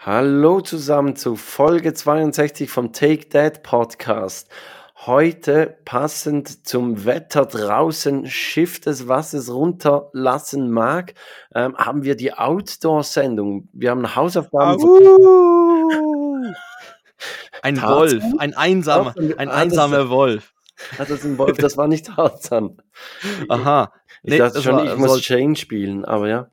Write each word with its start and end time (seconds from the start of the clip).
Hallo 0.00 0.60
zusammen 0.60 1.16
zu 1.16 1.34
Folge 1.34 1.92
62 1.92 2.70
vom 2.70 2.92
Take 2.92 3.28
That 3.30 3.64
Podcast. 3.64 4.48
Heute 5.06 5.76
passend 5.84 6.68
zum 6.68 7.04
Wetter 7.04 7.46
draußen, 7.46 8.26
Schiff 8.26 8.78
des 8.80 9.08
Wassers 9.08 9.52
runterlassen 9.52 10.70
mag, 10.70 11.14
ähm, 11.52 11.76
haben 11.76 12.04
wir 12.04 12.14
die 12.14 12.32
Outdoor-Sendung. 12.32 13.68
Wir 13.72 13.90
haben 13.90 14.14
Hausaufgaben. 14.14 14.80
Au! 14.80 16.52
Ein 17.62 17.74
Tarzan? 17.74 17.98
Wolf, 17.98 18.24
ein 18.38 18.54
einsamer, 18.54 19.14
ein 19.36 19.48
ah, 19.48 19.54
einsamer 19.54 20.10
Wolf. 20.10 20.54
Ah, 20.92 20.98
das 20.98 21.10
ist 21.10 21.24
ein 21.24 21.38
Wolf, 21.38 21.58
das 21.58 21.76
war 21.76 21.88
nicht 21.88 22.06
Tarzan. 22.06 22.80
Aha. 23.48 23.92
Ich 24.22 24.30
Nee, 24.30 24.38
dachte 24.38 24.62
schon, 24.62 24.76
war- 24.76 24.84
ich 24.84 24.96
muss 24.96 25.26
Jane 25.26 25.56
spielen, 25.56 26.04
aber 26.04 26.28
ja. 26.28 26.50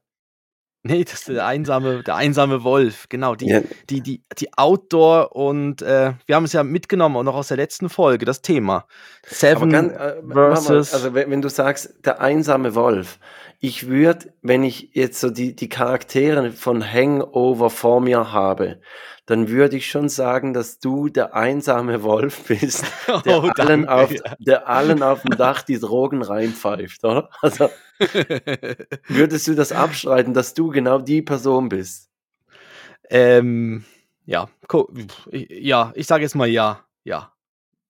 Nee, 0.87 1.03
das 1.03 1.13
ist 1.13 1.29
der 1.29 1.47
einsame, 1.47 2.03
der 2.03 2.15
einsame 2.15 2.63
Wolf, 2.63 3.07
genau. 3.09 3.33
Die, 3.33 3.47
ja 3.47 3.61
die, 3.89 4.01
die, 4.01 4.21
die 4.37 4.53
Outdoor 4.55 5.35
und 5.35 5.81
äh, 5.81 6.13
wir 6.27 6.35
haben 6.35 6.45
es 6.45 6.53
ja 6.53 6.63
mitgenommen, 6.63 7.17
auch 7.17 7.23
noch 7.23 7.35
aus 7.35 7.47
der 7.47 7.57
letzten 7.57 7.89
Folge, 7.89 8.25
das 8.25 8.43
Thema. 8.43 8.85
Seven 9.25 9.71
ganz, 9.71 9.93
äh, 9.93 10.21
Mama, 10.21 10.55
versus. 10.55 10.93
also 10.93 11.15
wenn, 11.15 11.31
wenn 11.31 11.41
du 11.41 11.49
sagst, 11.49 11.95
der 12.05 12.21
einsame 12.21 12.75
Wolf, 12.75 13.17
ich 13.59 13.87
würde, 13.87 14.31
wenn 14.43 14.63
ich 14.63 14.91
jetzt 14.93 15.19
so 15.19 15.31
die, 15.31 15.55
die 15.55 15.69
Charaktere 15.69 16.51
von 16.51 16.83
Hangover 16.83 17.71
vor 17.71 17.99
mir 17.99 18.31
habe, 18.31 18.79
dann 19.25 19.49
würde 19.49 19.77
ich 19.77 19.87
schon 19.89 20.07
sagen, 20.09 20.53
dass 20.53 20.79
du 20.79 21.09
der 21.09 21.33
einsame 21.33 22.03
Wolf 22.03 22.43
bist, 22.47 22.85
der, 23.25 23.43
oh, 23.43 23.49
allen, 23.57 23.87
auf, 23.87 24.11
der 24.39 24.67
allen 24.69 25.01
auf 25.03 25.21
dem 25.23 25.37
Dach 25.37 25.63
die 25.63 25.79
Drogen 25.79 26.21
reinpfeift, 26.21 27.03
oder? 27.03 27.29
Also 27.41 27.69
würdest 29.07 29.47
du 29.47 29.55
das 29.55 29.71
abstreiten, 29.71 30.33
dass 30.33 30.53
du 30.53 30.69
genau 30.69 30.99
die 30.99 31.21
Person 31.21 31.69
bist? 31.69 32.09
ähm, 33.09 33.85
ja, 34.25 34.49
ja, 35.31 35.91
ich 35.95 36.07
sage 36.07 36.23
jetzt 36.23 36.35
mal 36.35 36.47
ja, 36.47 36.83
ja. 37.03 37.31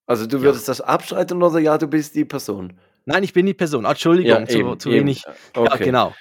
Also 0.06 0.28
du 0.28 0.38
Ja. 0.38 0.44
würdest 0.44 0.68
das 0.68 0.82
abstreiten 0.82 1.42
oder 1.42 1.60
ja, 1.60 1.78
du 1.78 1.88
bist 1.88 2.16
die 2.16 2.26
Person? 2.26 2.74
Nein, 3.06 3.24
ich 3.24 3.34
bin 3.34 3.46
die 3.46 3.54
Person. 3.54 3.86
Entschuldigung, 3.86 4.46
zu, 4.48 4.58
eben, 4.58 4.80
zu 4.80 4.90
eben. 4.90 5.00
wenig. 5.00 5.24
Ja, 5.26 5.62
Okay. 5.62 5.86
genau. 5.86 6.14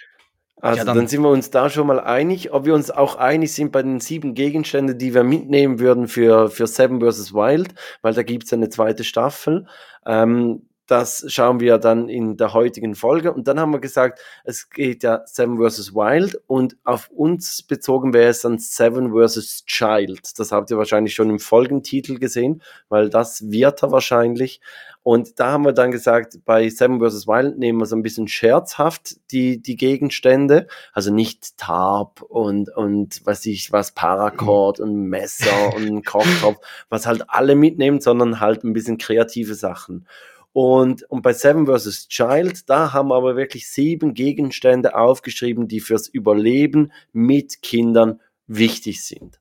Also 0.65 0.79
Ja, 0.79 0.85
dann, 0.87 0.97
dann- 0.97 1.09
sind 1.09 1.21
wir 1.21 1.29
uns 1.29 1.51
da 1.51 1.69
schon 1.69 1.87
mal 1.87 2.01
einig. 2.01 2.55
Ob 2.55 2.65
wir 2.65 2.75
uns 2.75 2.91
auch 2.91 3.17
einig 3.17 3.53
sind 3.53 3.71
bei 3.71 3.83
den 3.83 4.01
sieben 4.01 4.33
Gegenständen, 4.33 4.97
die 4.97 5.13
wir 5.13 5.23
mitnehmen 5.23 5.79
würden 5.79 6.09
für, 6.09 6.49
für 6.49 6.67
Seven 6.67 7.03
vs. 7.03 7.35
Wild, 7.35 7.75
weil 8.01 8.15
da 8.15 8.23
gibt 8.23 8.45
es 8.45 8.53
eine 8.55 8.71
zweite 8.71 9.05
Staffel. 9.05 9.67
Ähm, 10.07 10.63
das 10.87 11.25
schauen 11.29 11.61
wir 11.61 11.79
dann 11.79 12.09
in 12.09 12.37
der 12.37 12.53
heutigen 12.53 12.95
Folge. 12.95 13.33
Und 13.33 13.49
dann 13.49 13.59
haben 13.59 13.73
wir 13.73 13.81
gesagt, 13.81 14.21
es 14.45 14.69
geht 14.69 15.03
ja 15.03 15.23
Seven 15.27 15.59
vs. 15.59 15.95
Wild 15.95 16.41
und 16.47 16.77
auf 16.85 17.09
uns 17.11 17.63
bezogen 17.63 18.13
wäre 18.13 18.31
es 18.31 18.43
dann 18.43 18.59
Seven 18.59 19.13
vs. 19.13 19.65
Child. 19.67 20.39
Das 20.39 20.53
habt 20.53 20.71
ihr 20.71 20.79
wahrscheinlich 20.79 21.15
schon 21.15 21.31
im 21.31 21.39
Folgentitel 21.39 22.19
gesehen, 22.19 22.63
weil 22.89 23.09
das 23.09 23.51
wird 23.51 23.83
er 23.83 23.93
wahrscheinlich. 23.93 24.61
Und 25.03 25.39
da 25.39 25.53
haben 25.53 25.67
wir 25.67 25.75
dann 25.75 25.91
gesagt, 25.91 26.39
bei 26.47 26.69
Seven 26.71 26.99
vs. 26.99 27.27
Wild 27.27 27.59
nehmen 27.59 27.79
wir 27.79 27.85
so 27.85 27.95
ein 27.95 28.03
bisschen 28.03 28.27
scherzhaft 28.27 29.17
die, 29.33 29.61
die 29.61 29.77
Gegenstände. 29.77 30.67
Also 30.95 31.13
nicht 31.13 31.59
Tarp 31.59 32.23
und, 32.23 32.75
und 32.75 33.21
was 33.25 33.45
ich, 33.45 33.71
was 33.71 33.93
Paracord 33.93 34.81
und 34.81 34.95
Messer 35.09 35.75
und 35.77 36.07
Kochtopf, 36.07 36.57
was 36.89 37.07
halt 37.07 37.25
alle 37.29 37.55
mitnehmen, 37.55 38.01
sondern 38.01 38.41
halt 38.41 38.65
ein 38.65 38.73
bisschen 38.73 38.97
kreative 38.97 39.55
Sachen. 39.55 40.07
Und, 40.55 41.03
und 41.11 41.23
bei 41.23 41.33
Seven 41.33 41.67
vs. 41.67 42.07
Child, 42.07 42.71
da 42.71 42.93
haben 42.93 43.09
wir 43.09 43.17
aber 43.17 43.35
wirklich 43.35 43.69
sieben 43.69 44.15
Gegenstände 44.15 44.95
aufgeschrieben, 44.97 45.67
die 45.67 45.81
fürs 45.81 46.07
Überleben 46.07 46.93
mit 47.13 47.61
Kindern 47.61 48.21
wichtig 48.47 49.05
sind. 49.05 49.41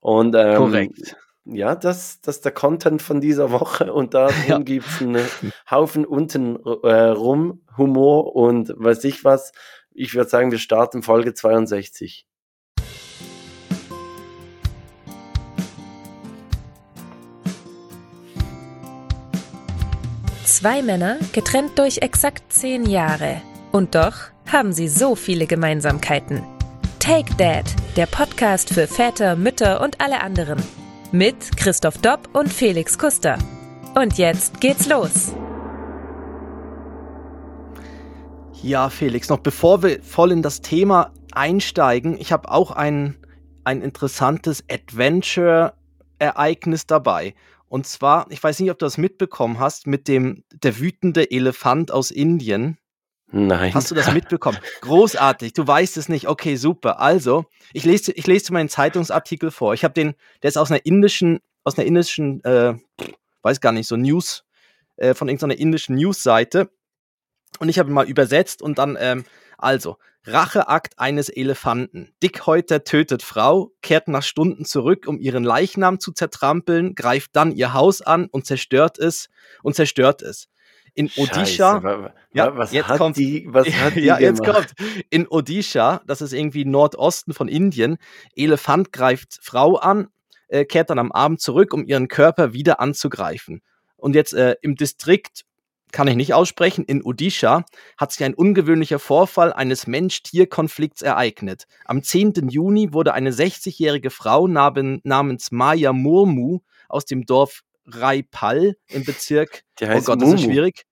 Und 0.00 0.34
ähm, 0.34 0.56
Korrekt. 0.56 1.16
ja, 1.44 1.74
das, 1.74 2.22
das 2.22 2.36
ist 2.36 2.46
der 2.46 2.52
Content 2.52 3.02
von 3.02 3.20
dieser 3.20 3.50
Woche 3.50 3.92
und 3.92 4.14
da 4.14 4.30
Ja. 4.48 4.58
gibt 4.58 4.86
es 4.86 5.02
einen 5.02 5.26
Haufen 5.70 6.06
unten 6.06 6.56
äh, 6.82 6.94
rum, 7.10 7.60
Humor 7.76 8.34
und 8.34 8.72
weiß 8.74 9.04
ich 9.04 9.24
was. 9.24 9.52
Ich 9.92 10.14
würde 10.14 10.30
sagen, 10.30 10.50
wir 10.50 10.58
starten 10.58 11.02
Folge 11.02 11.34
62. 11.34 12.26
Zwei 20.58 20.82
Männer, 20.82 21.18
getrennt 21.32 21.78
durch 21.78 21.98
exakt 21.98 22.52
zehn 22.52 22.84
Jahre. 22.84 23.40
Und 23.70 23.94
doch 23.94 24.14
haben 24.50 24.72
sie 24.72 24.88
so 24.88 25.14
viele 25.14 25.46
Gemeinsamkeiten. 25.46 26.42
Take 26.98 27.32
Dad, 27.36 27.64
der 27.94 28.06
Podcast 28.06 28.74
für 28.74 28.88
Väter, 28.88 29.36
Mütter 29.36 29.80
und 29.80 30.00
alle 30.00 30.20
anderen. 30.20 30.60
Mit 31.12 31.56
Christoph 31.56 31.98
Dopp 31.98 32.28
und 32.32 32.52
Felix 32.52 32.98
Kuster. 32.98 33.38
Und 33.94 34.18
jetzt 34.18 34.60
geht's 34.60 34.88
los. 34.88 35.32
Ja, 38.60 38.90
Felix, 38.90 39.28
noch 39.28 39.38
bevor 39.38 39.84
wir 39.84 40.02
voll 40.02 40.32
in 40.32 40.42
das 40.42 40.60
Thema 40.60 41.12
einsteigen, 41.30 42.16
ich 42.18 42.32
habe 42.32 42.50
auch 42.50 42.72
ein, 42.72 43.16
ein 43.62 43.80
interessantes 43.80 44.64
Adventure-Ereignis 44.68 46.88
dabei. 46.88 47.36
Und 47.68 47.86
zwar, 47.86 48.26
ich 48.30 48.42
weiß 48.42 48.60
nicht, 48.60 48.70
ob 48.70 48.78
du 48.78 48.86
das 48.86 48.98
mitbekommen 48.98 49.58
hast, 49.58 49.86
mit 49.86 50.08
dem 50.08 50.44
der 50.52 50.78
wütende 50.78 51.30
Elefant 51.30 51.90
aus 51.90 52.10
Indien. 52.10 52.78
Nein. 53.30 53.74
Hast 53.74 53.90
du 53.90 53.94
das 53.94 54.12
mitbekommen? 54.14 54.58
Großartig, 54.80 55.52
du 55.52 55.66
weißt 55.66 55.96
es 55.98 56.08
nicht. 56.08 56.28
Okay, 56.28 56.56
super. 56.56 57.00
Also, 57.00 57.44
ich 57.72 57.84
lese, 57.84 58.12
ich 58.12 58.26
lese 58.26 58.52
meinen 58.52 58.70
Zeitungsartikel 58.70 59.50
vor. 59.50 59.74
Ich 59.74 59.84
habe 59.84 59.94
den, 59.94 60.14
der 60.42 60.48
ist 60.48 60.56
aus 60.56 60.70
einer 60.70 60.84
indischen, 60.86 61.40
aus 61.64 61.76
einer 61.76 61.86
indischen, 61.86 62.42
äh, 62.44 62.74
weiß 63.42 63.60
gar 63.60 63.72
nicht, 63.72 63.86
so 63.86 63.96
News, 63.96 64.44
äh, 64.96 65.14
von 65.14 65.28
irgendeiner 65.28 65.58
indischen 65.58 65.96
Newsseite. 65.96 66.70
Und 67.58 67.68
ich 67.68 67.78
habe 67.78 67.90
ihn 67.90 67.94
mal 67.94 68.08
übersetzt 68.08 68.62
und 68.62 68.78
dann, 68.78 68.96
ähm, 68.98 69.24
also, 69.58 69.98
Racheakt 70.24 70.98
eines 70.98 71.28
Elefanten. 71.30 72.12
Dickhäuter 72.22 72.84
tötet 72.84 73.22
Frau, 73.22 73.72
kehrt 73.82 74.08
nach 74.08 74.22
Stunden 74.22 74.64
zurück, 74.64 75.06
um 75.06 75.18
ihren 75.18 75.42
Leichnam 75.44 76.00
zu 76.00 76.12
zertrampeln, 76.12 76.94
greift 76.94 77.34
dann 77.34 77.52
ihr 77.52 77.72
Haus 77.72 78.02
an 78.02 78.26
und 78.26 78.44
zerstört 78.46 78.98
es 78.98 79.28
und 79.62 79.74
zerstört 79.74 80.22
es. 80.22 80.48
In 80.94 81.10
Odisha, 81.16 81.80
Scheiße, 81.80 82.12
Ja, 82.32 82.56
was 82.56 82.72
jetzt 82.72 82.88
hat 82.88 82.98
kommt- 82.98 83.16
die, 83.16 83.46
was 83.48 83.68
hat 83.68 83.94
die 83.94 84.00
ja, 84.04 84.18
jetzt 84.18 84.42
gemacht? 84.42 84.74
kommt. 84.76 85.06
In 85.10 85.26
Odisha, 85.28 86.02
das 86.06 86.20
ist 86.20 86.32
irgendwie 86.32 86.64
Nordosten 86.64 87.32
von 87.34 87.48
Indien, 87.48 87.98
Elefant 88.34 88.92
greift 88.92 89.38
Frau 89.40 89.76
an, 89.76 90.08
äh, 90.48 90.64
kehrt 90.64 90.90
dann 90.90 90.98
am 90.98 91.12
Abend 91.12 91.40
zurück, 91.40 91.72
um 91.72 91.84
ihren 91.84 92.08
Körper 92.08 92.52
wieder 92.52 92.80
anzugreifen. 92.80 93.62
Und 93.96 94.14
jetzt 94.14 94.34
äh, 94.34 94.56
im 94.60 94.74
Distrikt, 94.74 95.44
kann 95.92 96.08
ich 96.08 96.16
nicht 96.16 96.34
aussprechen, 96.34 96.84
in 96.84 97.02
Odisha 97.02 97.64
hat 97.96 98.12
sich 98.12 98.24
ein 98.24 98.34
ungewöhnlicher 98.34 98.98
Vorfall 98.98 99.52
eines 99.52 99.86
Mensch-Tier-Konflikts 99.86 101.02
ereignet. 101.02 101.64
Am 101.84 102.02
10. 102.02 102.48
Juni 102.48 102.92
wurde 102.92 103.14
eine 103.14 103.30
60-jährige 103.30 104.10
Frau 104.10 104.46
namen, 104.46 105.00
namens 105.04 105.50
Maya 105.50 105.92
Murmu 105.92 106.60
aus 106.88 107.04
dem 107.04 107.24
Dorf 107.26 107.62
Raipal 107.86 108.76
im 108.88 109.04
Bezirk, 109.04 109.62
Die 109.80 109.84
oh 109.86 110.00
Gott, 110.02 110.20
das 110.20 110.28
ist 110.28 110.40
Mumu. 110.40 110.52
schwierig, 110.52 110.82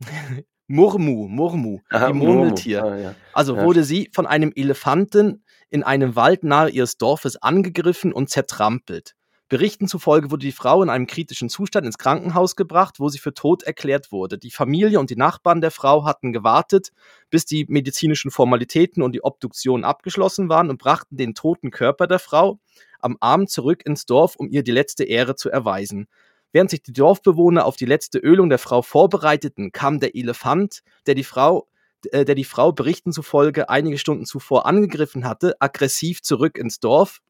Murmu, 0.68 1.28
Murmu, 1.28 1.80
Aha, 1.90 2.08
die 2.08 2.12
Mumu. 2.12 2.32
Murmeltier. 2.34 2.84
Ah, 2.84 2.96
ja. 2.96 3.14
Also 3.32 3.56
Ja. 3.56 3.62
wurde 3.64 3.84
sie 3.84 4.10
von 4.12 4.26
einem 4.26 4.52
Elefanten 4.54 5.44
in 5.70 5.82
einem 5.82 6.16
Wald 6.16 6.42
nahe 6.44 6.70
ihres 6.70 6.96
Dorfes 6.98 7.36
angegriffen 7.36 8.12
und 8.12 8.30
zertrampelt. 8.30 9.14
Berichten 9.48 9.86
zufolge 9.86 10.32
wurde 10.32 10.44
die 10.44 10.52
Frau 10.52 10.82
in 10.82 10.90
einem 10.90 11.06
kritischen 11.06 11.48
Zustand 11.48 11.86
ins 11.86 11.98
Krankenhaus 11.98 12.56
gebracht, 12.56 12.98
wo 12.98 13.08
sie 13.08 13.18
für 13.18 13.32
tot 13.32 13.62
erklärt 13.62 14.10
wurde. 14.10 14.38
Die 14.38 14.50
Familie 14.50 14.98
und 14.98 15.10
die 15.10 15.16
Nachbarn 15.16 15.60
der 15.60 15.70
Frau 15.70 16.04
hatten 16.04 16.32
gewartet, 16.32 16.90
bis 17.30 17.44
die 17.44 17.64
medizinischen 17.68 18.32
Formalitäten 18.32 19.02
und 19.02 19.12
die 19.12 19.22
Obduktion 19.22 19.84
abgeschlossen 19.84 20.48
waren 20.48 20.68
und 20.68 20.78
brachten 20.78 21.16
den 21.16 21.34
toten 21.34 21.70
Körper 21.70 22.08
der 22.08 22.18
Frau 22.18 22.58
am 22.98 23.16
Abend 23.20 23.48
zurück 23.48 23.86
ins 23.86 24.04
Dorf, 24.04 24.34
um 24.36 24.48
ihr 24.50 24.64
die 24.64 24.72
letzte 24.72 25.04
Ehre 25.04 25.36
zu 25.36 25.48
erweisen. 25.48 26.08
Während 26.50 26.70
sich 26.70 26.82
die 26.82 26.92
Dorfbewohner 26.92 27.66
auf 27.66 27.76
die 27.76 27.86
letzte 27.86 28.18
Ölung 28.18 28.48
der 28.48 28.58
Frau 28.58 28.82
vorbereiteten, 28.82 29.70
kam 29.70 30.00
der 30.00 30.16
Elefant, 30.16 30.80
der 31.06 31.14
die 31.14 31.24
Frau 31.24 31.68
äh, 32.10 32.24
der 32.24 32.34
die 32.34 32.44
Frau 32.44 32.72
Berichten 32.72 33.12
zufolge 33.12 33.68
einige 33.68 33.98
Stunden 33.98 34.26
zuvor 34.26 34.66
angegriffen 34.66 35.24
hatte, 35.26 35.54
aggressiv 35.60 36.22
zurück 36.22 36.58
ins 36.58 36.80
Dorf. 36.80 37.20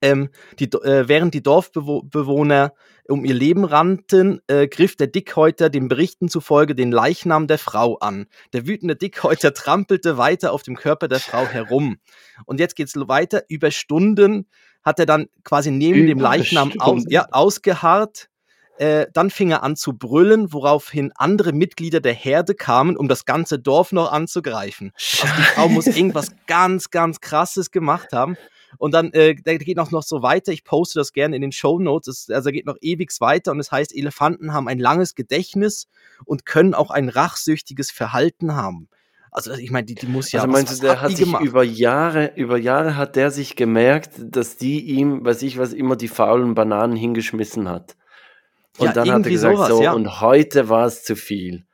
Ähm, 0.00 0.30
die, 0.58 0.66
äh, 0.66 1.08
während 1.08 1.34
die 1.34 1.42
Dorfbewohner 1.42 2.72
um 3.08 3.24
ihr 3.24 3.34
Leben 3.34 3.64
rannten, 3.64 4.40
äh, 4.46 4.68
griff 4.68 4.94
der 4.96 5.06
Dickhäuter 5.06 5.70
den 5.70 5.88
Berichten 5.88 6.28
zufolge 6.28 6.74
den 6.74 6.92
Leichnam 6.92 7.46
der 7.46 7.58
Frau 7.58 7.96
an. 7.98 8.26
Der 8.52 8.66
wütende 8.66 8.96
Dickhäuter 8.96 9.54
trampelte 9.54 10.18
weiter 10.18 10.52
auf 10.52 10.62
dem 10.62 10.76
Körper 10.76 11.08
der 11.08 11.20
Frau 11.20 11.46
herum. 11.46 11.96
Und 12.44 12.60
jetzt 12.60 12.76
geht's 12.76 12.94
weiter. 12.96 13.42
Über 13.48 13.70
Stunden 13.70 14.46
hat 14.82 14.98
er 14.98 15.06
dann 15.06 15.26
quasi 15.42 15.70
neben 15.70 16.06
dem 16.06 16.18
Über 16.18 16.28
Leichnam 16.28 16.72
aus, 16.78 17.04
ja, 17.08 17.26
ausgeharrt. 17.30 18.28
Äh, 18.78 19.06
dann 19.12 19.30
fing 19.30 19.50
er 19.50 19.64
an 19.64 19.74
zu 19.74 19.94
brüllen, 19.94 20.52
woraufhin 20.52 21.10
andere 21.16 21.52
Mitglieder 21.52 22.00
der 22.00 22.12
Herde 22.12 22.54
kamen, 22.54 22.96
um 22.96 23.08
das 23.08 23.24
ganze 23.24 23.58
Dorf 23.58 23.90
noch 23.90 24.12
anzugreifen. 24.12 24.92
Also 24.94 25.34
die 25.36 25.42
Frau 25.42 25.68
muss 25.68 25.86
irgendwas 25.88 26.32
ganz, 26.46 26.90
ganz 26.90 27.20
Krasses 27.20 27.72
gemacht 27.72 28.12
haben. 28.12 28.36
Und 28.76 28.92
dann 28.92 29.12
äh, 29.12 29.34
geht 29.34 29.76
noch, 29.76 29.90
noch 29.90 30.02
so 30.02 30.22
weiter. 30.22 30.52
Ich 30.52 30.64
poste 30.64 30.98
das 30.98 31.12
gerne 31.12 31.34
in 31.36 31.42
den 31.42 31.52
Show 31.52 31.78
Notes. 31.78 32.28
Also 32.30 32.50
er 32.50 32.52
geht 32.52 32.66
noch 32.66 32.76
ewig 32.80 33.10
weiter 33.20 33.52
und 33.52 33.60
es 33.60 33.68
das 33.68 33.72
heißt, 33.72 33.96
Elefanten 33.96 34.52
haben 34.52 34.68
ein 34.68 34.78
langes 34.78 35.14
Gedächtnis 35.14 35.88
und 36.24 36.44
können 36.44 36.74
auch 36.74 36.90
ein 36.90 37.08
rachsüchtiges 37.08 37.90
Verhalten 37.90 38.54
haben. 38.54 38.88
Also 39.30 39.52
ich 39.52 39.70
meine, 39.70 39.86
die, 39.86 39.94
die 39.94 40.06
muss 40.06 40.32
ja. 40.32 40.40
Also 40.40 40.52
meinst 40.52 40.78
du, 40.78 40.82
der 40.82 40.96
hat, 40.96 41.02
hat 41.02 41.10
sich 41.10 41.26
gemacht? 41.26 41.44
über 41.44 41.62
Jahre, 41.62 42.32
über 42.36 42.58
Jahre 42.58 42.96
hat 42.96 43.16
der 43.16 43.30
sich 43.30 43.56
gemerkt, 43.56 44.12
dass 44.18 44.56
die 44.56 44.80
ihm, 44.80 45.24
weiß 45.24 45.42
ich 45.42 45.58
was, 45.58 45.72
immer 45.72 45.96
die 45.96 46.08
faulen 46.08 46.54
Bananen 46.54 46.96
hingeschmissen 46.96 47.68
hat. 47.68 47.96
Und 48.78 48.86
ja, 48.86 48.92
dann 48.92 49.10
hat 49.10 49.26
er 49.26 49.30
gesagt, 49.30 49.56
sowas, 49.56 49.68
so, 49.68 49.82
ja. 49.82 49.92
und 49.92 50.20
heute 50.20 50.68
war 50.68 50.86
es 50.86 51.04
zu 51.04 51.16
viel. 51.16 51.66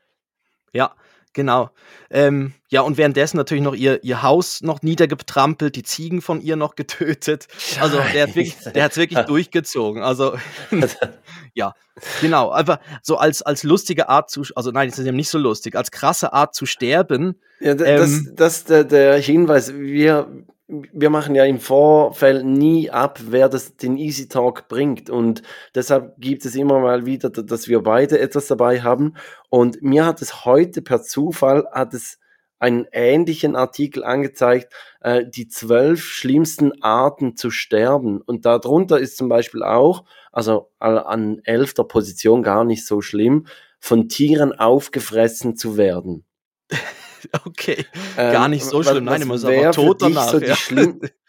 Ja, 0.72 0.94
genau. 1.34 1.70
Ähm, 2.10 2.54
ja, 2.68 2.80
und 2.80 2.96
währenddessen 2.96 3.36
natürlich 3.36 3.62
noch 3.62 3.74
ihr, 3.74 4.02
ihr 4.02 4.22
Haus 4.22 4.62
noch 4.62 4.82
niedergetrampelt, 4.82 5.76
die 5.76 5.82
Ziegen 5.82 6.22
von 6.22 6.40
ihr 6.40 6.56
noch 6.56 6.74
getötet. 6.76 7.48
Also 7.80 7.98
der 8.14 8.22
hat 8.22 8.36
wirklich, 8.36 8.56
der 8.74 8.84
hat's 8.84 8.96
wirklich 8.96 9.20
durchgezogen. 9.26 10.02
Also 10.02 10.36
ja, 11.54 11.74
genau. 12.20 12.50
Einfach 12.50 12.78
so 13.02 13.16
als, 13.16 13.42
als 13.42 13.62
lustige 13.62 14.08
Art 14.08 14.30
zu, 14.30 14.42
also 14.54 14.70
nein, 14.70 14.88
das 14.88 14.98
ist 14.98 15.06
eben 15.06 15.16
nicht 15.16 15.28
so 15.28 15.38
lustig, 15.38 15.76
als 15.76 15.90
krasse 15.90 16.32
Art 16.32 16.54
zu 16.54 16.64
sterben. 16.64 17.38
Ja, 17.60 17.74
das, 17.74 17.88
ähm, 17.88 17.98
das, 17.98 18.34
das 18.36 18.64
der, 18.64 18.84
der 18.84 19.18
Hinweis. 19.18 19.74
Wir, 19.74 20.28
wir 20.66 21.10
machen 21.10 21.34
ja 21.34 21.44
im 21.44 21.60
Vorfeld 21.60 22.44
nie 22.44 22.90
ab, 22.90 23.20
wer 23.26 23.48
das, 23.48 23.76
den 23.76 23.98
Easy 23.98 24.28
Talk 24.28 24.68
bringt. 24.68 25.10
Und 25.10 25.42
deshalb 25.74 26.14
gibt 26.18 26.44
es 26.46 26.54
immer 26.54 26.80
mal 26.80 27.04
wieder, 27.04 27.28
dass 27.30 27.68
wir 27.68 27.82
beide 27.82 28.18
etwas 28.18 28.46
dabei 28.46 28.82
haben. 28.82 29.14
Und 29.50 29.82
mir 29.82 30.06
hat 30.06 30.22
es 30.22 30.44
heute 30.44 30.80
per 30.80 31.02
Zufall, 31.02 31.66
hat 31.72 31.92
es 31.92 32.18
einen 32.58 32.86
ähnlichen 32.92 33.56
Artikel 33.56 34.04
angezeigt, 34.04 34.72
äh, 35.00 35.24
die 35.26 35.48
zwölf 35.48 36.02
schlimmsten 36.02 36.82
Arten 36.82 37.36
zu 37.36 37.50
sterben. 37.50 38.22
Und 38.22 38.46
darunter 38.46 38.98
ist 38.98 39.18
zum 39.18 39.28
Beispiel 39.28 39.62
auch, 39.62 40.04
also 40.32 40.70
an 40.78 41.40
elfter 41.44 41.84
Position 41.84 42.42
gar 42.42 42.64
nicht 42.64 42.86
so 42.86 43.02
schlimm, 43.02 43.46
von 43.80 44.08
Tieren 44.08 44.58
aufgefressen 44.58 45.56
zu 45.56 45.76
werden. 45.76 46.24
Okay, 47.44 47.86
gar 48.16 48.48
nicht 48.48 48.64
so 48.64 48.82
schlimm. 48.82 49.04
Nein, 49.04 49.22
immer 49.22 49.38
so 49.38 49.48
aber 49.48 49.72
tot 49.72 50.02
danach. 50.02 50.30
So 50.30 50.38
ja. 50.38 50.56
Schlimm 50.56 51.00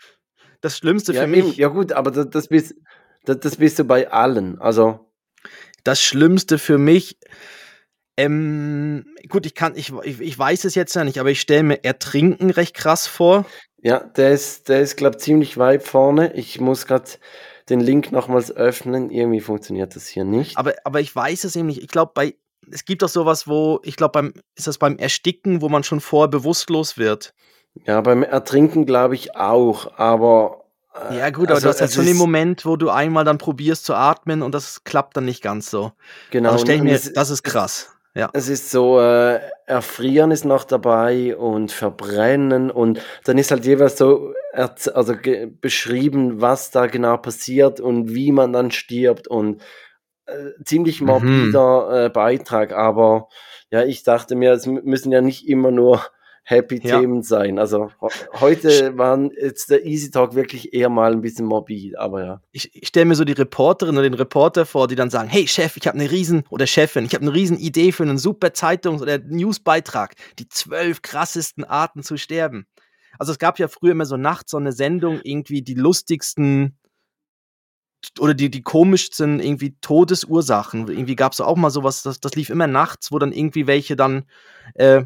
das 0.65 0.77
Schlimmste 0.77 1.13
ja, 1.13 1.21
für 1.21 1.27
mich. 1.27 1.57
Ja 1.57 1.68
gut, 1.69 1.94
aber 1.94 2.12
das, 2.12 2.30
das, 2.30 2.47
bist, 2.47 2.75
das, 3.24 3.39
das 3.39 3.57
bist 3.57 3.80
du 3.80 3.83
bei 3.83 4.12
allen. 4.12 4.59
Also 4.59 5.12
das 5.83 6.01
Schlimmste 6.01 6.57
für 6.57 6.77
mich, 6.80 7.19
ähm, 8.18 9.06
gut, 9.30 9.45
ich 9.45 9.53
kann, 9.53 9.75
ich, 9.75 9.94
ich, 10.03 10.19
ich 10.19 10.38
weiß 10.38 10.65
es 10.65 10.75
jetzt 10.75 10.95
ja 10.95 11.03
nicht, 11.03 11.19
aber 11.19 11.30
ich 11.30 11.42
stelle 11.42 11.63
mir 11.63 11.83
Ertrinken 11.83 12.50
recht 12.50 12.75
krass 12.75 13.07
vor. 13.07 13.45
Ja, 13.81 14.00
der 14.00 14.31
ist, 14.31 14.69
der 14.69 14.81
ist, 14.81 14.95
glaube 14.95 15.18
ich, 15.18 15.24
ziemlich 15.24 15.57
weit 15.57 15.83
vorne. 15.83 16.33
Ich 16.33 16.59
muss 16.59 16.88
gerade 16.88 17.12
den 17.69 17.80
Link 17.80 18.12
nochmals 18.12 18.51
öffnen. 18.51 19.12
Irgendwie 19.12 19.41
funktioniert 19.41 19.95
das 19.95 20.07
hier 20.07 20.24
nicht. 20.24 20.57
Aber, 20.57 20.74
aber 20.83 21.01
ich 21.01 21.15
weiß 21.15 21.44
es 21.44 21.56
eben 21.56 21.68
nicht. 21.68 21.83
Ich 21.83 21.89
glaube, 21.89 22.13
bei 22.15 22.36
es 22.71 22.85
gibt 22.85 23.01
doch 23.01 23.09
sowas, 23.09 23.47
wo, 23.47 23.79
ich 23.83 23.95
glaube, 23.95 24.12
beim, 24.12 24.33
ist 24.56 24.67
das 24.67 24.77
beim 24.77 24.97
Ersticken, 24.97 25.62
wo 25.62 25.69
man 25.69 25.83
schon 25.83 26.00
vorher 26.00 26.27
bewusstlos 26.27 26.97
wird? 26.97 27.33
Ja, 27.85 28.01
beim 28.01 28.23
Ertrinken 28.23 28.85
glaube 28.85 29.15
ich 29.15 29.35
auch, 29.35 29.97
aber. 29.97 30.65
Äh, 31.09 31.17
ja, 31.19 31.29
gut, 31.29 31.47
aber 31.47 31.56
also, 31.56 31.65
du 31.65 31.69
hast 31.69 31.81
ja 31.81 31.88
schon 31.89 32.06
den 32.06 32.17
Moment, 32.17 32.65
wo 32.65 32.77
du 32.77 32.89
einmal 32.89 33.25
dann 33.25 33.38
probierst 33.38 33.85
zu 33.85 33.94
atmen 33.94 34.41
und 34.41 34.56
das 34.56 34.83
klappt 34.83 35.17
dann 35.17 35.25
nicht 35.25 35.41
ganz 35.41 35.69
so. 35.69 35.91
Genau. 36.31 36.51
Also 36.51 36.65
stell 36.65 36.77
ich 36.77 36.83
mir, 36.83 36.95
es, 36.95 37.12
das 37.12 37.29
ist 37.29 37.44
krass. 37.44 37.91
Ja. 38.13 38.29
Es 38.31 38.47
ist 38.47 38.71
so, 38.71 39.01
äh, 39.01 39.41
Erfrieren 39.65 40.31
ist 40.31 40.45
noch 40.45 40.63
dabei 40.63 41.35
und 41.35 41.73
Verbrennen 41.73 42.71
und 42.71 43.01
dann 43.25 43.38
ist 43.38 43.51
halt 43.51 43.65
jeweils 43.65 43.97
so 43.97 44.33
also 44.53 45.15
beschrieben, 45.59 46.39
was 46.39 46.71
da 46.71 46.85
genau 46.85 47.17
passiert 47.17 47.81
und 47.81 48.13
wie 48.13 48.31
man 48.31 48.53
dann 48.53 48.71
stirbt 48.71 49.27
und 49.27 49.62
äh, 50.25 50.63
ziemlich 50.63 51.01
mhm. 51.01 51.07
morbider 51.07 51.88
mhm. 51.88 52.06
äh, 52.06 52.10
Beitrag, 52.10 52.74
aber 52.74 53.30
ja, 53.72 53.83
ich 53.83 54.04
dachte 54.04 54.36
mir, 54.36 54.54
es 54.54 54.66
müssen 54.66 55.12
ja 55.12 55.22
nicht 55.22 55.48
immer 55.48 55.72
nur 55.72 56.01
happy 56.45 56.80
ja. 56.81 57.00
Themen 57.00 57.24
sein. 57.24 57.57
Also 57.57 57.89
heute 58.39 58.98
waren 58.98 59.31
jetzt 59.31 59.72
der 59.72 59.83
Easy 59.83 60.12
Talk 60.12 60.36
wirklich 60.36 60.74
eher 60.74 60.89
mal 60.89 61.12
ein 61.12 61.22
bisschen 61.22 61.45
morbid, 61.45 61.98
aber 61.98 62.24
ja. 62.24 62.42
Ich, 62.51 62.69
ich 62.74 62.88
stelle 62.88 63.06
mir 63.06 63.16
so 63.16 63.25
die 63.25 63.33
Reporterin 63.33 63.95
oder 63.95 64.04
den 64.04 64.13
Reporter 64.13 64.66
vor, 64.66 64.88
die 64.88 64.95
dann 64.95 65.10
sagen, 65.10 65.27
hey 65.27 65.48
Chef, 65.48 65.75
ich 65.75 65.88
habe 65.88 65.98
eine 65.98 66.10
riesen, 66.12 66.44
oder 66.50 66.68
Chefin, 66.68 67.06
ich 67.06 67.16
habe 67.16 67.24
eine 67.24 67.33
riesen 67.33 67.57
Idee 67.57 67.92
für 67.92 68.04
einen 68.04 68.19
super 68.19 68.54
Zeitungs- 68.54 69.01
oder 69.01 69.18
Newsbeitrag, 69.18 70.13
die 70.38 70.48
zwölf 70.48 71.01
krassesten 71.01 71.63
Arten 71.63 72.04
zu 72.04 72.16
sterben. 72.16 72.68
Also 73.18 73.31
es 73.31 73.39
gab 73.39 73.57
ja 73.57 73.68
früher 73.68 73.92
immer 73.92 74.06
so 74.06 74.18
nachts 74.18 74.51
so 74.51 74.57
eine 74.57 74.72
Sendung, 74.72 75.19
irgendwie 75.24 75.63
die 75.63 75.74
lustigsten 75.74 76.77
oder 78.19 78.33
die, 78.33 78.49
die 78.49 78.61
komischsten 78.61 79.39
irgendwie 79.39 79.75
Todesursachen. 79.81 80.87
Irgendwie 80.87 81.15
gab 81.15 81.33
es 81.33 81.41
auch 81.41 81.55
mal 81.55 81.69
sowas, 81.69 82.03
das, 82.03 82.19
das 82.19 82.35
lief 82.35 82.49
immer 82.49 82.67
nachts, 82.67 83.11
wo 83.11 83.19
dann 83.19 83.31
irgendwie 83.31 83.67
welche 83.67 83.95
dann, 83.95 84.25
äh, 84.73 85.03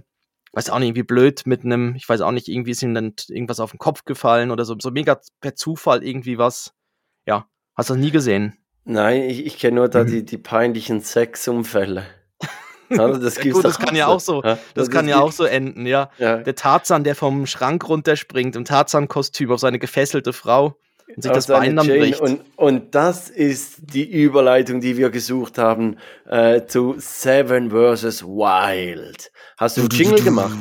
weiß 0.54 0.70
auch 0.70 0.80
nicht, 0.80 0.90
irgendwie 0.90 1.04
blöd 1.04 1.44
mit 1.46 1.64
einem, 1.64 1.96
ich 1.96 2.08
weiß 2.08 2.22
auch 2.22 2.32
nicht, 2.32 2.48
irgendwie 2.48 2.72
ist 2.72 2.82
ihm 2.82 2.94
dann 2.94 3.14
irgendwas 3.28 3.60
auf 3.60 3.72
den 3.72 3.80
Kopf 3.80 4.06
gefallen 4.06 4.52
oder 4.52 4.66
so, 4.66 4.76
so 4.80 4.92
mega 4.92 5.20
per 5.42 5.56
Zufall 5.56 6.04
irgendwie 6.04 6.38
was. 6.38 6.74
Ja, 7.26 7.48
hast 7.76 7.90
du 7.90 7.94
das 7.94 8.02
nie 8.02 8.12
gesehen? 8.12 8.58
Nein, 8.86 9.24
ich, 9.24 9.46
ich 9.46 9.60
kenne 9.60 9.76
nur 9.76 9.90
da 9.90 10.04
mhm. 10.04 10.08
die, 10.08 10.26
die 10.26 10.38
peinlichen 10.38 11.02
Sexunfälle. 11.02 12.06
Also 12.98 13.22
das, 13.22 13.40
Gut, 13.40 13.64
das 13.64 13.78
kann 13.78 13.96
ja 13.96 14.08
auch 14.08 14.20
so, 14.20 14.42
das, 14.42 14.58
das 14.74 14.90
kann 14.90 15.08
ja 15.08 15.20
auch 15.20 15.32
so 15.32 15.44
enden, 15.44 15.86
ja. 15.86 16.10
ja. 16.18 16.38
Der 16.38 16.56
Tarzan, 16.56 17.04
der 17.04 17.14
vom 17.14 17.46
Schrank 17.46 17.88
runterspringt 17.88 18.56
im 18.56 18.66
Tarzan-Kostüm 18.66 19.52
auf 19.52 19.60
seine 19.60 19.78
gefesselte 19.78 20.34
Frau 20.34 20.76
und 21.16 21.22
sich 21.22 21.32
das 21.32 21.48
Bein 21.48 21.76
dann 21.76 21.88
bricht. 21.88 22.20
Und, 22.20 22.42
und 22.56 22.96
das 22.96 23.30
ist 23.30 23.94
die 23.94 24.10
Überleitung, 24.10 24.82
die 24.82 24.98
wir 24.98 25.10
gesucht 25.10 25.58
haben 25.58 25.98
äh, 26.28 26.66
zu 26.66 26.96
Seven 26.98 27.72
vs. 27.72 28.24
Wild. 28.24 29.32
Hast 29.58 29.78
du 29.78 29.82
einen 29.82 29.90
Jingle 29.90 30.24
gemacht? 30.24 30.58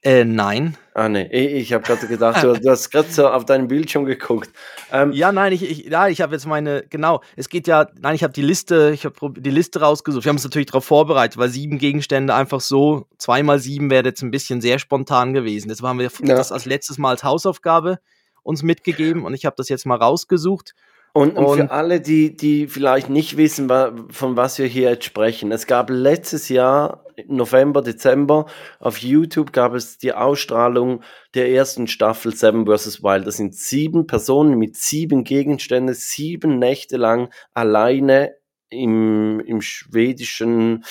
Äh, 0.00 0.24
nein. 0.24 0.76
Ah, 0.94 1.08
nee. 1.08 1.26
Ich, 1.26 1.72
habe 1.72 1.82
gerade 1.84 2.06
gedacht, 2.06 2.42
du, 2.42 2.52
du 2.52 2.70
hast 2.70 2.90
gerade 2.90 3.10
so 3.10 3.28
auf 3.28 3.44
deinen 3.44 3.66
Bildschirm 3.66 4.04
geguckt. 4.04 4.50
Ähm, 4.92 5.12
ja, 5.12 5.32
nein, 5.32 5.52
ich, 5.52 5.68
ich, 5.68 5.86
ja, 5.86 6.08
ich 6.08 6.20
habe 6.20 6.34
jetzt 6.34 6.46
meine, 6.46 6.84
genau, 6.88 7.20
es 7.36 7.48
geht 7.48 7.66
ja, 7.66 7.88
nein, 8.00 8.14
ich 8.14 8.22
habe 8.22 8.32
die 8.32 8.42
Liste, 8.42 8.92
ich 8.94 9.04
habe 9.04 9.32
die 9.40 9.50
Liste 9.50 9.80
rausgesucht. 9.80 10.24
Wir 10.24 10.30
haben 10.30 10.36
uns 10.36 10.44
natürlich 10.44 10.68
darauf 10.68 10.84
vorbereitet, 10.84 11.36
weil 11.36 11.48
sieben 11.48 11.78
Gegenstände 11.78 12.34
einfach 12.34 12.60
so, 12.60 13.06
zweimal 13.18 13.58
sieben 13.58 13.90
wäre 13.90 14.04
jetzt 14.04 14.22
ein 14.22 14.30
bisschen 14.30 14.60
sehr 14.60 14.78
spontan 14.78 15.34
gewesen. 15.34 15.68
Jetzt 15.68 15.82
haben 15.82 15.98
wir 15.98 16.10
ja. 16.22 16.36
das 16.36 16.52
als 16.52 16.64
letztes 16.64 16.96
Mal 16.96 17.10
als 17.10 17.24
Hausaufgabe 17.24 17.98
uns 18.42 18.62
mitgegeben 18.62 19.24
und 19.24 19.34
ich 19.34 19.44
habe 19.46 19.56
das 19.56 19.68
jetzt 19.68 19.86
mal 19.86 19.96
rausgesucht. 19.96 20.74
Und, 21.12 21.36
und, 21.36 21.56
für 21.56 21.70
alle, 21.70 22.00
die, 22.00 22.36
die 22.36 22.68
vielleicht 22.68 23.08
nicht 23.08 23.36
wissen, 23.36 23.68
von 24.10 24.36
was 24.36 24.58
wir 24.58 24.66
hier 24.66 24.90
jetzt 24.90 25.04
sprechen, 25.04 25.50
es 25.50 25.66
gab 25.66 25.90
letztes 25.90 26.48
Jahr, 26.48 27.04
November, 27.26 27.82
Dezember, 27.82 28.46
auf 28.78 28.98
YouTube 28.98 29.52
gab 29.52 29.74
es 29.74 29.98
die 29.98 30.12
Ausstrahlung 30.12 31.02
der 31.34 31.50
ersten 31.50 31.88
Staffel 31.88 32.34
Seven 32.34 32.66
vs. 32.66 33.02
Wild. 33.02 33.26
Das 33.26 33.36
sind 33.36 33.56
sieben 33.56 34.06
Personen 34.06 34.58
mit 34.58 34.76
sieben 34.76 35.24
Gegenständen, 35.24 35.94
sieben 35.94 36.58
Nächte 36.58 36.96
lang 36.98 37.30
alleine 37.52 38.34
im, 38.70 39.40
im 39.40 39.60
schwedischen 39.60 40.84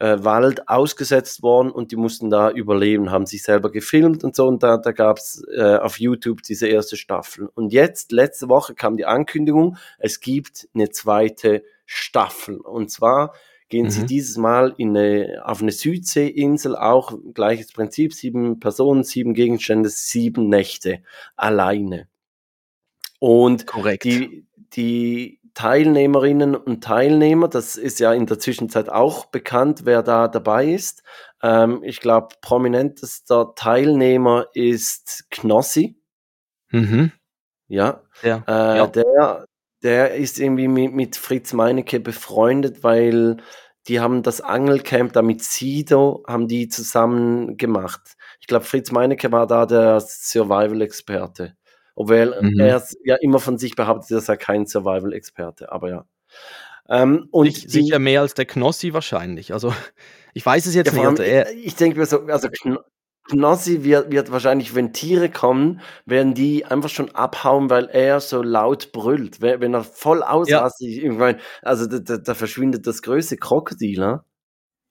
äh, 0.00 0.18
Wald 0.20 0.68
ausgesetzt 0.68 1.42
worden 1.42 1.70
und 1.70 1.92
die 1.92 1.96
mussten 1.96 2.30
da 2.30 2.50
überleben, 2.50 3.10
haben 3.10 3.26
sich 3.26 3.42
selber 3.42 3.70
gefilmt 3.70 4.24
und 4.24 4.36
so 4.36 4.46
und 4.46 4.62
da, 4.62 4.76
da 4.76 4.92
gab 4.92 5.18
es 5.18 5.42
äh, 5.56 5.76
auf 5.76 5.98
YouTube 5.98 6.42
diese 6.42 6.68
erste 6.68 6.96
Staffel. 6.96 7.48
Und 7.54 7.72
jetzt, 7.72 8.12
letzte 8.12 8.48
Woche 8.48 8.74
kam 8.74 8.96
die 8.96 9.06
Ankündigung, 9.06 9.76
es 9.98 10.20
gibt 10.20 10.68
eine 10.74 10.90
zweite 10.90 11.62
Staffel 11.86 12.58
und 12.58 12.90
zwar 12.90 13.32
gehen 13.68 13.86
mhm. 13.86 13.90
sie 13.90 14.06
dieses 14.06 14.36
Mal 14.36 14.74
in 14.78 14.96
eine, 14.96 15.42
auf 15.44 15.62
eine 15.62 15.72
Südseeinsel, 15.72 16.76
auch 16.76 17.12
gleiches 17.34 17.72
Prinzip, 17.72 18.14
sieben 18.14 18.60
Personen, 18.60 19.04
sieben 19.04 19.34
Gegenstände, 19.34 19.88
sieben 19.88 20.48
Nächte 20.48 21.02
alleine. 21.36 22.08
Und 23.18 23.66
Korrekt. 23.66 24.04
die, 24.04 24.46
die 24.74 25.37
Teilnehmerinnen 25.58 26.54
und 26.54 26.84
Teilnehmer. 26.84 27.48
Das 27.48 27.74
ist 27.74 27.98
ja 27.98 28.12
in 28.12 28.26
der 28.26 28.38
Zwischenzeit 28.38 28.88
auch 28.88 29.26
bekannt, 29.26 29.80
wer 29.82 30.04
da 30.04 30.28
dabei 30.28 30.66
ist. 30.66 31.02
Ähm, 31.42 31.82
ich 31.82 31.98
glaube, 31.98 32.36
prominentester 32.40 33.54
Teilnehmer 33.56 34.46
ist 34.54 35.26
Knossi. 35.30 36.00
Mhm. 36.70 37.10
Ja. 37.66 38.04
ja. 38.22 38.44
Äh, 38.46 38.76
ja. 38.76 38.86
Der, 38.86 39.46
der 39.82 40.14
ist 40.14 40.38
irgendwie 40.38 40.68
mit, 40.68 40.92
mit 40.92 41.16
Fritz 41.16 41.52
Meinecke 41.52 41.98
befreundet, 41.98 42.84
weil 42.84 43.38
die 43.88 43.98
haben 43.98 44.22
das 44.22 44.40
Angelcamp 44.40 45.12
da 45.12 45.22
mit 45.22 45.42
Sido, 45.42 46.22
haben 46.28 46.46
die 46.46 46.68
zusammen 46.68 47.56
gemacht. 47.56 48.16
Ich 48.38 48.46
glaube, 48.46 48.64
Fritz 48.64 48.92
Meinecke 48.92 49.32
war 49.32 49.48
da 49.48 49.66
der 49.66 49.98
Survival-Experte. 49.98 51.56
Obwohl 51.98 52.32
mhm. 52.40 52.60
er 52.60 52.80
ja 53.02 53.16
immer 53.16 53.40
von 53.40 53.58
sich 53.58 53.74
behauptet, 53.74 54.16
dass 54.16 54.28
er 54.28 54.36
kein 54.36 54.66
Survival-Experte, 54.66 55.72
aber 55.72 55.90
ja. 55.90 56.04
Ähm, 56.88 57.26
und 57.32 57.46
ich, 57.46 57.62
die, 57.62 57.68
sicher 57.68 57.98
mehr 57.98 58.20
als 58.20 58.34
der 58.34 58.46
Knossi 58.46 58.92
wahrscheinlich. 58.92 59.52
Also 59.52 59.74
ich 60.32 60.46
weiß 60.46 60.66
es 60.66 60.76
jetzt 60.76 60.94
ja, 60.94 61.10
nicht. 61.10 61.20
Allem, 61.20 61.46
ich 61.60 61.74
denke 61.74 61.98
mir 61.98 62.06
so, 62.06 62.20
also 62.26 62.48
Knossi 63.28 63.82
wird, 63.82 64.12
wird 64.12 64.30
wahrscheinlich, 64.30 64.76
wenn 64.76 64.92
Tiere 64.92 65.28
kommen, 65.28 65.80
werden 66.06 66.34
die 66.34 66.64
einfach 66.64 66.88
schon 66.88 67.12
abhauen, 67.16 67.68
weil 67.68 67.86
er 67.86 68.20
so 68.20 68.42
laut 68.42 68.92
brüllt. 68.92 69.40
Wenn, 69.40 69.60
wenn 69.60 69.74
er 69.74 69.82
voll 69.82 70.22
ausrastet, 70.22 70.88
ja. 70.90 71.02
irgendwann, 71.02 71.40
also 71.62 71.88
da, 71.88 71.98
da, 71.98 72.18
da, 72.18 72.34
verschwindet 72.34 72.86
das 72.86 73.02
größte 73.02 73.38
Krokodil, 73.38 73.98
ne? 73.98 74.22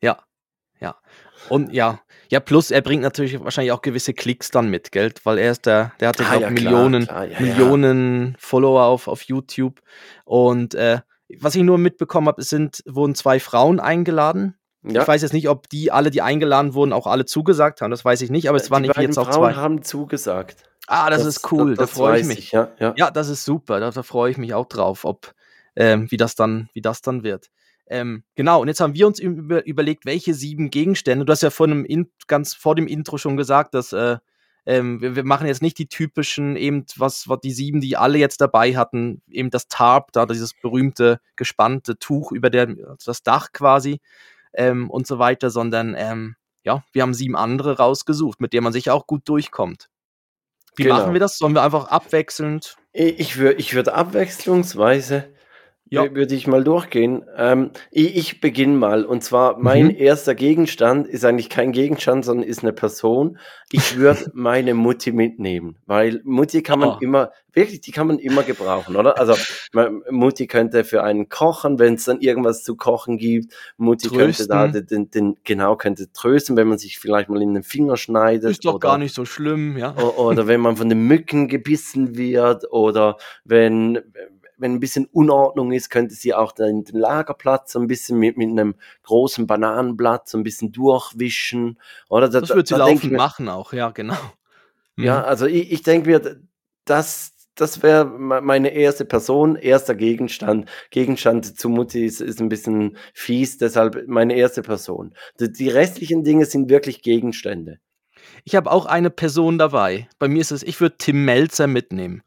Ja, 0.01 0.21
ja. 0.81 0.97
Und 1.47 1.71
ja, 1.71 2.01
ja, 2.29 2.39
plus 2.39 2.71
er 2.71 2.81
bringt 2.81 3.01
natürlich 3.01 3.39
wahrscheinlich 3.43 3.71
auch 3.71 3.81
gewisse 3.81 4.13
Klicks 4.13 4.51
dann 4.51 4.69
mit, 4.69 4.91
Geld, 4.91 5.25
weil 5.25 5.37
er 5.37 5.51
ist 5.51 5.65
der, 5.65 5.93
der 5.99 6.09
hat 6.09 6.19
ja, 6.19 6.29
ah, 6.29 6.39
ja 6.39 6.49
Millionen, 6.49 7.05
klar, 7.05 7.25
ja, 7.25 7.39
Millionen 7.39 8.35
Follower 8.39 8.83
auf, 8.83 9.07
auf 9.07 9.23
YouTube. 9.23 9.81
Und 10.25 10.75
äh, 10.75 10.99
was 11.39 11.55
ich 11.55 11.63
nur 11.63 11.77
mitbekommen 11.77 12.27
habe, 12.27 12.41
sind, 12.43 12.83
wurden 12.85 13.15
zwei 13.15 13.39
Frauen 13.39 13.79
eingeladen. 13.79 14.55
Ja. 14.83 15.01
Ich 15.01 15.07
weiß 15.07 15.21
jetzt 15.21 15.33
nicht, 15.33 15.49
ob 15.49 15.69
die 15.69 15.91
alle, 15.91 16.11
die 16.11 16.21
eingeladen 16.21 16.73
wurden, 16.73 16.93
auch 16.93 17.07
alle 17.07 17.25
zugesagt 17.25 17.81
haben. 17.81 17.91
Das 17.91 18.05
weiß 18.05 18.21
ich 18.21 18.29
nicht, 18.29 18.47
aber 18.47 18.57
es 18.57 18.71
waren 18.71 18.83
nicht 18.83 18.95
jetzt 18.97 19.17
auch 19.17 19.29
zwei. 19.29 19.53
haben 19.53 19.83
zugesagt. 19.83 20.63
Ah, 20.87 21.09
das, 21.09 21.19
das 21.23 21.37
ist 21.37 21.51
cool. 21.51 21.71
Das, 21.71 21.79
das 21.79 21.89
da 21.91 21.95
freue 21.95 22.19
ich 22.21 22.27
mich. 22.27 22.37
Ich, 22.39 22.51
ja, 22.51 22.69
ja. 22.79 22.93
ja, 22.95 23.11
das 23.11 23.27
ist 23.27 23.43
super. 23.43 23.79
Da, 23.79 23.91
da 23.91 24.03
freue 24.03 24.31
ich 24.31 24.37
mich 24.37 24.53
auch 24.53 24.67
drauf, 24.67 25.03
ob 25.03 25.33
ähm, 25.75 26.09
wie 26.09 26.17
das 26.17 26.35
dann, 26.35 26.69
wie 26.73 26.81
das 26.81 27.01
dann 27.01 27.23
wird. 27.23 27.49
Ähm, 27.89 28.23
genau, 28.35 28.61
und 28.61 28.67
jetzt 28.67 28.81
haben 28.81 28.93
wir 28.93 29.07
uns 29.07 29.19
über, 29.19 29.65
überlegt, 29.65 30.05
welche 30.05 30.33
sieben 30.33 30.69
Gegenstände. 30.69 31.25
Du 31.25 31.31
hast 31.31 31.43
ja 31.43 31.49
vor 31.49 31.67
einem 31.67 31.85
ganz 32.27 32.53
vor 32.53 32.75
dem 32.75 32.87
Intro 32.87 33.17
schon 33.17 33.37
gesagt, 33.37 33.73
dass 33.73 33.93
äh, 33.93 34.17
ähm, 34.65 35.01
wir, 35.01 35.15
wir, 35.15 35.23
machen 35.23 35.47
jetzt 35.47 35.61
nicht 35.61 35.77
die 35.77 35.87
typischen, 35.87 36.57
eben 36.57 36.85
was, 36.97 37.29
was 37.29 37.39
die 37.39 37.53
sieben, 37.53 37.79
die 37.79 37.95
alle 37.95 38.17
jetzt 38.17 38.41
dabei 38.41 38.75
hatten, 38.75 39.21
eben 39.31 39.49
das 39.49 39.69
Tarp, 39.69 40.11
da 40.11 40.25
dieses 40.25 40.53
berühmte 40.53 41.21
gespannte 41.37 41.97
Tuch 41.97 42.33
über 42.33 42.49
der, 42.49 42.75
das 43.03 43.23
Dach 43.23 43.53
quasi 43.53 44.01
ähm, 44.53 44.89
und 44.89 45.07
so 45.07 45.19
weiter, 45.19 45.49
sondern 45.49 45.95
ähm, 45.97 46.35
ja, 46.63 46.83
wir 46.91 47.01
haben 47.01 47.13
sieben 47.13 47.37
andere 47.37 47.77
rausgesucht, 47.77 48.41
mit 48.41 48.51
denen 48.51 48.65
man 48.65 48.73
sich 48.73 48.89
auch 48.89 49.07
gut 49.07 49.21
durchkommt. 49.29 49.87
Wie 50.75 50.83
genau. 50.83 50.97
machen 50.97 51.13
wir 51.13 51.21
das? 51.21 51.37
Sollen 51.37 51.53
wir 51.53 51.63
einfach 51.63 51.87
abwechselnd? 51.87 52.75
Ich 52.91 53.37
würde 53.37 53.59
ich 53.59 53.73
würd 53.73 53.87
abwechslungsweise 53.87 55.33
ja. 55.89 56.13
Würde 56.13 56.35
ich 56.35 56.47
mal 56.47 56.63
durchgehen. 56.63 57.23
Ähm, 57.35 57.71
ich, 57.91 58.15
ich 58.15 58.41
beginne 58.41 58.75
mal. 58.77 59.05
Und 59.05 59.23
zwar, 59.23 59.57
mein 59.57 59.85
mhm. 59.85 59.95
erster 59.97 60.35
Gegenstand 60.35 61.07
ist 61.07 61.25
eigentlich 61.25 61.49
kein 61.49 61.71
Gegenstand, 61.71 62.25
sondern 62.25 62.47
ist 62.47 62.63
eine 62.63 62.73
Person. 62.73 63.37
Ich 63.71 63.97
würde 63.97 64.29
meine 64.33 64.73
Mutti 64.73 65.11
mitnehmen, 65.11 65.77
weil 65.85 66.21
Mutti 66.23 66.63
kann 66.63 66.79
man 66.79 66.89
oh. 66.89 66.97
immer, 66.99 67.31
wirklich, 67.53 67.81
die 67.81 67.91
kann 67.91 68.07
man 68.07 68.19
immer 68.19 68.43
gebrauchen, 68.43 68.95
oder? 68.95 69.17
Also, 69.19 69.33
Mutti 70.09 70.47
könnte 70.47 70.83
für 70.83 71.03
einen 71.03 71.29
kochen, 71.29 71.79
wenn 71.79 71.95
es 71.95 72.05
dann 72.05 72.21
irgendwas 72.21 72.63
zu 72.63 72.75
kochen 72.75 73.17
gibt. 73.17 73.53
Mutti 73.77 74.07
trösten. 74.07 74.47
könnte 74.47 74.73
da 74.73 74.81
den, 74.81 75.09
den, 75.09 75.37
genau, 75.43 75.75
könnte 75.75 76.11
trösten, 76.11 76.55
wenn 76.57 76.67
man 76.67 76.77
sich 76.77 76.99
vielleicht 76.99 77.29
mal 77.29 77.41
in 77.41 77.53
den 77.53 77.63
Finger 77.63 77.97
schneidet. 77.97 78.51
Ist 78.51 78.65
doch 78.65 78.75
oder, 78.75 78.87
gar 78.87 78.97
nicht 78.97 79.13
so 79.13 79.25
schlimm, 79.25 79.77
ja. 79.77 79.95
Oder 79.97 80.47
wenn 80.47 80.61
man 80.61 80.77
von 80.77 80.89
den 80.89 81.07
Mücken 81.07 81.47
gebissen 81.47 82.17
wird 82.17 82.71
oder 82.71 83.17
wenn, 83.43 83.99
wenn 84.57 84.73
ein 84.73 84.79
bisschen 84.79 85.05
Unordnung 85.05 85.71
ist, 85.71 85.89
könnte 85.89 86.15
sie 86.15 86.33
auch 86.33 86.51
den, 86.51 86.83
den 86.83 86.97
Lagerplatz 86.97 87.73
so 87.73 87.79
ein 87.79 87.87
bisschen 87.87 88.19
mit, 88.19 88.37
mit 88.37 88.49
einem 88.49 88.75
großen 89.03 89.47
Bananenblatt 89.47 90.27
so 90.27 90.37
ein 90.37 90.43
bisschen 90.43 90.71
durchwischen. 90.71 91.79
Oder 92.09 92.29
da, 92.29 92.41
das 92.41 92.49
wird 92.49 92.67
sie 92.67 92.75
da, 92.75 92.87
laufend 92.87 93.13
machen 93.13 93.49
auch, 93.49 93.73
ja, 93.73 93.91
genau. 93.91 94.17
Mhm. 94.95 95.03
Ja, 95.03 95.23
also 95.23 95.45
ich, 95.45 95.71
ich 95.71 95.83
denke 95.83 96.09
mir, 96.09 96.41
das, 96.85 97.33
das 97.55 97.81
wäre 97.83 98.05
meine 98.05 98.69
erste 98.69 99.05
Person, 99.05 99.55
erster 99.55 99.95
Gegenstand. 99.95 100.69
Gegenstand 100.89 101.57
zu 101.57 101.69
Mutti 101.69 102.05
ist, 102.05 102.21
ist 102.21 102.39
ein 102.39 102.49
bisschen 102.49 102.97
fies, 103.13 103.57
deshalb 103.57 104.07
meine 104.07 104.35
erste 104.35 104.61
Person. 104.61 105.13
Die, 105.39 105.51
die 105.51 105.69
restlichen 105.69 106.23
Dinge 106.23 106.45
sind 106.45 106.69
wirklich 106.69 107.01
Gegenstände. 107.01 107.79
Ich 108.43 108.55
habe 108.55 108.71
auch 108.71 108.85
eine 108.85 109.09
Person 109.09 109.57
dabei. 109.57 110.07
Bei 110.19 110.27
mir 110.27 110.41
ist 110.41 110.51
es, 110.51 110.63
ich 110.63 110.79
würde 110.81 110.97
Tim 110.97 111.25
Melzer 111.25 111.67
mitnehmen. 111.67 112.23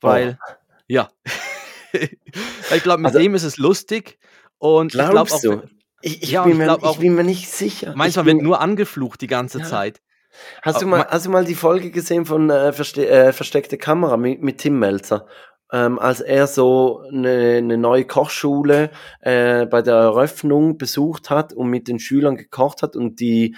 Weil, 0.00 0.38
oh. 0.40 0.52
Ja. 0.86 1.10
ich 1.92 2.82
glaube, 2.82 3.02
mit 3.02 3.08
also, 3.08 3.18
dem 3.18 3.34
ist 3.34 3.44
es 3.44 3.56
lustig. 3.58 4.18
Und 4.58 4.92
glaubst 4.92 5.36
ich 5.36 5.40
glaube 5.42 5.62
auch. 5.62 5.68
Du? 5.68 5.74
Ich, 6.02 6.22
ich, 6.22 6.30
ja, 6.32 6.44
bin, 6.44 6.58
mir, 6.58 6.78
ich 6.82 6.98
bin 6.98 7.14
mir 7.14 7.24
nicht 7.24 7.50
sicher. 7.50 7.94
Manchmal 7.96 8.26
bin, 8.26 8.36
wird 8.36 8.44
nur 8.44 8.60
angeflucht 8.60 9.22
die 9.22 9.26
ganze 9.26 9.60
ja. 9.60 9.64
Zeit. 9.64 10.02
Hast 10.62 10.82
du, 10.82 10.86
mal, 10.86 11.06
hast 11.08 11.26
du 11.26 11.30
mal 11.30 11.44
die 11.44 11.54
Folge 11.54 11.90
gesehen 11.90 12.26
von 12.26 12.50
äh, 12.50 12.72
Verste 12.72 13.08
äh, 13.08 13.32
Versteckte 13.32 13.78
Kamera 13.78 14.16
mit, 14.16 14.42
mit 14.42 14.58
Tim 14.58 14.78
Melzer? 14.78 15.26
Ähm, 15.72 15.98
als 15.98 16.20
er 16.20 16.46
so 16.46 17.00
eine, 17.10 17.56
eine 17.56 17.78
neue 17.78 18.04
Kochschule 18.04 18.90
äh, 19.20 19.64
bei 19.66 19.80
der 19.80 19.94
Eröffnung 19.94 20.76
besucht 20.76 21.30
hat 21.30 21.52
und 21.52 21.68
mit 21.68 21.88
den 21.88 21.98
Schülern 21.98 22.36
gekocht 22.36 22.82
hat 22.82 22.96
und 22.96 23.18
die 23.20 23.56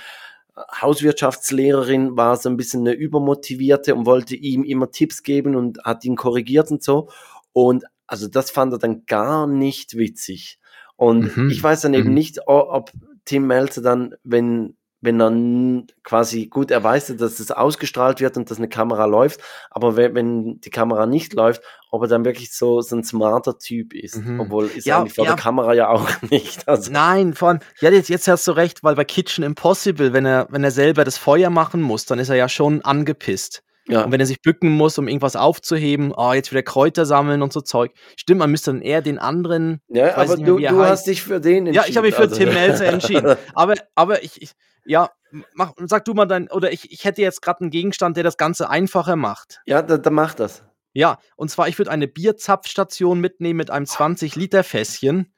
Hauswirtschaftslehrerin 0.81 2.17
war 2.17 2.37
so 2.37 2.49
ein 2.49 2.57
bisschen 2.57 2.81
eine 2.81 2.93
übermotivierte 2.93 3.95
und 3.95 4.07
wollte 4.07 4.37
ihm 4.37 4.65
immer 4.65 4.91
Tipps 4.91 5.23
geben 5.23 5.55
und 5.55 5.79
hat 5.85 6.05
ihn 6.05 6.17
korrigiert 6.17 6.71
und 6.71 6.83
so. 6.83 7.11
Und 7.53 7.85
also 8.07 8.29
das 8.29 8.51
fand 8.51 8.73
er 8.73 8.79
dann 8.79 9.05
gar 9.07 9.47
nicht 9.47 9.97
witzig. 9.97 10.59
Und 10.97 11.37
mhm. 11.37 11.51
ich 11.51 11.63
weiß 11.63 11.83
dann 11.83 11.95
eben 11.95 12.09
mhm. 12.09 12.15
nicht, 12.15 12.47
ob 12.47 12.91
Tim 13.25 13.47
Melzer 13.47 13.83
dann, 13.83 14.15
wenn, 14.25 14.77
wenn 15.07 15.21
er 15.21 15.85
quasi, 16.03 16.49
gut, 16.49 16.71
er 16.71 16.85
weiß, 16.85 17.17
dass 17.17 17.41
es 17.41 17.51
ausgestrahlt 17.51 18.21
wird 18.21 18.37
und 18.37 18.51
dass 18.51 18.59
eine 18.59 18.69
Kamera 18.69 19.07
läuft, 19.07 19.41
aber 19.71 19.97
wenn, 19.97 20.15
wenn 20.15 20.61
die 20.61 20.71
Kamera 20.71 21.07
nicht 21.07 21.33
läuft, 21.33 21.63
ob 21.91 22.03
er 22.03 22.09
dann 22.09 22.25
wirklich 22.25 22.53
so, 22.53 22.83
so 22.83 22.97
ein 22.97 23.05
smarter 23.05 23.59
Typ 23.59 23.95
ist. 23.95 24.17
Mhm. 24.17 24.41
Obwohl 24.41 24.67
ist 24.67 24.85
ja, 24.85 24.99
eigentlich 24.99 25.15
vor 25.15 25.25
ja. 25.25 25.35
der 25.35 25.43
Kamera 25.43 25.73
ja 25.73 25.89
auch 25.89 26.11
nicht. 26.31 26.69
Also. 26.69 26.93
Nein, 26.93 27.33
vor 27.33 27.49
allem, 27.49 27.61
ja, 27.81 27.91
jetzt, 27.91 28.11
jetzt 28.11 28.29
hast 28.29 28.47
du 28.47 28.53
recht, 28.53 28.83
weil 28.83 28.97
bei 28.97 29.05
Kitchen 29.05 29.45
Impossible, 29.45 30.13
wenn 30.13 30.27
er, 30.27 30.49
wenn 30.51 30.65
er 30.65 30.73
selber 30.73 31.05
das 31.05 31.17
Feuer 31.17 31.49
machen 31.49 31.81
muss, 31.81 32.05
dann 32.05 32.19
ist 32.19 32.29
er 32.29 32.37
ja 32.37 32.49
schon 32.49 32.83
angepisst. 32.83 33.63
Ja. 33.89 34.03
Und 34.03 34.13
wenn 34.13 34.21
er 34.21 34.27
sich 34.27 34.43
bücken 34.43 34.71
muss, 34.71 34.99
um 34.99 35.07
irgendwas 35.07 35.37
aufzuheben, 35.37 36.13
oh, 36.17 36.33
jetzt 36.33 36.51
wieder 36.51 36.63
Kräuter 36.63 37.07
sammeln 37.07 37.43
und 37.43 37.53
so 37.53 37.61
Zeug. 37.61 37.93
Stimmt, 38.17 38.41
man 38.41 38.51
müsste 38.51 38.73
dann 38.73 38.83
eher 38.83 39.01
den 39.01 39.19
anderen. 39.19 39.81
Ja, 39.89 40.17
aber 40.17 40.37
du, 40.37 40.59
du 40.59 40.85
hast 40.85 41.07
dich 41.07 41.23
für 41.23 41.41
den 41.41 41.69
entschieden. 41.69 41.75
Ja, 41.75 41.85
ich 41.89 41.97
habe 41.97 42.09
mich 42.09 42.17
für 42.17 42.23
also. 42.23 42.37
Tim 42.37 42.53
Melzer 42.53 42.87
entschieden. 42.87 43.37
Aber, 43.55 43.75
aber 43.95 44.23
ich, 44.23 44.43
ich 44.43 44.51
ja, 44.87 45.11
mach, 45.55 45.73
sag 45.85 46.05
du 46.05 46.15
mal 46.15 46.27
dein, 46.27 46.51
oder 46.51 46.73
ich, 46.73 46.91
ich 46.93 47.05
hätte 47.05 47.23
jetzt 47.23 47.43
gerade 47.43 47.61
einen 47.61 47.71
Gegenstand, 47.71 48.17
der 48.17 48.25
das 48.25 48.37
Ganze 48.37 48.71
einfacher 48.71 49.17
macht. 49.17 49.61
Ja, 49.67 49.83
dann 49.83 50.03
da 50.03 50.11
macht 50.11 50.41
das. 50.41 50.65
Ja, 50.93 51.19
und 51.37 51.51
zwar, 51.51 51.69
ich 51.69 51.79
würde 51.79 51.91
eine 51.91 52.09
Bierzapfstation 52.09 53.21
mitnehmen 53.21 53.59
mit 53.59 53.71
einem 53.71 53.85
20-Liter-Fässchen. 53.85 55.33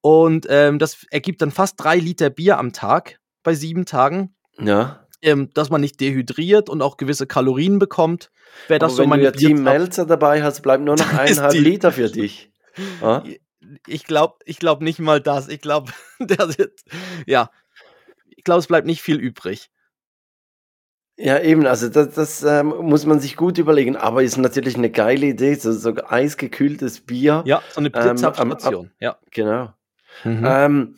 Und 0.00 0.46
ähm, 0.48 0.78
das 0.78 1.04
ergibt 1.10 1.42
dann 1.42 1.50
fast 1.50 1.82
drei 1.82 1.96
Liter 1.96 2.30
Bier 2.30 2.58
am 2.58 2.72
Tag 2.72 3.18
bei 3.42 3.54
sieben 3.54 3.84
Tagen. 3.84 4.34
Ja 4.58 5.02
ähm, 5.22 5.50
dass 5.54 5.70
man 5.70 5.80
nicht 5.80 6.00
dehydriert 6.00 6.68
und 6.68 6.82
auch 6.82 6.96
gewisse 6.96 7.26
Kalorien 7.26 7.78
bekommt. 7.78 8.30
Wäre 8.68 8.80
das 8.80 8.92
Aber 8.92 8.96
so 8.96 9.02
wenn 9.02 9.08
meine 9.10 9.22
du 9.22 9.26
ja 9.28 9.32
Team 9.32 9.62
Melzer 9.62 10.04
dabei 10.04 10.42
hast, 10.42 10.60
bleibt 10.62 10.84
nur 10.84 10.96
noch 10.98 11.12
eineinhalb 11.14 11.54
Liter 11.54 11.92
für 11.92 12.10
dich. 12.10 12.50
Ja? 13.00 13.22
Ich 13.86 14.04
glaube 14.04 14.34
ich 14.44 14.58
glaub 14.58 14.82
nicht 14.82 14.98
mal 14.98 15.20
das. 15.20 15.46
Ich 15.48 15.60
glaube, 15.60 15.92
ja, 17.26 17.48
ich 18.36 18.44
glaube, 18.44 18.60
es 18.60 18.66
bleibt 18.66 18.86
nicht 18.86 19.02
viel 19.02 19.18
übrig. 19.18 19.70
Ja, 21.16 21.38
eben, 21.40 21.66
also 21.66 21.88
das, 21.88 22.14
das 22.14 22.42
ähm, 22.42 22.68
muss 22.68 23.04
man 23.04 23.20
sich 23.20 23.36
gut 23.36 23.58
überlegen, 23.58 23.96
aber 23.96 24.22
ist 24.22 24.38
natürlich 24.38 24.76
eine 24.76 24.90
geile 24.90 25.26
Idee, 25.26 25.54
so, 25.54 25.72
so 25.72 25.94
eisgekühltes 26.08 27.00
Bier. 27.00 27.42
Ja, 27.46 27.62
so 27.70 27.80
eine 27.80 27.90
Blitzabstation, 27.90 28.86
ähm, 28.86 28.92
ja. 28.98 29.18
Genau. 29.30 29.72
Mhm. 30.24 30.44
Ähm, 30.44 30.96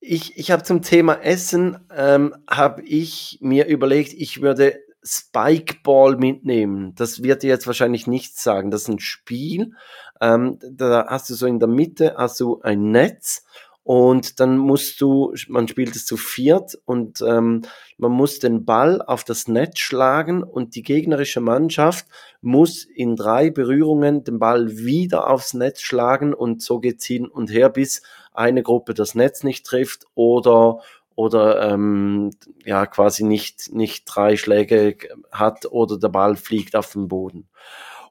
ich, 0.00 0.36
ich 0.36 0.50
habe 0.50 0.62
zum 0.62 0.82
Thema 0.82 1.22
Essen, 1.22 1.78
ähm, 1.94 2.34
habe 2.50 2.82
ich 2.82 3.38
mir 3.40 3.66
überlegt, 3.66 4.14
ich 4.14 4.40
würde 4.40 4.80
Spikeball 5.04 6.16
mitnehmen. 6.16 6.94
Das 6.94 7.22
wird 7.22 7.42
dir 7.42 7.48
jetzt 7.48 7.66
wahrscheinlich 7.66 8.06
nichts 8.06 8.42
sagen. 8.42 8.70
Das 8.70 8.82
ist 8.82 8.88
ein 8.88 9.00
Spiel. 9.00 9.74
Ähm, 10.20 10.58
da 10.62 11.06
hast 11.08 11.28
du 11.28 11.34
so 11.34 11.46
in 11.46 11.58
der 11.58 11.68
Mitte 11.68 12.14
hast 12.16 12.40
du 12.40 12.60
ein 12.62 12.90
Netz 12.90 13.44
und 13.84 14.38
dann 14.38 14.58
musst 14.58 15.00
du, 15.00 15.34
man 15.48 15.66
spielt 15.66 15.96
es 15.96 16.06
zu 16.06 16.16
viert 16.16 16.78
und 16.84 17.20
ähm, 17.20 17.62
man 17.98 18.12
muss 18.12 18.38
den 18.38 18.64
Ball 18.64 19.02
auf 19.02 19.24
das 19.24 19.48
Netz 19.48 19.80
schlagen 19.80 20.44
und 20.44 20.76
die 20.76 20.82
gegnerische 20.82 21.40
Mannschaft 21.40 22.06
muss 22.40 22.84
in 22.84 23.16
drei 23.16 23.50
Berührungen 23.50 24.22
den 24.22 24.38
Ball 24.38 24.76
wieder 24.76 25.28
aufs 25.28 25.54
Netz 25.54 25.80
schlagen 25.80 26.32
und 26.32 26.62
so 26.62 26.78
geht's 26.78 27.06
hin 27.06 27.26
und 27.26 27.50
her, 27.50 27.70
bis 27.70 28.02
eine 28.32 28.62
Gruppe 28.62 28.94
das 28.94 29.14
Netz 29.16 29.42
nicht 29.42 29.66
trifft 29.66 30.06
oder 30.14 30.80
oder 31.14 31.72
ähm, 31.72 32.30
ja 32.64 32.86
quasi 32.86 33.24
nicht 33.24 33.72
nicht 33.72 34.04
drei 34.06 34.36
Schläge 34.36 34.96
hat 35.30 35.66
oder 35.66 35.98
der 35.98 36.08
Ball 36.08 36.36
fliegt 36.36 36.76
auf 36.76 36.92
den 36.92 37.08
Boden. 37.08 37.48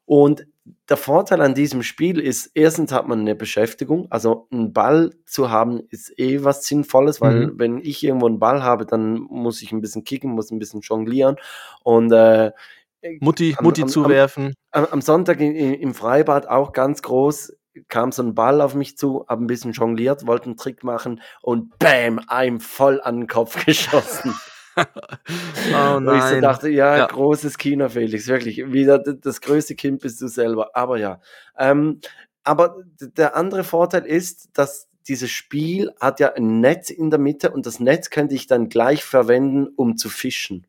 Und 0.06 0.46
der 0.90 0.98
Vorteil 0.98 1.42
an 1.42 1.56
diesem 1.56 1.82
Spiel 1.82 2.20
ist, 2.20 2.52
erstens 2.54 2.92
hat 2.92 3.08
man 3.08 3.22
eine 3.22 3.36
Beschäftigung, 3.36 4.08
also 4.12 4.48
einen 4.52 4.74
Ball 4.74 5.12
zu 5.26 5.50
haben 5.50 5.82
ist 5.90 6.18
eh 6.20 6.44
was 6.44 6.66
Sinnvolles, 6.66 7.20
weil 7.20 7.48
mhm. 7.48 7.54
wenn 7.58 7.78
ich 7.80 8.04
irgendwo 8.04 8.28
einen 8.28 8.40
Ball 8.40 8.64
habe, 8.64 8.86
dann 8.86 9.16
muss 9.16 9.62
ich 9.62 9.72
ein 9.72 9.82
bisschen 9.82 10.04
kicken, 10.04 10.32
muss 10.32 10.52
ein 10.52 10.60
bisschen 10.60 10.82
jonglieren 10.82 11.38
und 11.84 12.12
äh, 12.12 12.52
Mutti, 13.20 13.56
am, 13.58 13.64
Mutti 13.64 13.82
am, 13.82 13.88
zuwerfen. 13.88 14.54
Am, 14.72 14.86
am 14.86 15.02
Sonntag 15.02 15.40
in, 15.40 15.56
im 15.56 15.94
Freibad 15.96 16.48
auch 16.48 16.72
ganz 16.72 17.02
groß 17.02 17.54
kam 17.88 18.12
so 18.12 18.22
ein 18.22 18.36
Ball 18.36 18.62
auf 18.62 18.76
mich 18.76 18.98
zu, 18.98 19.26
habe 19.28 19.44
ein 19.44 19.48
bisschen 19.48 19.72
jongliert, 19.72 20.28
wollte 20.28 20.46
einen 20.46 20.58
Trick 20.58 20.84
machen 20.84 21.22
und 21.42 21.78
bam, 21.80 22.20
einem 22.28 22.60
voll 22.60 23.02
an 23.02 23.22
den 23.22 23.28
Kopf 23.28 23.66
geschossen. 23.66 24.34
Oh 24.78 26.00
nein. 26.00 26.18
Ich 26.18 26.36
so 26.36 26.42
dachte, 26.42 26.70
ja, 26.70 26.98
ja, 26.98 27.06
großes 27.08 27.58
Kino, 27.58 27.90
Felix, 27.90 28.28
wirklich. 28.28 28.72
Wieder 28.72 29.00
das 29.00 29.42
größte 29.42 29.76
Kind 29.76 30.02
bist 30.02 30.22
du 30.22 30.28
selber. 30.28 30.76
Aber 30.76 30.98
ja. 30.98 31.22
Ähm, 31.58 32.00
aber 32.44 32.78
der 33.00 33.36
andere 33.36 33.64
Vorteil 33.64 34.06
ist, 34.06 34.50
dass 34.54 34.88
dieses 35.08 35.32
Spiel 35.32 35.92
hat 36.00 36.20
ja 36.20 36.34
ein 36.34 36.60
Netz 36.60 36.90
in 36.90 37.10
der 37.10 37.20
Mitte 37.20 37.52
und 37.52 37.66
das 37.66 37.80
Netz 37.80 38.10
könnte 38.10 38.36
ich 38.36 38.48
dann 38.48 38.70
gleich 38.70 39.04
verwenden, 39.04 39.68
um 39.76 39.98
zu 39.98 40.10
fischen. 40.10 40.68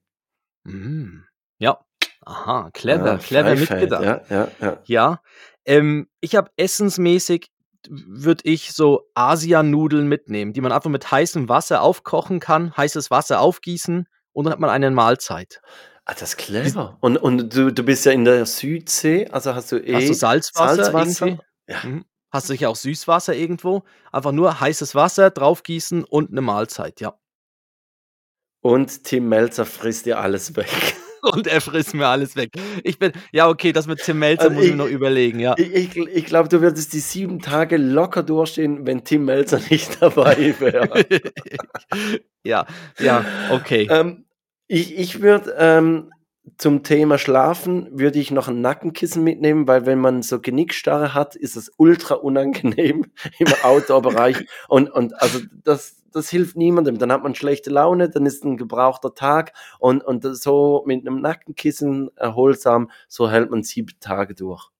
Mm. 0.64 1.20
Ja. 1.58 1.78
Aha, 2.24 2.70
clever, 2.72 3.12
ja, 3.12 3.18
clever 3.18 3.54
mitgedacht. 3.54 4.04
Ja, 4.04 4.22
ja, 4.30 4.48
ja. 4.60 4.78
ja 4.84 5.20
ähm, 5.64 6.08
ich 6.20 6.36
habe 6.36 6.50
essensmäßig 6.56 7.50
würde 7.90 8.42
ich 8.44 8.72
so 8.72 9.08
Asianudeln 9.14 10.06
mitnehmen, 10.08 10.52
die 10.52 10.60
man 10.60 10.72
einfach 10.72 10.90
mit 10.90 11.10
heißem 11.10 11.48
Wasser 11.48 11.82
aufkochen 11.82 12.40
kann, 12.40 12.76
heißes 12.76 13.10
Wasser 13.10 13.40
aufgießen 13.40 14.06
und 14.32 14.44
dann 14.44 14.52
hat 14.52 14.60
man 14.60 14.70
eine 14.70 14.90
Mahlzeit. 14.90 15.60
Ah, 16.04 16.14
das 16.14 16.30
ist 16.30 16.36
clever. 16.38 16.98
Und, 17.00 17.16
und 17.16 17.54
du, 17.54 17.72
du 17.72 17.82
bist 17.84 18.04
ja 18.06 18.12
in 18.12 18.24
der 18.24 18.44
Südsee, 18.46 19.28
also 19.28 19.54
hast 19.54 19.70
du 19.70 19.76
eh 19.76 19.94
hast 19.94 20.08
du 20.08 20.14
Salzwasser, 20.14 20.84
Salzwasser? 20.84 21.38
Ja. 21.68 21.78
Mhm. 21.84 22.04
Hast 22.30 22.48
du 22.48 22.54
sicher 22.54 22.70
auch 22.70 22.76
Süßwasser 22.76 23.34
irgendwo? 23.34 23.84
Einfach 24.10 24.32
nur 24.32 24.58
heißes 24.58 24.94
Wasser 24.94 25.30
draufgießen 25.30 26.02
und 26.04 26.30
eine 26.30 26.40
Mahlzeit, 26.40 27.00
ja. 27.00 27.14
Und 28.62 29.04
Tim 29.04 29.28
Melzer 29.28 29.66
frisst 29.66 30.06
dir 30.06 30.18
alles 30.18 30.56
weg. 30.56 30.96
Und 31.22 31.46
er 31.46 31.60
frisst 31.60 31.94
mir 31.94 32.06
alles 32.06 32.36
weg. 32.36 32.52
Ich 32.82 32.98
bin, 32.98 33.12
ja, 33.32 33.48
okay, 33.48 33.72
das 33.72 33.86
mit 33.86 34.00
Tim 34.02 34.18
Melzer 34.18 34.44
also 34.44 34.54
muss 34.54 34.64
ich, 34.64 34.70
ich 34.70 34.76
noch 34.76 34.86
überlegen, 34.86 35.38
ja. 35.40 35.54
Ich, 35.56 35.74
ich, 35.74 35.96
ich 35.96 36.24
glaube, 36.26 36.48
du 36.48 36.60
würdest 36.60 36.92
die 36.92 37.00
sieben 37.00 37.40
Tage 37.40 37.76
locker 37.76 38.22
durchstehen, 38.22 38.86
wenn 38.86 39.04
Tim 39.04 39.24
Melzer 39.24 39.60
nicht 39.70 40.02
dabei 40.02 40.54
wäre. 40.58 41.04
ja, 42.44 42.66
ja, 42.98 43.24
okay. 43.50 43.86
Ähm, 43.90 44.24
ich 44.66 44.98
ich 44.98 45.20
würde 45.20 45.54
ähm, 45.58 46.10
zum 46.58 46.82
Thema 46.82 47.18
Schlafen 47.18 47.88
würde 47.98 48.18
ich 48.18 48.30
noch 48.30 48.48
ein 48.48 48.60
Nackenkissen 48.60 49.22
mitnehmen, 49.22 49.68
weil 49.68 49.86
wenn 49.86 50.00
man 50.00 50.22
so 50.22 50.40
Genickstarre 50.40 51.14
hat, 51.14 51.36
ist 51.36 51.56
es 51.56 51.70
ultra 51.76 52.14
unangenehm 52.14 53.06
im 53.38 53.48
Outdoor-Bereich. 53.62 54.46
und, 54.68 54.90
und 54.90 55.20
also 55.20 55.40
das, 55.64 56.01
das 56.12 56.30
hilft 56.30 56.56
niemandem. 56.56 56.98
Dann 56.98 57.12
hat 57.12 57.22
man 57.22 57.34
schlechte 57.34 57.70
Laune, 57.70 58.08
dann 58.08 58.26
ist 58.26 58.44
ein 58.44 58.56
gebrauchter 58.56 59.14
Tag 59.14 59.52
und, 59.78 60.02
und 60.04 60.22
so 60.36 60.82
mit 60.86 61.06
einem 61.06 61.20
Nackenkissen 61.20 62.10
erholsam, 62.16 62.90
so 63.08 63.30
hält 63.30 63.50
man 63.50 63.62
sieben 63.62 63.92
Tage 64.00 64.34
durch. 64.34 64.70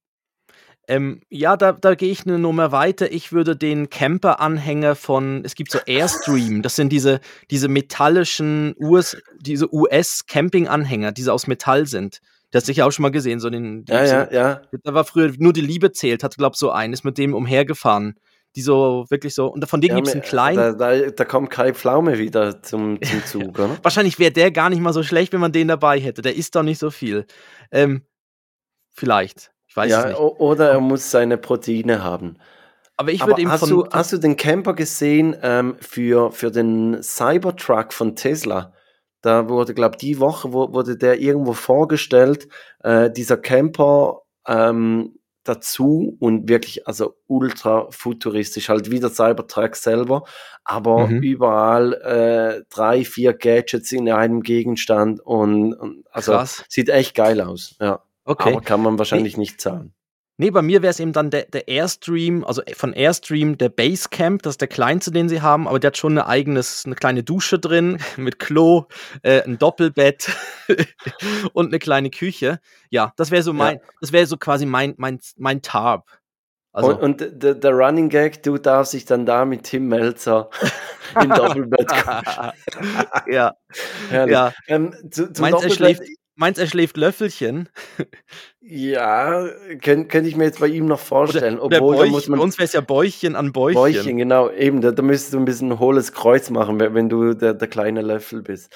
Ähm, 0.89 1.21
ja, 1.31 1.57
da, 1.57 1.73
da 1.73 1.95
gehe 1.95 2.11
ich 2.11 2.27
eine 2.27 2.39
Nummer 2.39 2.73
weiter. 2.73 3.13
Ich 3.13 3.33
würde 3.33 3.57
den 3.57 3.89
Camper-Anhänger 3.89 4.97
von, 4.97 5.43
es 5.45 5.55
gibt 5.55 5.71
so 5.71 5.79
Airstream, 5.87 6.63
das 6.63 6.75
sind 6.75 6.91
diese, 6.91 7.21
diese 7.51 7.69
metallischen 7.69 8.75
US, 8.81 9.17
diese 9.41 9.73
US-Camping-Anhänger, 9.73 11.13
die 11.13 11.29
aus 11.29 11.47
Metall 11.47 11.87
sind. 11.87 12.21
Das 12.51 12.63
hast 12.63 12.69
du 12.69 12.73
sicher 12.73 12.87
auch 12.87 12.91
schon 12.91 13.05
mal 13.05 13.11
gesehen, 13.11 13.41
so 13.41 13.49
den. 13.49 13.85
Ja, 13.89 14.05
ja, 14.05 14.31
ja. 14.31 14.63
Da 14.83 14.93
war 14.93 15.05
früher 15.05 15.33
nur 15.39 15.55
die 15.55 15.63
Liebe 15.63 15.93
zählt, 15.93 16.23
hat, 16.23 16.37
glaub 16.37 16.57
so 16.57 16.71
einen, 16.71 16.93
ist 16.93 17.05
mit 17.05 17.17
dem 17.17 17.33
umhergefahren 17.33 18.17
die 18.55 18.63
so 18.63 19.07
wirklich 19.09 19.35
so, 19.35 19.47
und 19.47 19.67
von 19.67 19.81
denen 19.81 19.91
ja, 19.91 19.97
gibt 19.97 20.09
es 20.09 20.13
einen 20.13 20.23
kleinen. 20.23 20.57
Da, 20.57 20.73
da, 20.73 21.11
da, 21.11 21.25
kommt 21.25 21.51
Kai 21.51 21.73
Pflaume 21.73 22.19
wieder 22.19 22.63
zum, 22.63 23.01
zum 23.03 23.25
Zug, 23.25 23.59
oder? 23.59 23.79
Wahrscheinlich 23.83 24.19
wäre 24.19 24.33
der 24.33 24.51
gar 24.51 24.71
nicht 24.71 24.81
mal 24.81 24.93
so 24.93 25.03
schlecht, 25.03 25.33
wenn 25.33 25.41
man 25.41 25.53
den 25.53 25.69
dabei 25.69 25.99
hätte. 25.99 26.23
Der 26.23 26.37
isst 26.37 26.55
doch 26.55 26.63
nicht 26.63 26.79
so 26.79 26.91
viel. 26.91 27.27
Ähm, 27.71 28.03
vielleicht. 28.91 29.53
Ich 29.67 29.77
weiß 29.77 29.91
ja, 29.91 30.07
nicht. 30.09 30.19
Oder 30.19 30.71
er 30.71 30.81
muss 30.81 31.11
seine 31.11 31.39
Proteine 31.39 32.03
haben. 32.05 32.37
Aber 32.99 33.11
ich 33.11 33.27
würde 33.27 33.41
ihm 33.41 33.51
hast 33.51 33.69
Du, 33.69 33.89
hast 33.91 34.13
du 34.13 34.19
den 34.19 34.37
Camper 34.37 34.75
gesehen 34.75 35.35
ähm, 35.43 35.77
für, 35.81 36.31
für 36.31 36.51
den 36.51 37.03
Cybertruck 37.03 37.93
von 37.93 38.15
Tesla? 38.15 38.75
Da 39.23 39.49
wurde, 39.49 39.73
glaube 39.73 39.95
ich, 39.95 40.01
die 40.01 40.21
Woche 40.21 40.53
wurde 40.53 40.97
der 40.97 41.21
irgendwo 41.21 41.53
vorgestellt, 41.53 42.49
äh, 42.83 43.11
dieser 43.11 43.37
Camper 43.39 44.23
ähm, 44.47 45.15
dazu 45.45 46.17
und 46.21 46.49
wirklich 46.49 46.87
also 46.87 47.17
ultra 47.27 47.89
futuristisch, 47.91 48.69
halt 48.69 48.91
wie 48.91 49.01
der 49.01 49.11
Cybertruck 49.11 49.77
selber, 49.77 50.25
aber 50.65 51.09
mhm. 51.09 51.23
überall 51.23 51.95
äh, 51.95 52.65
drei, 52.71 53.05
vier 53.05 53.35
Gadgets 53.35 53.93
in 53.93 54.11
einem 54.11 54.43
Gegenstand 54.43 55.21
und, 55.21 55.75
und 55.75 56.05
also 56.11 56.33
Krass. 56.33 56.65
sieht 56.69 56.89
echt 56.89 57.15
geil 57.15 57.41
aus, 57.41 57.77
ja. 57.81 58.03
Okay. 58.25 58.53
Aber 58.53 58.61
kann 58.61 58.83
man 58.83 58.99
wahrscheinlich 58.99 59.37
nee. 59.37 59.41
nicht 59.41 59.61
zahlen. 59.61 59.95
Nee, 60.43 60.51
bei 60.51 60.61
mir 60.61 60.83
wäre 60.83 60.91
es 60.91 60.99
eben 60.99 61.13
dann 61.13 61.31
der, 61.31 61.45
der 61.45 61.69
Airstream, 61.69 62.43
also 62.43 62.63
von 62.75 62.93
Airstream 62.95 63.59
der 63.59 63.69
Basecamp, 63.69 64.43
das 64.43 64.55
ist 64.55 64.61
der 64.61 64.67
kleinste, 64.67 65.13
den 65.13 65.29
sie 65.29 65.41
haben, 65.41 65.69
aber 65.69 65.79
der 65.79 65.91
hat 65.91 65.97
schon 65.97 66.19
eine 66.19 66.27
eigenes, 66.27 66.85
eine 66.85 66.97
kleine 66.97 67.23
Dusche 67.23 67.61
drin 67.61 67.99
mit 68.17 68.41
Klo, 68.41 68.87
äh, 69.23 69.43
ein 69.45 69.61
Doppelbett 69.61 70.33
und 71.53 71.69
eine 71.69 71.79
kleine 71.79 72.11
Küche. 72.11 72.59
Ja, 72.91 73.13
das 73.17 73.31
wäre 73.31 73.45
so 73.45 73.53
mein, 73.53 73.77
ja. 73.77 73.83
das 74.01 74.11
wäre 74.11 74.27
so 74.27 74.37
quasi 74.37 74.67
mein, 74.67 74.95
mein, 74.97 75.21
mein 75.37 75.63
Tarp. 75.63 76.09
Also, 76.73 76.89
und, 76.91 77.21
und 77.21 77.41
der, 77.41 77.55
der, 77.55 77.71
Running 77.71 78.09
Gag, 78.09 78.43
du 78.43 78.59
darfst 78.59 78.95
dich 78.95 79.05
dann 79.05 79.25
da 79.25 79.45
mit 79.45 79.63
Tim 79.63 79.87
Melzer 79.87 80.51
im 81.23 81.29
Doppelbett 81.35 81.93
ja. 83.31 83.55
ja. 84.11 84.53
Ähm, 84.67 84.93
zu, 85.09 85.31
Meins 85.39 85.63
Doppelbett, 85.63 86.01
Meinst 86.35 86.59
er 86.59 86.67
schläft 86.67 86.97
Löffelchen? 86.97 87.69
Ja, 88.65 89.49
könnte 89.83 90.07
könnt 90.07 90.27
ich 90.27 90.37
mir 90.37 90.45
jetzt 90.45 90.61
bei 90.61 90.69
ihm 90.69 90.87
noch 90.87 91.01
vorstellen. 91.01 91.59
Oder, 91.59 91.79
Obwohl, 91.79 91.97
oder 91.97 92.07
muss 92.07 92.29
man, 92.29 92.39
bei 92.39 92.45
uns 92.45 92.59
wäre 92.59 92.65
es 92.65 92.73
ja 92.73 92.81
Bäuchchen 92.81 93.37
an 93.37 93.53
Bäuchchen. 93.53 93.75
Bäuchchen, 93.75 94.17
genau. 94.17 94.51
Eben, 94.51 94.81
da, 94.81 94.93
da 94.93 95.03
müsstest 95.03 95.35
du 95.35 95.39
ein 95.39 95.45
bisschen 95.45 95.73
ein 95.73 95.79
hohles 95.81 96.13
Kreuz 96.13 96.49
machen, 96.49 96.79
wenn 96.79 97.09
du 97.09 97.35
der, 97.35 97.55
der 97.55 97.69
kleine 97.69 98.03
Löffel 98.03 98.41
bist. 98.43 98.73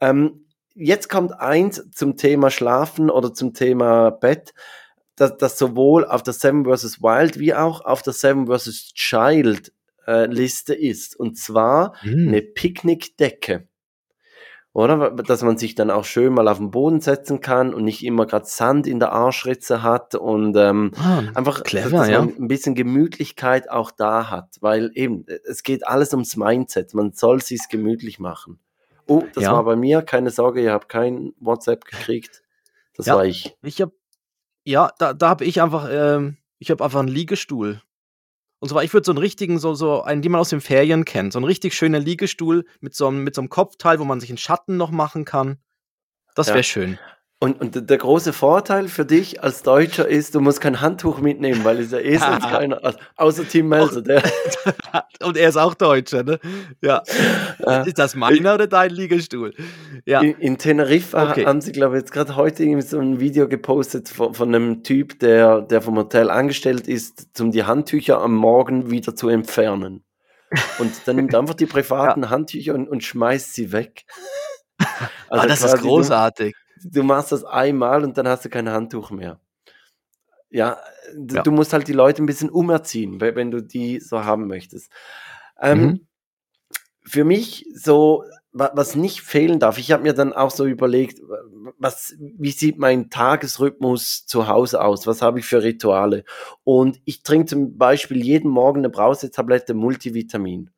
Ähm, 0.00 0.44
jetzt 0.74 1.08
kommt 1.08 1.32
eins 1.40 1.88
zum 1.92 2.16
Thema 2.16 2.50
Schlafen 2.50 3.10
oder 3.10 3.32
zum 3.32 3.54
Thema 3.54 4.10
Bett, 4.10 4.52
das, 5.16 5.36
das 5.36 5.58
sowohl 5.58 6.04
auf 6.04 6.22
der 6.22 6.34
Seven 6.34 6.64
vs. 6.64 7.00
Wild 7.00 7.38
wie 7.38 7.54
auch 7.54 7.84
auf 7.84 8.02
der 8.02 8.12
Seven 8.12 8.48
vs. 8.48 8.92
Child 8.94 9.72
äh, 10.06 10.26
Liste 10.26 10.74
ist. 10.74 11.18
Und 11.18 11.38
zwar 11.38 11.94
hm. 12.00 12.28
eine 12.28 12.42
Picknickdecke 12.42 13.68
oder? 14.78 15.10
Dass 15.10 15.42
man 15.42 15.58
sich 15.58 15.74
dann 15.74 15.90
auch 15.90 16.04
schön 16.04 16.32
mal 16.32 16.46
auf 16.46 16.58
den 16.58 16.70
Boden 16.70 17.00
setzen 17.00 17.40
kann 17.40 17.74
und 17.74 17.84
nicht 17.84 18.04
immer 18.04 18.26
gerade 18.26 18.46
Sand 18.46 18.86
in 18.86 19.00
der 19.00 19.12
Arschritze 19.12 19.82
hat 19.82 20.14
und 20.14 20.56
ähm, 20.56 20.92
ah, 20.96 21.22
einfach, 21.34 21.64
clever, 21.64 21.98
dass 21.98 22.08
ja. 22.08 22.20
man 22.20 22.34
ein 22.38 22.46
bisschen 22.46 22.76
Gemütlichkeit 22.76 23.70
auch 23.70 23.90
da 23.90 24.30
hat, 24.30 24.56
weil 24.60 24.92
eben, 24.94 25.26
es 25.44 25.64
geht 25.64 25.86
alles 25.86 26.12
ums 26.12 26.36
Mindset, 26.36 26.94
man 26.94 27.12
soll 27.12 27.42
sich's 27.42 27.68
gemütlich 27.68 28.20
machen. 28.20 28.60
Oh, 29.08 29.24
das 29.34 29.44
ja. 29.44 29.52
war 29.52 29.64
bei 29.64 29.74
mir, 29.74 30.02
keine 30.02 30.30
Sorge, 30.30 30.62
ihr 30.62 30.72
habt 30.72 30.88
kein 30.88 31.32
WhatsApp 31.40 31.84
gekriegt, 31.84 32.42
das 32.94 33.06
ja, 33.06 33.16
war 33.16 33.24
ich. 33.24 33.56
Ich 33.62 33.82
hab, 33.82 33.90
ja, 34.62 34.92
da, 34.98 35.12
da 35.12 35.30
habe 35.30 35.44
ich 35.44 35.60
einfach, 35.60 35.88
ähm, 35.90 36.36
ich 36.60 36.70
habe 36.70 36.84
einfach 36.84 37.00
einen 37.00 37.08
Liegestuhl 37.08 37.82
und 38.60 38.68
zwar, 38.68 38.82
ich 38.82 38.92
würde 38.92 39.04
so 39.04 39.12
einen 39.12 39.18
richtigen, 39.18 39.58
so, 39.58 39.74
so 39.74 40.02
einen, 40.02 40.22
den 40.22 40.32
man 40.32 40.40
aus 40.40 40.50
den 40.50 40.60
Ferien 40.60 41.04
kennt, 41.04 41.32
so 41.32 41.38
einen 41.38 41.46
richtig 41.46 41.74
schönen 41.74 42.02
Liegestuhl 42.02 42.64
mit 42.80 42.94
so 42.94 43.06
einem, 43.06 43.22
mit 43.22 43.34
so 43.34 43.40
einem 43.40 43.48
Kopfteil, 43.48 44.00
wo 44.00 44.04
man 44.04 44.20
sich 44.20 44.30
einen 44.30 44.38
Schatten 44.38 44.76
noch 44.76 44.90
machen 44.90 45.24
kann. 45.24 45.58
Das 46.34 46.48
wäre 46.48 46.58
ja. 46.58 46.62
schön. 46.64 46.98
Und, 47.40 47.60
und 47.60 47.88
der 47.88 47.98
große 47.98 48.32
Vorteil 48.32 48.88
für 48.88 49.04
dich 49.04 49.44
als 49.44 49.62
Deutscher 49.62 50.08
ist, 50.08 50.34
du 50.34 50.40
musst 50.40 50.60
kein 50.60 50.80
Handtuch 50.80 51.20
mitnehmen, 51.20 51.64
weil 51.64 51.78
es 51.78 51.92
ja 51.92 52.00
eh 52.00 52.16
sonst 52.16 52.48
keiner, 52.48 52.82
also, 52.82 52.98
außer 53.14 53.46
Tim 53.46 53.68
Melzer. 53.68 54.02
Der. 54.02 54.24
und 55.22 55.36
er 55.36 55.48
ist 55.48 55.56
auch 55.56 55.74
Deutscher, 55.74 56.24
ne? 56.24 56.40
Ja. 56.82 57.04
ist 57.86 57.96
das 57.96 58.16
meiner 58.16 58.54
oder 58.54 58.66
dein 58.66 58.90
Liegestuhl? 58.90 59.54
Ja. 60.04 60.20
In, 60.20 60.34
in 60.38 60.58
Teneriffa 60.58 61.30
okay. 61.30 61.46
haben 61.46 61.60
sie, 61.60 61.70
glaube 61.70 61.96
ich, 61.96 62.00
jetzt 62.00 62.10
gerade 62.10 62.34
heute 62.34 62.82
so 62.82 62.98
ein 62.98 63.20
Video 63.20 63.46
gepostet 63.46 64.08
von, 64.08 64.34
von, 64.34 64.52
einem 64.52 64.82
Typ, 64.82 65.20
der, 65.20 65.60
der 65.60 65.80
vom 65.80 65.96
Hotel 65.96 66.30
angestellt 66.30 66.88
ist, 66.88 67.40
um 67.40 67.52
die 67.52 67.62
Handtücher 67.62 68.20
am 68.20 68.34
Morgen 68.34 68.90
wieder 68.90 69.14
zu 69.14 69.28
entfernen. 69.28 70.02
Und 70.80 70.92
dann 71.06 71.14
nimmt 71.14 71.36
einfach 71.36 71.54
die 71.54 71.66
privaten 71.66 72.24
ja. 72.24 72.30
Handtücher 72.30 72.74
und, 72.74 72.88
und 72.88 73.04
schmeißt 73.04 73.54
sie 73.54 73.70
weg. 73.70 74.06
Also 75.28 75.44
ah, 75.44 75.46
das 75.46 75.62
ist 75.62 75.82
großartig 75.82 76.56
du 76.56 76.67
machst 77.02 77.32
das 77.32 77.44
einmal 77.44 78.04
und 78.04 78.18
dann 78.18 78.28
hast 78.28 78.44
du 78.44 78.48
kein 78.48 78.68
Handtuch 78.68 79.10
mehr. 79.10 79.40
Ja, 80.50 80.78
ja. 81.14 81.42
du 81.42 81.50
musst 81.50 81.72
halt 81.72 81.88
die 81.88 81.92
Leute 81.92 82.22
ein 82.22 82.26
bisschen 82.26 82.50
umerziehen, 82.50 83.20
wenn 83.20 83.50
du 83.50 83.62
die 83.62 84.00
so 84.00 84.24
haben 84.24 84.46
möchtest. 84.46 84.90
Ähm, 85.60 85.80
mhm. 85.80 86.06
Für 87.04 87.24
mich 87.24 87.66
so, 87.74 88.24
was 88.52 88.96
nicht 88.96 89.20
fehlen 89.20 89.60
darf, 89.60 89.78
ich 89.78 89.92
habe 89.92 90.02
mir 90.02 90.14
dann 90.14 90.32
auch 90.32 90.50
so 90.50 90.66
überlegt, 90.66 91.20
was, 91.78 92.14
wie 92.18 92.50
sieht 92.50 92.78
mein 92.78 93.10
Tagesrhythmus 93.10 94.26
zu 94.26 94.48
Hause 94.48 94.82
aus? 94.82 95.06
Was 95.06 95.22
habe 95.22 95.38
ich 95.38 95.46
für 95.46 95.62
Rituale? 95.62 96.24
Und 96.64 97.00
ich 97.04 97.22
trinke 97.22 97.46
zum 97.46 97.76
Beispiel 97.76 98.22
jeden 98.24 98.50
Morgen 98.50 98.80
eine 98.80 98.90
Brausetablette 98.90 99.74
Multivitamin. 99.74 100.70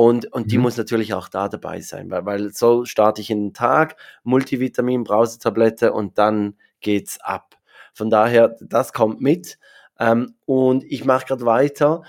Und, 0.00 0.32
und 0.32 0.52
die 0.52 0.58
mhm. 0.58 0.62
muss 0.62 0.76
natürlich 0.76 1.12
auch 1.12 1.26
da 1.26 1.48
dabei 1.48 1.80
sein, 1.80 2.08
weil, 2.08 2.24
weil 2.24 2.54
so 2.54 2.84
starte 2.84 3.20
ich 3.20 3.30
in 3.30 3.46
den 3.46 3.52
Tag, 3.52 3.96
Multivitamin, 4.22 5.02
Brausetablette 5.02 5.92
und 5.92 6.18
dann 6.18 6.54
geht's 6.78 7.20
ab. 7.20 7.56
Von 7.94 8.08
daher, 8.08 8.54
das 8.60 8.92
kommt 8.92 9.20
mit. 9.20 9.58
Ähm, 9.98 10.36
und 10.46 10.84
ich 10.84 11.04
mache 11.04 11.26
gerade 11.26 11.44
weiter. 11.46 12.02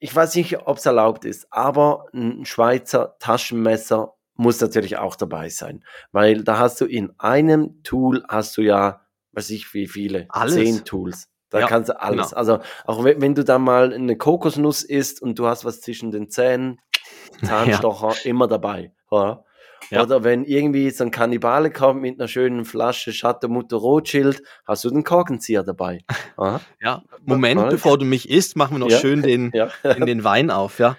Ich 0.00 0.14
weiß 0.14 0.34
nicht, 0.34 0.66
ob 0.66 0.76
es 0.76 0.84
erlaubt 0.84 1.24
ist, 1.24 1.46
aber 1.50 2.08
ein 2.12 2.44
Schweizer 2.44 3.16
Taschenmesser 3.20 4.12
muss 4.34 4.60
natürlich 4.60 4.98
auch 4.98 5.16
dabei 5.16 5.48
sein, 5.48 5.82
weil 6.10 6.44
da 6.44 6.58
hast 6.58 6.78
du 6.82 6.84
in 6.84 7.14
einem 7.16 7.82
Tool 7.84 8.22
hast 8.28 8.58
du 8.58 8.60
ja, 8.60 9.00
weiß 9.32 9.48
ich 9.48 9.72
wie 9.72 9.86
viele, 9.86 10.26
Alles. 10.28 10.56
zehn 10.56 10.84
Tools. 10.84 11.31
Da 11.52 11.60
Ja, 11.60 11.66
kannst 11.68 11.88
du 11.90 12.00
alles. 12.00 12.30
genau. 12.30 12.36
Also 12.38 12.58
auch 12.86 13.04
wenn, 13.04 13.20
wenn 13.20 13.34
du 13.34 13.44
da 13.44 13.58
mal 13.58 13.92
eine 13.92 14.16
Kokosnuss 14.16 14.82
isst 14.82 15.22
und 15.22 15.38
du 15.38 15.46
hast 15.46 15.64
was 15.64 15.80
zwischen 15.80 16.10
den 16.10 16.28
Zähnen, 16.30 16.80
Zahnstocher 17.44 18.14
immer 18.26 18.48
dabei. 18.48 18.92
Oder? 19.10 19.44
Ja. 19.90 20.02
Oder 20.04 20.24
wenn 20.24 20.44
irgendwie 20.44 20.88
so 20.90 21.04
ein 21.04 21.10
Kannibale 21.10 21.70
kommt 21.70 22.00
mit 22.02 22.18
einer 22.18 22.28
schönen 22.28 22.64
Flasche 22.64 23.10
Chateau 23.12 23.48
Mutter 23.48 23.76
Rothschild, 23.76 24.42
hast 24.66 24.84
du 24.84 24.90
den 24.90 25.04
Korkenzieher 25.04 25.64
dabei. 25.64 25.98
Oder? 26.36 26.60
Ja, 26.80 27.02
Moment, 27.24 27.60
Mal. 27.60 27.70
bevor 27.70 27.98
du 27.98 28.04
mich 28.04 28.30
isst, 28.30 28.56
machen 28.56 28.76
wir 28.76 28.78
noch 28.78 28.90
Ja. 28.90 28.98
schön 28.98 29.22
den, 29.22 29.50
Ja. 29.54 29.68
in 29.82 30.06
den 30.06 30.24
Wein 30.24 30.50
auf, 30.50 30.78
ja. 30.78 30.96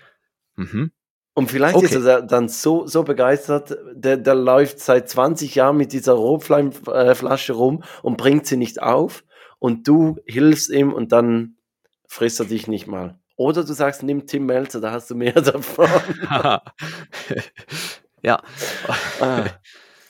Mhm. 0.57 0.91
Und 1.33 1.49
vielleicht 1.49 1.75
Okay. 1.77 1.85
ist 1.85 1.95
er 1.95 2.01
da- 2.01 2.21
dann 2.21 2.47
so, 2.49 2.85
so 2.85 3.01
begeistert, 3.03 3.75
der, 3.93 4.17
der 4.17 4.35
läuft 4.35 4.79
seit 4.79 5.09
20 5.09 5.55
Jahren 5.55 5.77
mit 5.77 5.91
dieser 5.93 6.13
Rotfleischflasche 6.13 7.53
rum 7.53 7.83
und 8.03 8.17
bringt 8.17 8.45
sie 8.45 8.57
nicht 8.57 8.81
auf 8.83 9.23
und 9.63 9.87
du 9.87 10.17
hilfst 10.25 10.69
ihm 10.71 10.91
und 10.91 11.13
dann 11.13 11.55
frisst 12.05 12.41
er 12.41 12.47
dich 12.47 12.67
nicht 12.67 12.85
mal. 12.85 13.17
Oder 13.37 13.63
du 13.63 13.71
sagst, 13.71 14.03
nimm 14.03 14.27
Tim 14.27 14.45
Melzer, 14.45 14.81
da 14.81 14.91
hast 14.91 15.09
du 15.09 15.15
mehr 15.15 15.31
davon. 15.41 15.87
ja, 18.21 18.41
Ah, 19.21 19.45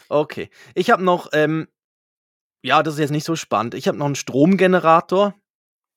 okay. 0.10 0.50
Ich 0.74 0.90
habe 0.90 1.04
noch, 1.04 1.30
ähm, 1.34 1.68
ja, 2.64 2.82
das 2.82 2.96
ist 2.96 3.00
jetzt 3.00 3.12
nicht 3.12 3.26
so 3.26 3.36
spannend. 3.36 3.76
Ich 3.76 3.88
habe 3.88 3.96
noch 3.96 4.08
einen 4.08 4.16
Stromgenerator, 4.16 5.36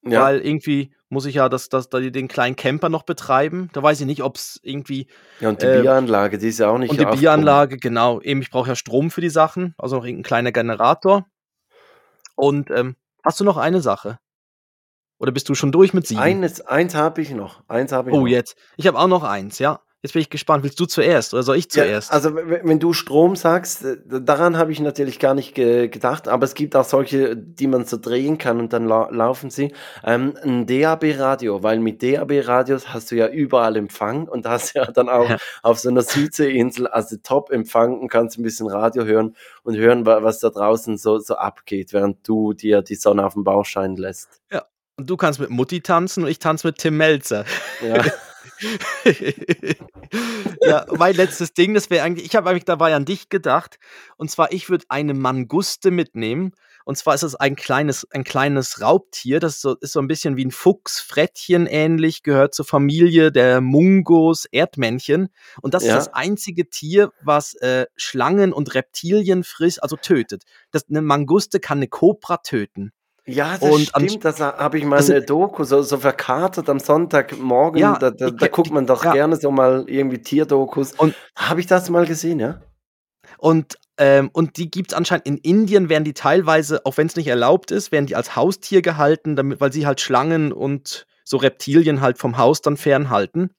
ja, 0.02 0.20
weil 0.20 0.40
irgendwie 0.40 0.94
muss 1.08 1.24
ich 1.24 1.36
ja 1.36 1.48
das, 1.48 1.70
das, 1.70 1.88
da 1.88 1.98
den 2.00 2.28
kleinen 2.28 2.56
Camper 2.56 2.90
noch 2.90 3.04
betreiben. 3.04 3.70
Da 3.72 3.82
weiß 3.82 3.98
ich 4.02 4.06
nicht, 4.06 4.22
ob 4.22 4.36
es 4.36 4.60
irgendwie. 4.62 5.06
ja, 5.40 5.48
und 5.48 5.62
die 5.62 5.66
äh, 5.66 5.80
Bieranlage, 5.80 6.36
die 6.36 6.48
ist 6.48 6.58
ja 6.58 6.68
auch 6.68 6.76
nicht 6.76 6.90
Und 6.90 7.00
die. 7.00 7.06
Bieranlage, 7.06 7.78
genau. 7.78 8.20
Eben, 8.20 8.42
ich 8.42 8.50
brauche 8.50 8.68
ja 8.68 8.76
Strom 8.76 9.10
für 9.10 9.22
die 9.22 9.30
Sachen, 9.30 9.74
also 9.78 9.96
noch 9.96 10.04
irgendein 10.04 10.24
kleiner 10.24 10.52
Generator. 10.52 11.24
Und 12.34 12.70
ähm, 12.70 12.96
hast 13.26 13.40
du 13.40 13.44
noch 13.44 13.56
eine 13.56 13.80
Sache? 13.80 14.18
Oder 15.18 15.32
bist 15.32 15.48
du 15.48 15.54
schon 15.54 15.72
durch 15.72 15.92
mit 15.92 16.06
sieben? 16.06 16.20
Eines, 16.20 16.60
eins 16.60 16.94
habe 16.94 17.20
ich 17.22 17.30
noch. 17.30 17.62
Eins 17.68 17.92
habe 17.92 18.10
ich 18.10 18.16
oh, 18.16 18.20
noch. 18.20 18.26
jetzt. 18.26 18.56
Ich 18.76 18.86
habe 18.86 18.98
auch 18.98 19.08
noch 19.08 19.24
eins, 19.24 19.58
ja. 19.58 19.80
Jetzt 20.06 20.12
bin 20.12 20.22
ich 20.22 20.30
gespannt. 20.30 20.62
Willst 20.62 20.78
du 20.78 20.86
zuerst 20.86 21.34
oder 21.34 21.42
soll 21.42 21.56
ich 21.56 21.68
zuerst? 21.68 22.10
Ja, 22.10 22.14
also 22.14 22.36
wenn 22.36 22.78
du 22.78 22.92
Strom 22.92 23.34
sagst, 23.34 23.84
äh, 23.84 23.96
daran 24.20 24.56
habe 24.56 24.70
ich 24.70 24.78
natürlich 24.78 25.18
gar 25.18 25.34
nicht 25.34 25.54
ge 25.56 25.88
gedacht, 25.88 26.28
aber 26.28 26.44
es 26.44 26.54
gibt 26.54 26.76
auch 26.76 26.84
solche, 26.84 27.36
die 27.36 27.66
man 27.66 27.84
so 27.86 27.96
drehen 27.96 28.38
kann 28.38 28.60
und 28.60 28.72
dann 28.72 28.86
lau 28.86 29.10
laufen 29.10 29.50
sie. 29.50 29.72
Ähm, 30.04 30.34
ein 30.44 30.64
DAB-Radio, 30.66 31.64
weil 31.64 31.80
mit 31.80 32.04
DAB-Radios 32.04 32.94
hast 32.94 33.10
du 33.10 33.16
ja 33.16 33.26
überall 33.26 33.74
Empfang 33.76 34.28
und 34.28 34.46
da 34.46 34.50
hast 34.52 34.74
ja 34.74 34.84
dann 34.92 35.08
auch 35.08 35.28
Ja. 35.28 35.38
auf 35.64 35.80
so 35.80 35.88
einer 35.88 36.02
Südseeinsel 36.02 36.86
also 36.86 37.16
Top-Empfang 37.22 37.98
und 37.98 38.08
kannst 38.08 38.38
ein 38.38 38.44
bisschen 38.44 38.68
Radio 38.68 39.04
hören 39.04 39.34
und 39.64 39.76
hören, 39.76 40.06
wa- 40.06 40.22
was 40.22 40.38
da 40.38 40.50
draußen 40.50 40.98
so, 40.98 41.18
so 41.18 41.34
abgeht, 41.34 41.92
während 41.92 42.26
du 42.28 42.52
dir 42.52 42.82
die 42.82 42.94
Sonne 42.94 43.26
auf 43.26 43.34
den 43.34 43.42
Bauch 43.42 43.64
scheinen 43.64 43.96
lässt. 43.96 44.40
Und 44.98 45.10
du 45.10 45.16
kannst 45.18 45.40
mit 45.40 45.50
Mutti 45.50 45.82
tanzen 45.82 46.22
und 46.24 46.30
ich 46.30 46.38
tanze 46.38 46.66
mit 46.68 46.78
Tim 46.78 46.96
Melzer. 46.96 47.44
Ja, 47.86 48.02
ja, 50.62 50.86
mein 50.96 51.14
letztes 51.14 51.52
Ding, 51.54 51.74
das 51.74 51.90
wäre 51.90 52.04
eigentlich, 52.04 52.26
ich 52.26 52.36
habe 52.36 52.50
eigentlich 52.50 52.64
dabei 52.64 52.94
an 52.94 53.04
dich 53.04 53.28
gedacht. 53.28 53.78
Und 54.16 54.30
zwar, 54.30 54.52
ich 54.52 54.68
würde 54.70 54.84
eine 54.88 55.14
Manguste 55.14 55.90
mitnehmen. 55.90 56.52
Und 56.84 56.96
zwar 56.96 57.14
ist 57.14 57.24
es 57.24 57.34
ein 57.34 57.56
kleines, 57.56 58.06
ein 58.12 58.22
kleines 58.22 58.80
Raubtier. 58.80 59.40
Das 59.40 59.54
ist 59.56 59.60
so, 59.62 59.74
ist 59.80 59.92
so 59.92 60.00
ein 60.00 60.06
bisschen 60.06 60.36
wie 60.36 60.44
ein 60.44 60.52
Fuchs, 60.52 61.00
Frettchen 61.00 61.66
ähnlich, 61.66 62.22
gehört 62.22 62.54
zur 62.54 62.64
Familie 62.64 63.32
der 63.32 63.60
Mungos, 63.60 64.44
Erdmännchen. 64.44 65.28
Und 65.62 65.74
das 65.74 65.82
Ja. 65.82 65.96
ist 65.98 66.06
das 66.06 66.14
einzige 66.14 66.68
Tier, 66.70 67.10
was 67.24 67.54
äh, 67.54 67.86
Schlangen 67.96 68.52
und 68.52 68.74
Reptilien 68.74 69.42
frisst, 69.42 69.82
also 69.82 69.96
tötet. 69.96 70.44
Das, 70.70 70.88
eine 70.88 71.02
Manguste 71.02 71.58
kann 71.58 71.78
eine 71.78 71.88
Kobra 71.88 72.36
töten. 72.38 72.92
Ja 73.26 73.58
das 73.58 73.70
Und 73.70 73.80
stimmt, 73.88 74.24
das 74.24 74.40
habe 74.40 74.78
ich 74.78 74.84
mal 74.84 74.96
Das 74.96 75.10
eine 75.10 75.22
Doku, 75.22 75.64
so, 75.64 75.82
so 75.82 75.98
verkatert 75.98 76.68
am 76.68 76.78
Sonntagmorgen, 76.78 77.80
Ja, 77.80 77.98
da, 77.98 78.10
da, 78.10 78.30
ke- 78.30 78.48
guckt 78.48 78.70
man 78.70 78.86
doch 78.86 79.04
ja. 79.04 79.12
gerne 79.12 79.36
so 79.36 79.50
mal 79.50 79.84
irgendwie 79.88 80.18
Tierdokus. 80.18 80.92
Und- 80.92 81.14
habe 81.36 81.60
ich 81.60 81.66
das 81.66 81.90
mal 81.90 82.06
gesehen, 82.06 82.38
ja? 82.40 82.60
Und, 83.38 83.76
ähm, 83.98 84.30
und 84.32 84.56
die 84.56 84.70
gibt 84.70 84.92
es 84.92 84.96
anscheinend 84.96 85.26
in 85.26 85.36
Indien, 85.38 85.88
werden 85.88 86.04
die 86.04 86.14
teilweise, 86.14 86.84
auch 86.86 86.96
wenn 86.96 87.06
es 87.08 87.16
nicht 87.16 87.26
erlaubt 87.26 87.70
ist, 87.70 87.92
werden 87.92 88.06
die 88.06 88.16
als 88.16 88.36
Haustier 88.36 88.80
gehalten, 88.82 89.36
damit, 89.36 89.60
weil 89.60 89.72
sie 89.72 89.86
halt 89.86 90.00
Schlangen 90.00 90.52
und 90.52 91.06
so 91.24 91.36
Reptilien 91.36 92.00
halt 92.00 92.18
vom 92.18 92.38
Haus 92.38 92.62
dann 92.62 92.76
fernhalten. 92.76 93.50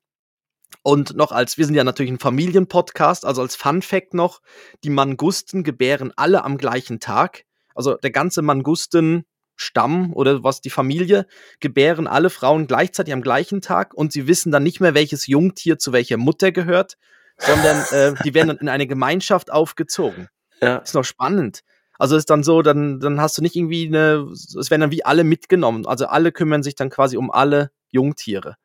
Und 0.84 1.16
noch 1.16 1.32
als, 1.32 1.58
wir 1.58 1.66
sind 1.66 1.76
ja 1.76 1.84
natürlich 1.84 2.12
ein 2.12 2.20
Familienpodcast, 2.20 3.26
also 3.26 3.42
als 3.42 3.56
Fun 3.56 3.82
Fact 3.82 4.14
noch, 4.14 4.40
die 4.84 4.90
Mangusten 4.90 5.64
gebären 5.64 6.14
alle 6.16 6.44
am 6.44 6.58
gleichen 6.58 7.00
Tag. 7.00 7.44
Also 7.76 7.96
der 7.96 8.12
ganze 8.12 8.42
Mangusten-Stamm 9.58 10.14
oder 10.14 10.44
was 10.44 10.62
die 10.62 10.70
Familie 10.70 11.26
gebären 11.60 12.08
alle 12.08 12.30
Frauen 12.30 12.68
gleichzeitig 12.68 13.14
am 13.14 13.22
gleichen 13.22 13.62
Tag 13.62 13.94
und 13.94 14.12
sie 14.12 14.28
wissen 14.28 14.52
dann 14.52 14.64
nicht 14.64 14.80
mehr, 14.80 14.94
welches 14.94 15.28
Jungtier 15.28 15.78
zu 15.78 15.92
welcher 15.94 16.18
Mutter 16.18 16.52
gehört, 16.52 16.98
sondern 17.38 17.84
äh, 17.92 18.14
die 18.24 18.34
werden 18.34 18.50
dann 18.50 18.58
in 18.58 18.70
eine 18.70 18.88
Gemeinschaft 18.88 19.52
aufgezogen. 19.52 20.30
Ja. 20.60 20.78
Ist 20.78 20.96
noch 20.96 21.04
spannend. 21.04 21.62
Also 22.00 22.16
ist 22.16 22.32
dann 22.32 22.42
so, 22.42 22.64
dann, 22.64 23.00
dann 23.00 23.22
hast 23.22 23.38
du 23.38 23.44
nicht 23.44 23.56
irgendwie 23.56 23.86
eine, 23.86 24.28
es 24.32 24.72
werden 24.72 24.82
dann 24.82 24.90
wie 24.90 25.06
alle 25.06 25.24
mitgenommen. 25.24 25.86
Also 25.86 26.08
alle 26.08 26.32
kümmern 26.32 26.64
sich 26.64 26.74
dann 26.74 26.90
quasi 26.90 27.16
um 27.16 27.30
alle 27.30 27.70
Jungtiere. 27.92 28.56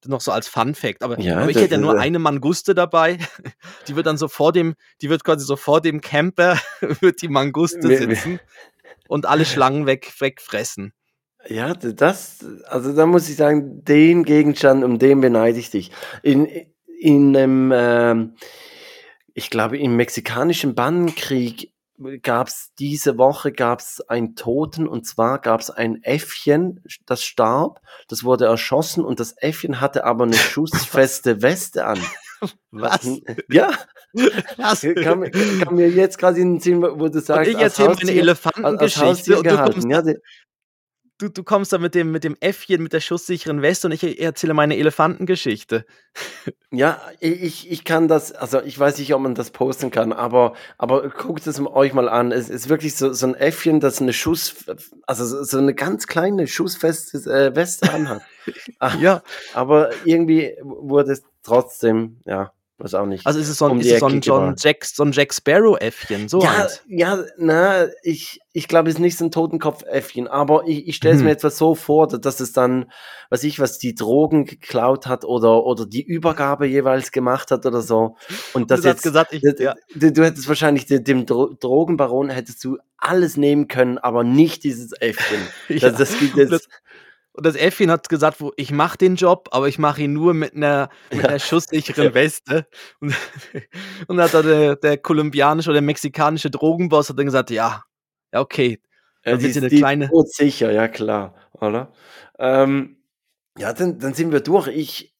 Das 0.00 0.08
noch 0.08 0.22
so 0.22 0.32
als 0.32 0.48
Fun 0.48 0.74
Fact. 0.74 1.02
Aber, 1.02 1.20
Ja, 1.20 1.40
aber 1.40 1.50
ich 1.50 1.58
hätte 1.58 1.74
ja 1.74 1.78
nur 1.78 1.98
eine 1.98 2.18
Manguste 2.18 2.74
dabei. 2.74 3.18
Die 3.86 3.96
wird 3.96 4.06
dann 4.06 4.16
so 4.16 4.28
vor 4.28 4.52
dem, 4.52 4.76
die 5.02 5.10
wird 5.10 5.24
quasi 5.24 5.44
so 5.44 5.56
vor 5.56 5.82
dem 5.82 6.00
Camper, 6.00 6.58
wird 7.00 7.20
die 7.20 7.28
Manguste 7.28 7.86
sitzen 7.86 8.40
und 9.08 9.26
alle 9.26 9.44
Schlangen 9.44 9.86
weg, 9.86 10.12
wegfressen. 10.18 10.92
Ja, 11.48 11.74
das, 11.74 12.44
also 12.66 12.92
da 12.94 13.06
muss 13.06 13.28
ich 13.28 13.36
sagen, 13.36 13.84
den 13.84 14.24
Gegenstand, 14.24 14.82
um 14.82 14.98
den 14.98 15.20
beneide 15.20 15.58
ich 15.58 15.70
dich. 15.70 15.92
In, 16.22 16.46
in 16.98 17.36
einem, 17.36 17.72
ähm, 17.74 18.34
ich 19.32 19.50
glaube, 19.50 19.78
im 19.78 19.96
mexikanischen 19.96 20.74
Bannenkrieg 20.74 21.72
gab 22.22 22.48
es 22.48 22.72
diese 22.78 23.16
Woche 23.16 23.52
gab's 23.52 24.00
einen 24.02 24.34
Toten 24.36 24.86
und 24.86 25.06
zwar 25.06 25.40
gab 25.40 25.60
es 25.60 25.70
ein 25.70 26.02
Äffchen, 26.02 26.82
das 27.06 27.24
starb, 27.24 27.80
das 28.08 28.24
wurde 28.24 28.46
erschossen 28.46 29.04
und 29.04 29.20
das 29.20 29.34
Äffchen 29.38 29.80
hatte 29.80 30.04
aber 30.04 30.24
eine 30.24 30.34
schussfeste 30.34 31.42
Weste 31.42 31.86
an. 31.86 31.98
Was? 32.70 33.08
Ja? 33.48 33.70
kam, 35.02 35.22
kam 35.62 35.74
mir 35.76 35.88
jetzt 35.90 36.18
gerade 36.18 36.40
in 36.40 36.54
den 36.54 36.60
Sinn, 36.60 36.82
wo 36.82 37.08
du 37.08 37.18
Und 37.18 37.24
sagst, 37.24 37.50
ich 37.50 37.58
erzähle 37.58 37.88
meine 38.00 38.12
Elefantengeschichte 38.12 39.38
und 39.38 39.46
du 39.50 39.56
kommst, 39.56 39.88
Ja, 39.90 40.02
du, 41.18 41.28
du 41.28 41.42
kommst 41.44 41.72
da 41.72 41.78
mit 41.78 41.94
dem, 41.94 42.12
mit 42.12 42.24
dem 42.24 42.36
Äffchen, 42.40 42.82
mit 42.82 42.92
der 42.92 43.00
schusssicheren 43.00 43.62
Weste 43.62 43.88
und 43.88 43.92
ich 43.92 44.20
erzähle 44.20 44.54
meine 44.54 44.76
Elefantengeschichte. 44.76 45.84
Ja, 46.72 47.00
ich, 47.20 47.70
ich 47.70 47.84
kann 47.84 48.06
das, 48.08 48.32
also 48.32 48.60
ich 48.60 48.78
weiß 48.78 48.98
nicht, 48.98 49.14
ob 49.14 49.20
man 49.22 49.34
das 49.34 49.50
posten 49.50 49.90
kann, 49.90 50.12
aber, 50.12 50.54
aber 50.78 51.08
guckt 51.08 51.46
es 51.46 51.58
euch 51.60 51.94
mal 51.94 52.08
an. 52.08 52.32
Es 52.32 52.50
ist 52.50 52.68
wirklich 52.68 52.96
so, 52.96 53.12
so 53.12 53.26
ein 53.28 53.34
Äffchen, 53.34 53.80
das 53.80 54.02
eine 54.02 54.12
Schuss, 54.12 54.64
also 55.06 55.44
so- 55.44 55.58
eine 55.58 55.74
ganz 55.74 56.06
kleine 56.06 56.46
schussfeste 56.46 57.18
äh, 57.30 57.54
Weste 57.56 57.90
anhat. 57.92 58.22
Ja, 59.00 59.22
aber 59.54 59.90
irgendwie 60.04 60.56
wurde 60.62 61.12
es 61.12 61.22
trotzdem, 61.42 62.18
ja, 62.26 62.52
weiß 62.78 62.94
auch 62.94 63.06
nicht. 63.06 63.26
also 63.26 63.38
ist 63.38 63.48
es 63.48 63.56
so 63.58 63.64
ein, 63.66 63.70
Um 63.72 63.80
ist 63.80 63.90
es 63.90 64.00
so 64.00 64.06
ein 64.06 64.20
John. 64.20 64.54
Jack, 64.58 64.84
so 64.84 65.02
ein 65.02 65.12
Jack 65.12 65.32
Sparrow-Äffchen, 65.32 66.28
so 66.28 66.42
ja, 66.42 66.62
eins. 66.64 66.82
ja, 66.88 67.24
na, 67.38 67.86
ich, 68.02 68.40
ich 68.52 68.68
glaube, 68.68 68.88
es 68.90 68.96
ist 68.96 69.00
nicht 69.00 69.16
so 69.16 69.24
ein 69.24 69.30
Totenkopf-Äffchen, 69.30 70.28
aber 70.28 70.64
ich, 70.66 70.86
ich 70.88 70.96
stelle 70.96 71.14
es 71.14 71.20
Mhm. 71.20 71.26
mir 71.26 71.32
etwa 71.32 71.48
so 71.50 71.74
vor, 71.74 72.06
dass 72.06 72.40
es 72.40 72.52
dann, 72.52 72.90
was 73.30 73.44
ich, 73.44 73.58
was 73.60 73.78
die 73.78 73.94
Drogen 73.94 74.44
geklaut 74.44 75.06
hat 75.06 75.24
oder, 75.24 75.64
oder 75.64 75.86
die 75.86 76.02
Übergabe 76.04 76.66
jeweils 76.66 77.12
gemacht 77.12 77.50
hat 77.50 77.64
oder 77.64 77.80
so. 77.80 78.16
Und 78.52 78.70
das 78.70 78.84
jetzt, 78.84 79.02
gesagt, 79.02 79.32
ich, 79.32 79.40
du, 79.40 79.54
ja. 79.58 79.74
du, 79.94 80.12
du 80.12 80.24
hättest 80.24 80.46
wahrscheinlich 80.48 80.84
dem, 80.86 81.02
dem 81.04 81.26
Dro 81.26 81.54
Drogenbaron 81.58 82.28
hättest 82.28 82.62
du 82.62 82.76
alles 82.98 83.36
nehmen 83.36 83.68
können, 83.68 83.98
aber 83.98 84.22
nicht 84.24 84.64
dieses 84.64 84.92
Äffchen. 85.00 85.38
Ja. 85.68 85.90
Das, 85.90 85.98
das 85.98 86.18
gibt 86.18 86.36
es. 86.38 86.68
Und 87.36 87.44
das 87.46 87.54
Äffchen 87.56 87.90
hat 87.90 88.08
gesagt, 88.08 88.40
wo, 88.40 88.52
ich 88.56 88.70
mache 88.72 88.98
den 88.98 89.16
Job, 89.16 89.48
aber 89.52 89.68
ich 89.68 89.78
mache 89.78 90.02
ihn 90.02 90.12
nur 90.12 90.34
mit 90.34 90.54
einer, 90.54 90.88
mit 91.12 91.24
einer 91.26 91.38
schusssicheren 91.38 92.14
Weste. 92.14 92.66
Und, 93.00 93.14
und 94.08 94.20
hat 94.20 94.32
der, 94.32 94.76
der 94.76 94.98
kolumbianische 94.98 95.70
oder 95.70 95.80
mexikanische 95.80 96.50
Drogenboss 96.50 97.10
hat 97.10 97.18
dann 97.18 97.26
gesagt, 97.26 97.50
ja, 97.50 97.84
ja, 98.32 98.40
okay. 98.40 98.80
Ja, 99.24 99.32
Dann 99.32 99.40
die, 99.40 99.52
sie 99.52 99.58
eine 99.60 99.68
die 99.68 99.78
kleine- 99.78 100.10
sicher, 100.26 100.70
ja 100.72 100.88
klar, 100.88 101.34
oder? 101.52 101.92
Ähm, 102.38 102.98
ja, 103.58 103.72
dann, 103.72 103.98
dann 103.98 104.14
sind 104.14 104.32
wir 104.32 104.40
durch. 104.40 104.68
Ich, 104.68 105.15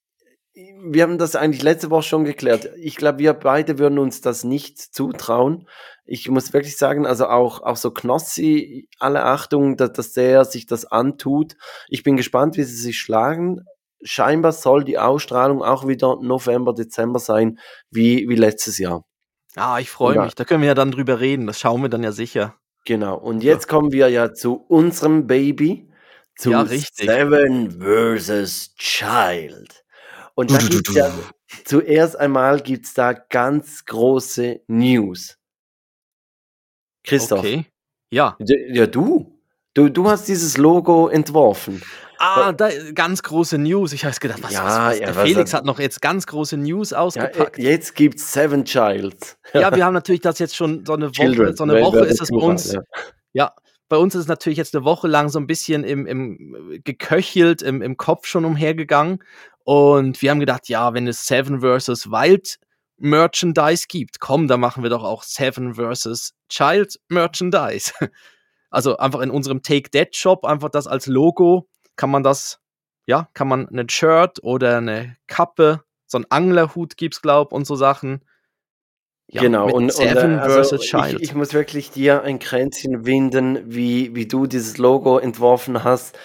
wir 0.56 1.02
haben 1.02 1.18
das 1.18 1.36
eigentlich 1.36 1.62
letzte 1.62 1.90
Woche 1.90 2.04
schon 2.04 2.24
geklärt. 2.24 2.70
Ich 2.76 2.96
glaube, 2.96 3.18
wir 3.18 3.34
beide 3.34 3.78
würden 3.78 3.98
uns 3.98 4.22
das 4.22 4.42
nicht 4.42 4.78
zutrauen. 4.78 5.68
Ich 6.06 6.28
muss 6.30 6.52
wirklich 6.52 6.76
sagen, 6.78 7.04
also 7.06 7.26
auch, 7.26 7.62
auch 7.62 7.76
so 7.76 7.90
Knossi, 7.90 8.88
alle 8.98 9.24
Achtung, 9.24 9.76
dass, 9.76 9.92
dass 9.92 10.12
der 10.12 10.44
sich 10.46 10.66
das 10.66 10.86
antut. 10.86 11.56
Ich 11.88 12.02
bin 12.02 12.16
gespannt, 12.16 12.56
wie 12.56 12.62
sie 12.62 12.76
sich 12.76 12.98
schlagen. 12.98 13.64
Scheinbar 14.02 14.52
soll 14.52 14.84
die 14.84 14.98
Ausstrahlung 14.98 15.62
auch 15.62 15.86
wieder 15.86 16.16
November, 16.22 16.72
Dezember 16.72 17.18
sein, 17.18 17.58
wie, 17.90 18.26
wie 18.28 18.36
letztes 18.36 18.78
Jahr. 18.78 19.04
Ah, 19.56 19.78
ich 19.78 19.90
freue 19.90 20.16
Ja. 20.16 20.24
mich. 20.24 20.34
Da 20.34 20.44
können 20.44 20.62
wir 20.62 20.68
ja 20.68 20.74
dann 20.74 20.90
drüber 20.90 21.20
reden. 21.20 21.46
Das 21.46 21.60
schauen 21.60 21.82
wir 21.82 21.88
dann 21.88 22.02
ja 22.02 22.12
sicher. 22.12 22.54
Genau. 22.86 23.18
Und 23.18 23.42
jetzt 23.42 23.68
kommen 23.68 23.92
wir 23.92 24.08
ja 24.08 24.32
zu 24.32 24.54
unserem 24.54 25.26
Baby, 25.26 25.90
zu 26.36 26.52
Ja, 26.52 26.60
richtig. 26.62 27.08
Seven 27.10 27.80
vs. 27.80 28.74
Child. 28.76 29.82
Und 30.36 30.50
da 30.52 30.58
gibt's 30.58 30.94
ja, 30.94 31.10
zuerst 31.64 32.16
einmal 32.18 32.60
gibt's 32.60 32.94
da 32.94 33.12
ganz 33.14 33.84
große 33.86 34.60
News. 34.68 35.38
Christoph. 37.04 37.40
Okay. 37.40 37.66
Ja. 38.10 38.36
Ja, 38.40 38.86
du. 38.86 39.32
Du, 39.74 39.88
du 39.90 40.08
hast 40.08 40.26
dieses 40.28 40.56
Logo 40.56 41.08
entworfen. 41.08 41.82
Ah, 42.18 42.52
da, 42.52 42.70
ganz 42.94 43.22
große 43.22 43.58
News. 43.58 43.92
Ich 43.92 44.04
habe 44.06 44.14
gedacht, 44.18 44.42
was, 44.42 44.52
Ja, 44.52 44.64
was, 44.64 44.78
was? 44.78 44.98
ja, 45.00 45.06
Der 45.06 45.16
was 45.16 45.22
Felix 45.24 45.52
hat- 45.52 45.64
noch 45.66 45.78
jetzt 45.78 46.00
ganz 46.00 46.26
große 46.26 46.56
News 46.56 46.90
Ja, 46.90 46.98
ausgepackt. 46.98 47.58
äh, 47.58 47.62
jetzt 47.62 47.94
gibt's 47.94 48.32
Seven 48.32 48.64
Child. 48.64 49.36
Ja, 49.52 49.74
wir 49.74 49.84
haben 49.84 49.92
natürlich 49.92 50.22
das 50.22 50.38
jetzt 50.38 50.56
schon 50.56 50.84
so 50.86 50.94
eine 50.94 51.06
Woche, 51.08 51.12
Children. 51.12 51.56
so 51.56 51.64
eine 51.64 51.80
Woche 51.82 52.06
ist 52.06 52.20
es 52.22 52.30
bei 52.30 52.36
uns. 52.38 52.72
ja. 52.72 52.80
Ja, 53.34 53.54
bei 53.90 53.98
uns 53.98 54.14
ist 54.14 54.22
es 54.22 54.28
natürlich 54.28 54.56
jetzt 54.56 54.74
eine 54.74 54.84
Woche 54.86 55.08
lang 55.08 55.28
so 55.28 55.38
ein 55.38 55.46
bisschen 55.46 55.84
im, 55.84 56.06
im 56.06 56.80
geköchelt, 56.84 57.60
im, 57.60 57.82
im 57.82 57.98
Kopf 57.98 58.26
schon 58.26 58.46
umhergegangen. 58.46 59.22
Und 59.66 60.22
wir 60.22 60.30
haben 60.30 60.38
gedacht, 60.38 60.68
ja, 60.68 60.94
wenn 60.94 61.08
es 61.08 61.26
Seven 61.26 61.60
vs. 61.60 62.08
Wild 62.08 62.60
Merchandise 62.98 63.86
gibt, 63.88 64.20
komm, 64.20 64.46
dann 64.46 64.60
machen 64.60 64.84
wir 64.84 64.90
doch 64.90 65.02
auch 65.02 65.24
Seven 65.24 65.74
vs. 65.74 66.34
Child 66.48 66.98
Merchandise. 67.08 67.92
Also 68.68 68.96
einfach 68.98 69.20
in 69.20 69.30
unserem 69.30 69.62
Take 69.62 69.90
That 69.90 70.16
Shop, 70.16 70.44
einfach 70.44 70.68
das 70.68 70.86
als 70.88 71.06
Logo, 71.06 71.68
kann 71.94 72.10
man 72.10 72.24
das, 72.24 72.58
ja, 73.06 73.28
kann 73.32 73.48
man 73.48 73.68
ein 73.68 73.88
Shirt 73.88 74.42
oder 74.42 74.78
eine 74.78 75.16
Kappe, 75.28 75.84
so 76.06 76.18
ein 76.18 76.26
Anglerhut 76.30 76.96
gibt's, 76.96 77.22
glaub, 77.22 77.52
und 77.52 77.64
so 77.64 77.76
Sachen. 77.76 78.24
Ja, 79.28 79.40
genau, 79.40 79.66
und, 79.66 79.72
und 79.72 79.92
Seven 79.92 80.34
äh, 80.34 80.40
also 80.40 80.76
vs. 80.76 80.84
Child. 80.84 81.14
Ich, 81.14 81.30
ich 81.30 81.34
muss 81.34 81.54
wirklich 81.54 81.92
dir 81.92 82.22
ein 82.22 82.38
Kränzchen 82.40 83.06
winden, 83.06 83.62
wie, 83.72 84.14
wie 84.14 84.26
du 84.26 84.46
dieses 84.46 84.78
Logo 84.78 85.18
entworfen 85.18 85.84
hast. 85.84 86.18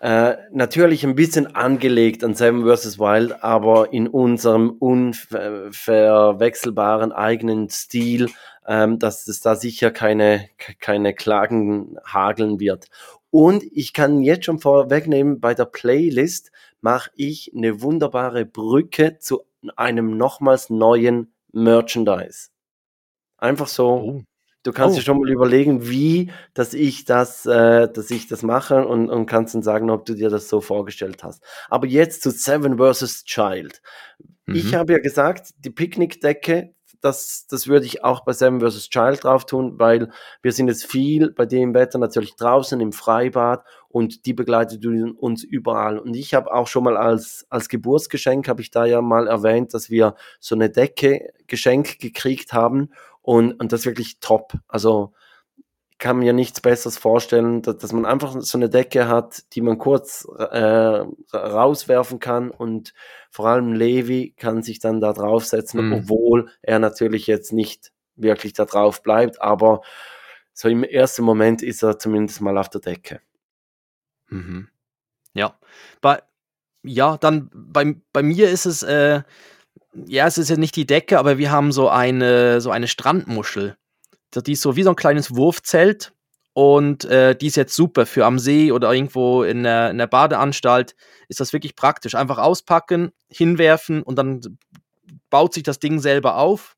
Äh, 0.00 0.36
natürlich 0.52 1.04
ein 1.04 1.16
bisschen 1.16 1.56
angelegt 1.56 2.22
an 2.22 2.34
Seven 2.34 2.64
vs. 2.64 3.00
Wild, 3.00 3.42
aber 3.42 3.92
in 3.92 4.06
unserem 4.06 4.70
unverwechselbaren 4.70 7.10
eigenen 7.10 7.68
Stil, 7.68 8.30
ähm, 8.66 9.00
dass 9.00 9.26
es 9.26 9.40
da 9.40 9.56
sicher 9.56 9.90
keine, 9.90 10.48
keine 10.78 11.14
Klagen 11.14 11.96
hageln 12.04 12.60
wird. 12.60 12.86
Und 13.30 13.64
ich 13.72 13.92
kann 13.92 14.22
jetzt 14.22 14.44
schon 14.44 14.60
vorwegnehmen, 14.60 15.40
bei 15.40 15.54
der 15.54 15.64
Playlist 15.64 16.52
mache 16.80 17.10
ich 17.16 17.52
eine 17.56 17.82
wunderbare 17.82 18.46
Brücke 18.46 19.18
zu 19.18 19.42
einem 19.74 20.16
nochmals 20.16 20.70
neuen 20.70 21.34
Merchandise. 21.52 22.50
Einfach 23.36 23.66
so. 23.66 23.88
Oh. 23.88 24.22
Du 24.68 24.74
kannst 24.74 24.96
Oh. 24.96 24.98
dir 24.98 25.02
schon 25.06 25.18
mal 25.18 25.30
überlegen, 25.30 25.88
wie, 25.88 26.30
dass 26.52 26.74
ich 26.74 27.06
das, 27.06 27.46
äh, 27.46 27.90
dass 27.90 28.10
ich 28.10 28.28
das 28.28 28.42
mache 28.42 28.86
und, 28.86 29.08
und 29.08 29.24
kannst 29.24 29.54
dann 29.54 29.62
sagen, 29.62 29.88
ob 29.88 30.04
du 30.04 30.12
dir 30.12 30.28
das 30.28 30.50
so 30.50 30.60
vorgestellt 30.60 31.24
hast. 31.24 31.42
Aber 31.70 31.86
jetzt 31.86 32.20
zu 32.22 32.30
Seven 32.30 32.76
vs. 32.76 33.24
Child. 33.24 33.80
Ich 34.46 34.72
Mhm. 34.72 34.76
habe 34.76 34.92
ja 34.92 34.98
gesagt, 34.98 35.54
die 35.64 35.70
Picknickdecke, 35.70 36.74
das, 37.00 37.46
das 37.48 37.66
würde 37.66 37.86
ich 37.86 38.04
auch 38.04 38.24
bei 38.26 38.34
Seven 38.34 38.60
vs. 38.60 38.90
Child 38.90 39.24
drauf 39.24 39.46
tun, 39.46 39.78
weil 39.78 40.10
wir 40.42 40.52
sind 40.52 40.68
jetzt 40.68 40.84
viel 40.84 41.30
bei 41.30 41.46
dem 41.46 41.72
Wetter 41.72 41.98
natürlich 41.98 42.36
draußen 42.36 42.78
im 42.78 42.92
Freibad 42.92 43.64
und 43.88 44.26
die 44.26 44.34
begleitet 44.34 44.84
uns 44.84 45.44
überall. 45.44 45.98
Und 45.98 46.14
ich 46.14 46.34
habe 46.34 46.52
auch 46.52 46.66
schon 46.66 46.84
mal 46.84 46.98
als, 46.98 47.46
als 47.48 47.70
Geburtsgeschenk, 47.70 48.48
habe 48.48 48.60
ich 48.60 48.70
da 48.70 48.84
ja 48.84 49.00
mal 49.00 49.28
erwähnt, 49.28 49.72
dass 49.72 49.88
wir 49.88 50.14
so 50.40 50.54
eine 50.56 50.68
Decke 50.68 51.30
geschenkt 51.46 52.00
gekriegt 52.00 52.52
haben 52.52 52.90
und, 53.28 53.52
und 53.60 53.72
das 53.72 53.80
ist 53.80 53.86
wirklich 53.86 54.20
top. 54.20 54.54
Also 54.68 55.12
ich 55.90 55.98
kann 55.98 56.18
mir 56.18 56.32
nichts 56.32 56.62
Besseres 56.62 56.96
vorstellen, 56.96 57.60
dass, 57.60 57.76
dass 57.76 57.92
man 57.92 58.06
einfach 58.06 58.34
so 58.40 58.56
eine 58.56 58.70
Decke 58.70 59.06
hat, 59.06 59.44
die 59.52 59.60
man 59.60 59.76
kurz 59.76 60.26
äh, 60.38 61.04
rauswerfen 61.34 62.20
kann 62.20 62.50
und 62.50 62.94
vor 63.30 63.48
allem 63.48 63.74
Levi 63.74 64.32
kann 64.34 64.62
sich 64.62 64.78
dann 64.78 65.02
da 65.02 65.12
draufsetzen, 65.12 65.88
Mhm. 65.88 65.92
obwohl 65.92 66.50
er 66.62 66.78
natürlich 66.78 67.26
jetzt 67.26 67.52
nicht 67.52 67.92
wirklich 68.16 68.54
da 68.54 68.64
drauf 68.64 69.02
bleibt, 69.02 69.42
aber 69.42 69.82
so 70.54 70.70
im 70.70 70.82
ersten 70.82 71.22
Moment 71.22 71.62
ist 71.62 71.82
er 71.82 71.98
zumindest 71.98 72.40
mal 72.40 72.56
auf 72.56 72.70
der 72.70 72.80
Decke. 72.80 73.20
Mhm. 74.30 74.68
Ja. 75.34 75.58
Bei, 76.00 76.22
ja, 76.82 77.18
dann 77.18 77.50
bei, 77.52 77.94
bei 78.14 78.22
mir 78.22 78.48
ist 78.48 78.64
es, 78.64 78.82
äh, 78.82 79.20
ja, 80.06 80.26
es 80.26 80.38
ist 80.38 80.50
ja 80.50 80.56
nicht 80.56 80.76
die 80.76 80.86
Decke, 80.86 81.18
aber 81.18 81.38
wir 81.38 81.50
haben 81.50 81.72
so 81.72 81.88
eine, 81.88 82.60
so 82.60 82.70
eine 82.70 82.88
Strandmuschel. 82.88 83.76
Die 84.34 84.52
ist 84.52 84.62
so 84.62 84.76
wie 84.76 84.82
so 84.82 84.90
ein 84.90 84.96
kleines 84.96 85.34
Wurfzelt 85.34 86.12
und 86.52 87.04
äh, 87.04 87.34
die 87.36 87.46
ist 87.46 87.56
jetzt 87.56 87.74
super 87.74 88.04
für 88.04 88.26
am 88.26 88.38
See 88.38 88.72
oder 88.72 88.92
irgendwo 88.92 89.42
in 89.42 89.62
der, 89.62 89.90
in 89.90 89.98
der 89.98 90.06
Badeanstalt. 90.06 90.94
Ist 91.28 91.40
das 91.40 91.52
wirklich 91.52 91.76
praktisch. 91.76 92.14
Einfach 92.14 92.38
auspacken, 92.38 93.10
hinwerfen 93.28 94.02
und 94.02 94.16
dann 94.16 94.58
baut 95.30 95.54
sich 95.54 95.62
das 95.62 95.78
Ding 95.78 95.98
selber 95.98 96.36
auf. 96.36 96.76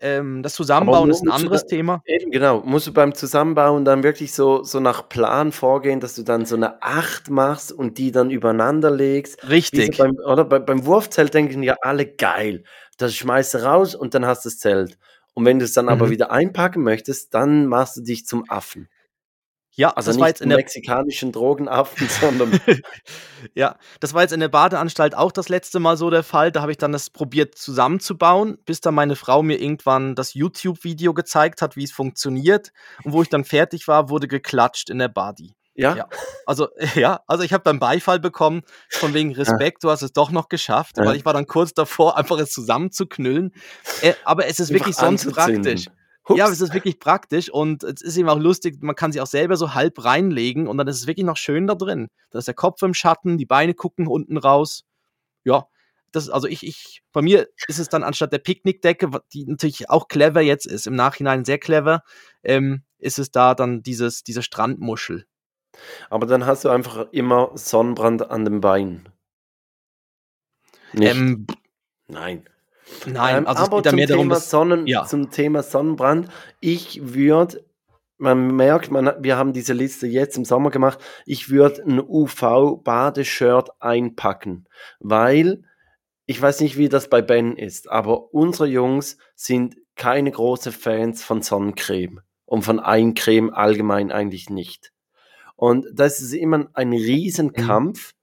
Ähm, 0.00 0.42
das 0.44 0.54
Zusammenbauen 0.54 1.10
ist 1.10 1.22
ein 1.22 1.30
anderes 1.30 1.62
da- 1.62 1.66
Thema. 1.68 2.02
Eben, 2.06 2.30
genau. 2.30 2.60
Musst 2.64 2.86
du 2.86 2.92
beim 2.92 3.14
Zusammenbauen 3.14 3.84
dann 3.84 4.02
wirklich 4.04 4.32
so, 4.32 4.62
so 4.62 4.78
nach 4.80 5.08
Plan 5.08 5.50
vorgehen, 5.52 5.98
dass 6.00 6.14
du 6.14 6.22
dann 6.22 6.46
so 6.46 6.54
eine 6.56 6.80
Acht 6.82 7.30
machst 7.30 7.72
und 7.72 7.98
die 7.98 8.12
dann 8.12 8.30
übereinander 8.30 8.90
legst. 8.90 9.48
Richtig. 9.48 9.96
so 9.96 10.04
beim, 10.04 10.16
oder 10.24 10.44
bei, 10.44 10.60
beim 10.60 10.86
Wurfzelt 10.86 11.34
denken 11.34 11.62
ja 11.62 11.76
alle 11.82 12.06
geil. 12.06 12.62
Das 12.96 13.14
schmeißt 13.14 13.54
du 13.54 13.64
raus 13.64 13.94
und 13.94 14.14
dann 14.14 14.24
hast 14.26 14.44
du 14.44 14.48
das 14.50 14.58
Zelt. 14.58 14.98
Und 15.34 15.44
wenn 15.44 15.58
du 15.58 15.64
es 15.64 15.72
dann 15.72 15.88
aber 15.88 16.06
Mhm. 16.06 16.10
wieder 16.10 16.30
einpacken 16.32 16.82
möchtest, 16.82 17.34
dann 17.34 17.66
machst 17.66 17.96
du 17.96 18.00
dich 18.02 18.26
zum 18.26 18.44
Affen. 18.48 18.88
Ja, 19.78 19.90
Also 19.90 20.10
das 20.10 20.18
war 20.18 20.26
nicht 20.26 20.34
jetzt 20.34 20.40
in 20.40 20.48
der 20.48 20.58
mexikanischen 20.58 21.30
Drogenaffen, 21.30 22.08
sondern 22.20 22.60
ja, 23.54 23.76
das 24.00 24.12
war 24.12 24.22
jetzt 24.22 24.32
in 24.32 24.40
der 24.40 24.48
Badeanstalt 24.48 25.14
auch 25.14 25.30
das 25.30 25.48
letzte 25.48 25.78
Mal 25.78 25.96
so 25.96 26.10
der 26.10 26.24
Fall. 26.24 26.50
Da 26.50 26.62
habe 26.62 26.72
ich 26.72 26.78
dann 26.78 26.90
das 26.90 27.10
probiert 27.10 27.54
zusammenzubauen, 27.56 28.58
bis 28.66 28.80
dann 28.80 28.94
meine 28.94 29.14
Frau 29.14 29.42
mir 29.42 29.60
irgendwann 29.60 30.16
das 30.16 30.34
YouTube-Video 30.34 31.14
gezeigt 31.14 31.62
hat, 31.62 31.76
wie 31.76 31.84
es 31.84 31.92
funktioniert. 31.92 32.72
Und 33.04 33.12
wo 33.12 33.22
ich 33.22 33.28
dann 33.28 33.44
fertig 33.44 33.86
war, 33.86 34.08
wurde 34.10 34.26
geklatscht 34.26 34.90
in 34.90 34.98
der 34.98 35.08
Badi. 35.08 35.54
ja, 35.76 35.94
Ja. 35.94 36.08
Also, 36.44 36.68
ja, 36.96 37.20
also 37.28 37.44
ich 37.44 37.52
habe 37.52 37.62
dann 37.62 37.78
Beifall 37.78 38.18
bekommen, 38.18 38.62
von 38.90 39.14
wegen 39.14 39.32
Respekt, 39.32 39.84
du 39.84 39.90
hast 39.90 40.02
es 40.02 40.12
doch 40.12 40.32
noch 40.32 40.48
geschafft, 40.48 40.96
Ja. 40.98 41.04
weil 41.04 41.14
ich 41.14 41.24
war 41.24 41.34
dann 41.34 41.46
kurz 41.46 41.72
davor, 41.72 42.16
einfach 42.18 42.38
es 42.40 42.50
zusammenzuknüllen. 42.50 43.52
Äh, 44.02 44.14
aber 44.24 44.46
es 44.46 44.58
ist 44.58 44.70
wirklich 44.70 44.98
einfach 44.98 45.06
sonst 45.06 45.26
anzuzünden. 45.28 45.62
praktisch. 45.62 45.86
Hups. 46.28 46.38
Ja, 46.38 46.44
aber 46.44 46.52
es 46.52 46.60
ist 46.60 46.74
wirklich 46.74 47.00
praktisch 47.00 47.50
und 47.50 47.82
es 47.82 48.02
ist 48.02 48.16
eben 48.16 48.28
auch 48.28 48.38
lustig, 48.38 48.82
man 48.82 48.94
kann 48.94 49.12
sie 49.12 49.20
auch 49.20 49.26
selber 49.26 49.56
so 49.56 49.74
halb 49.74 50.04
reinlegen 50.04 50.68
und 50.68 50.76
dann 50.76 50.86
ist 50.86 50.96
es 50.96 51.06
wirklich 51.06 51.24
noch 51.24 51.36
schön 51.36 51.66
da 51.66 51.74
drin. 51.74 52.08
Da 52.30 52.38
ist 52.38 52.48
der 52.48 52.54
Kopf 52.54 52.82
im 52.82 52.94
Schatten, 52.94 53.38
die 53.38 53.46
Beine 53.46 53.74
gucken 53.74 54.06
unten 54.06 54.36
raus. 54.36 54.84
Ja, 55.44 55.66
das, 56.12 56.28
also 56.28 56.46
ich, 56.46 56.66
ich, 56.66 57.02
bei 57.12 57.22
mir 57.22 57.48
ist 57.66 57.78
es 57.78 57.88
dann 57.88 58.02
anstatt 58.02 58.32
der 58.32 58.38
Picknickdecke, 58.38 59.10
die 59.32 59.44
natürlich 59.46 59.90
auch 59.90 60.08
clever 60.08 60.40
jetzt 60.40 60.66
ist, 60.66 60.86
im 60.86 60.96
Nachhinein 60.96 61.44
sehr 61.44 61.58
clever, 61.58 62.02
ähm, 62.42 62.82
ist 62.98 63.18
es 63.18 63.30
da 63.30 63.54
dann 63.54 63.82
dieses, 63.82 64.22
diese 64.22 64.42
Strandmuschel. 64.42 65.26
Aber 66.10 66.26
dann 66.26 66.46
hast 66.46 66.64
du 66.64 66.70
einfach 66.70 67.10
immer 67.12 67.52
Sonnenbrand 67.54 68.30
an 68.30 68.44
den 68.44 68.60
Beinen. 68.60 69.08
Nicht? 70.92 71.14
Ähm, 71.14 71.46
Nein. 72.06 72.48
Nein, 73.06 73.38
Ähm, 73.38 73.46
also 73.46 73.62
aber 73.64 73.82
zum 73.82 73.96
mehr 73.96 74.06
darum, 74.06 74.24
Thema, 74.24 74.34
dass, 74.34 74.50
Sonnen, 74.50 74.86
ja. 74.86 75.04
zum 75.04 75.30
Thema 75.30 75.62
Sonnenbrand, 75.62 76.28
ich 76.60 77.14
würde, 77.14 77.64
man 78.16 78.54
merkt, 78.56 78.90
man, 78.90 79.12
wir 79.20 79.36
haben 79.36 79.52
diese 79.52 79.72
Liste 79.72 80.06
jetzt 80.06 80.36
im 80.36 80.44
Sommer 80.44 80.70
gemacht, 80.70 80.98
ich 81.26 81.50
würde 81.50 81.82
ein 81.82 82.00
UV-Badeshirt 82.00 83.70
einpacken, 83.80 84.66
weil 85.00 85.64
ich 86.26 86.40
weiß 86.40 86.60
nicht, 86.60 86.76
wie 86.76 86.90
das 86.90 87.08
bei 87.08 87.22
Ben 87.22 87.56
ist, 87.56 87.90
aber 87.90 88.34
unsere 88.34 88.66
Jungs 88.66 89.16
sind 89.34 89.76
keine 89.96 90.30
großen 90.30 90.72
Fans 90.72 91.24
von 91.24 91.42
Sonnencreme 91.42 92.20
und 92.44 92.62
von 92.62 92.80
Eincreme 92.80 93.50
allgemein 93.50 94.12
eigentlich 94.12 94.50
nicht. 94.50 94.92
Und 95.56 95.86
das 95.92 96.20
ist 96.20 96.32
immer 96.32 96.68
ein 96.72 96.92
Riesenkampf. 96.92 98.14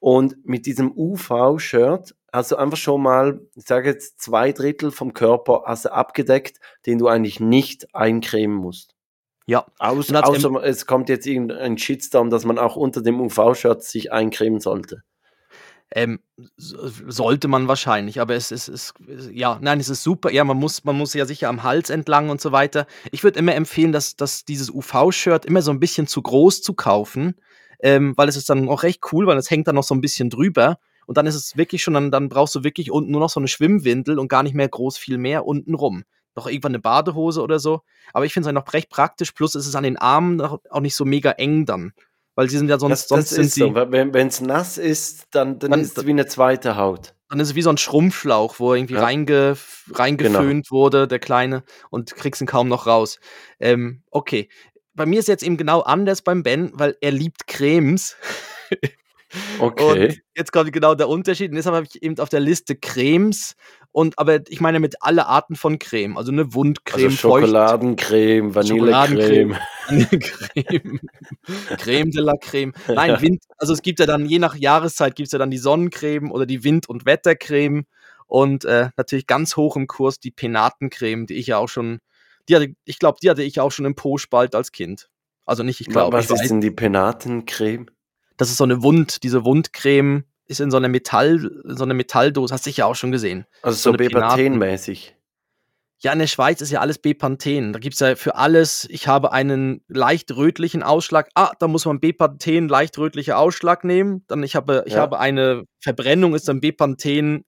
Und 0.00 0.36
mit 0.44 0.66
diesem 0.66 0.92
UV-Shirt 0.96 2.14
hast 2.32 2.52
du 2.52 2.56
einfach 2.56 2.76
schon 2.76 3.02
mal, 3.02 3.40
ich 3.54 3.64
sage 3.64 3.88
jetzt, 3.88 4.20
zwei 4.20 4.52
Drittel 4.52 4.90
vom 4.90 5.12
Körper 5.12 5.62
hast 5.66 5.86
du 5.86 5.92
abgedeckt, 5.92 6.58
den 6.86 6.98
du 6.98 7.08
eigentlich 7.08 7.40
nicht 7.40 7.94
eincremen 7.94 8.56
musst. 8.56 8.94
ja, 9.46 9.66
Aus, 9.78 10.10
außer 10.12 10.62
es 10.64 10.86
kommt 10.86 11.08
jetzt 11.08 11.26
irgendein 11.26 11.78
Shitstorm, 11.78 12.30
dass 12.30 12.44
man 12.44 12.58
auch 12.58 12.76
unter 12.76 13.02
dem 13.02 13.20
UV-Shirt 13.20 13.82
sich 13.82 14.12
eincremen 14.12 14.60
sollte. 14.60 15.02
Ähm, 15.90 16.20
so- 16.58 16.76
sollte 17.08 17.48
man 17.48 17.66
wahrscheinlich, 17.66 18.20
aber 18.20 18.34
es 18.34 18.50
ist, 18.50 18.68
es, 18.68 18.92
es- 19.08 19.30
ja, 19.32 19.58
nein, 19.62 19.80
es 19.80 19.88
ist 19.88 20.02
super. 20.02 20.30
Ja, 20.30 20.44
man 20.44 20.58
muss, 20.58 20.84
man 20.84 20.98
muss 20.98 21.14
ja 21.14 21.24
sicher 21.24 21.48
am 21.48 21.62
Hals 21.62 21.88
entlang 21.88 22.28
und 22.28 22.42
so 22.42 22.52
weiter. 22.52 22.86
Ich 23.10 23.24
würde 23.24 23.38
immer 23.38 23.54
empfehlen, 23.54 23.90
dass, 23.92 24.14
dass 24.14 24.44
dieses 24.44 24.68
UV-Shirt 24.70 25.46
immer 25.46 25.62
so 25.62 25.70
ein 25.70 25.80
bisschen 25.80 26.06
zu 26.06 26.20
groß 26.20 26.60
zu 26.60 26.74
kaufen, 26.74 27.36
ähm, 27.80 28.14
weil 28.16 28.28
es 28.28 28.36
ist 28.36 28.48
dann 28.50 28.68
auch 28.68 28.82
recht 28.82 29.00
cool, 29.12 29.26
weil 29.26 29.38
es 29.38 29.50
hängt 29.50 29.66
dann 29.68 29.74
noch 29.74 29.84
so 29.84 29.94
ein 29.94 30.00
bisschen 30.00 30.30
drüber. 30.30 30.78
Und 31.06 31.16
dann 31.16 31.26
ist 31.26 31.34
es 31.36 31.56
wirklich 31.56 31.82
schon, 31.82 31.94
dann, 31.94 32.10
dann 32.10 32.28
brauchst 32.28 32.54
du 32.54 32.64
wirklich 32.64 32.90
unten 32.90 33.10
nur 33.12 33.20
noch 33.20 33.30
so 33.30 33.40
eine 33.40 33.48
Schwimmwindel 33.48 34.18
und 34.18 34.28
gar 34.28 34.42
nicht 34.42 34.54
mehr 34.54 34.68
groß 34.68 34.98
viel 34.98 35.16
mehr 35.18 35.46
unten 35.46 35.74
rum. 35.74 36.04
noch 36.36 36.46
irgendwann 36.46 36.72
eine 36.72 36.78
Badehose 36.80 37.42
oder 37.42 37.58
so. 37.58 37.80
Aber 38.12 38.24
ich 38.26 38.32
finde 38.32 38.42
es 38.48 38.54
halt 38.54 38.66
noch 38.66 38.72
recht 38.74 38.90
praktisch. 38.90 39.32
Plus 39.32 39.54
ist 39.54 39.66
es 39.66 39.74
an 39.74 39.82
den 39.84 39.96
Armen 39.96 40.40
auch 40.40 40.80
nicht 40.80 40.94
so 40.94 41.04
mega 41.04 41.32
eng 41.32 41.64
dann. 41.66 41.92
Weil 42.36 42.48
sie 42.48 42.58
sind 42.58 42.68
ja 42.68 42.78
sonst, 42.78 42.92
Das, 43.02 43.08
sonst 43.08 43.30
das 43.30 43.34
sind 43.36 43.50
sie. 43.50 43.60
so. 43.60 43.74
Wenn 43.74 44.14
es 44.28 44.40
nass 44.40 44.78
ist, 44.78 45.26
dann, 45.32 45.58
dann, 45.58 45.72
Dann- 45.72 45.80
ist 45.80 45.98
es 45.98 46.06
wie 46.06 46.10
eine 46.10 46.26
zweite 46.26 46.76
Haut. 46.76 47.14
Dann 47.30 47.40
ist 47.40 47.48
es 47.48 47.54
wie 47.56 47.62
so 47.62 47.70
ein 47.70 47.76
Schrumpfschlauch, 47.78 48.60
wo 48.60 48.72
irgendwie 48.74 48.94
Ja. 48.94 49.02
reinge, 49.02 49.56
reingeföhnt 49.92 50.70
wurde, 50.70 51.08
der 51.08 51.18
Kleine, 51.18 51.62
und 51.90 52.14
kriegst 52.14 52.40
ihn 52.40 52.46
kaum 52.46 52.68
noch 52.68 52.86
raus. 52.86 53.18
Ähm, 53.60 54.02
okay. 54.10 54.48
Bei 54.98 55.06
mir 55.06 55.20
ist 55.20 55.28
jetzt 55.28 55.42
eben 55.42 55.56
genau 55.56 55.80
anders 55.80 56.22
beim 56.22 56.42
Ben, 56.42 56.70
weil 56.74 56.96
er 57.00 57.12
liebt 57.12 57.46
Cremes. 57.46 58.16
Okay. 59.58 60.06
Und 60.06 60.20
jetzt 60.36 60.52
kommt 60.52 60.72
genau 60.72 60.94
der 60.94 61.06
Unterschied. 61.06 61.50
Und 61.50 61.56
deshalb 61.56 61.76
habe 61.76 61.86
ich 61.86 62.02
eben 62.02 62.18
auf 62.18 62.30
der 62.30 62.40
Liste 62.40 62.76
Cremes. 62.76 63.56
Und 63.92 64.18
aber 64.18 64.40
ich 64.48 64.62
meine 64.62 64.80
mit 64.80 65.02
alle 65.02 65.26
Arten 65.26 65.54
von 65.54 65.78
Creme. 65.78 66.16
Also 66.16 66.32
eine 66.32 66.54
Wundcreme, 66.54 67.04
also 67.04 67.16
Schokoladencreme, 67.16 68.54
Vanillecreme. 68.54 69.58
Creme, 69.86 71.00
Creme 71.76 72.10
de 72.10 72.22
la 72.22 72.34
Creme. 72.40 72.72
Nein, 72.86 73.20
Wind, 73.20 73.42
also 73.58 73.74
es 73.74 73.82
gibt 73.82 74.00
ja 74.00 74.06
dann, 74.06 74.24
je 74.24 74.38
nach 74.38 74.54
Jahreszeit 74.54 75.14
gibt 75.14 75.26
es 75.26 75.32
ja 75.32 75.38
dann 75.38 75.50
die 75.50 75.58
Sonnencreme 75.58 76.30
oder 76.30 76.46
die 76.46 76.64
Wind- 76.64 76.88
und 76.88 77.04
Wettercreme 77.04 77.84
und 78.26 78.64
äh, 78.64 78.88
natürlich 78.96 79.26
ganz 79.26 79.56
hoch 79.56 79.76
im 79.76 79.86
Kurs 79.86 80.20
die 80.20 80.30
Penatencreme, 80.30 81.26
die 81.26 81.34
ich 81.34 81.48
ja 81.48 81.58
auch 81.58 81.68
schon, 81.68 81.98
die 82.48 82.56
hatte, 82.56 82.74
ich 82.84 82.98
glaube, 82.98 83.18
die 83.22 83.30
hatte 83.30 83.42
ich 83.42 83.60
auch 83.60 83.70
schon 83.72 83.84
im 83.84 83.94
Po-Spalt 83.94 84.54
als 84.54 84.72
Kind. 84.72 85.08
Also 85.46 85.62
nicht, 85.62 85.80
ich 85.80 85.86
glaube, 85.88 86.16
Was 86.16 86.26
ich 86.26 86.30
ist 86.42 86.48
denn 86.50 86.60
die 86.60 86.70
Penatencreme? 86.70 87.86
das 88.36 88.50
ist 88.50 88.56
so 88.58 88.64
eine 88.64 88.82
Wund, 88.82 89.22
diese 89.22 89.44
Wundcreme 89.44 90.24
ist 90.46 90.60
in 90.60 90.70
so 90.70 90.76
einer 90.76 90.88
Metall, 90.88 91.50
so 91.64 91.84
einer 91.84 91.94
Metalldose, 91.94 92.54
hast 92.54 92.64
du 92.66 92.70
sicher 92.70 92.86
auch 92.86 92.94
schon 92.94 93.12
gesehen. 93.12 93.44
Also 93.62 93.76
So 93.76 93.82
so 93.82 93.88
eine 93.90 93.98
Bepaten-mäßig. 93.98 95.14
Ja, 96.00 96.12
in 96.12 96.20
der 96.20 96.28
Schweiz 96.28 96.60
ist 96.60 96.70
ja 96.70 96.80
alles 96.80 96.98
Bepanthen. 96.98 97.72
Da 97.72 97.80
gibt's 97.80 97.98
ja 97.98 98.14
für 98.14 98.36
alles, 98.36 98.86
ich 98.88 99.08
habe 99.08 99.32
einen 99.32 99.82
leicht 99.88 100.30
rötlichen 100.30 100.84
Ausschlag. 100.84 101.28
Ah, 101.34 101.50
da 101.58 101.66
muss 101.66 101.86
man 101.86 101.98
Bepanthen, 101.98 102.68
leicht 102.68 102.96
rötlicher 102.98 103.36
Ausschlag 103.36 103.82
nehmen. 103.82 104.24
Dann 104.28 104.44
ich 104.44 104.54
habe, 104.54 104.84
ich 104.86 104.92
Ja. 104.94 105.00
habe 105.00 105.18
eine 105.18 105.64
Verbrennung, 105.82 106.36
ist 106.36 106.46
dann 106.46 106.60
Bepanthen, 106.60 107.44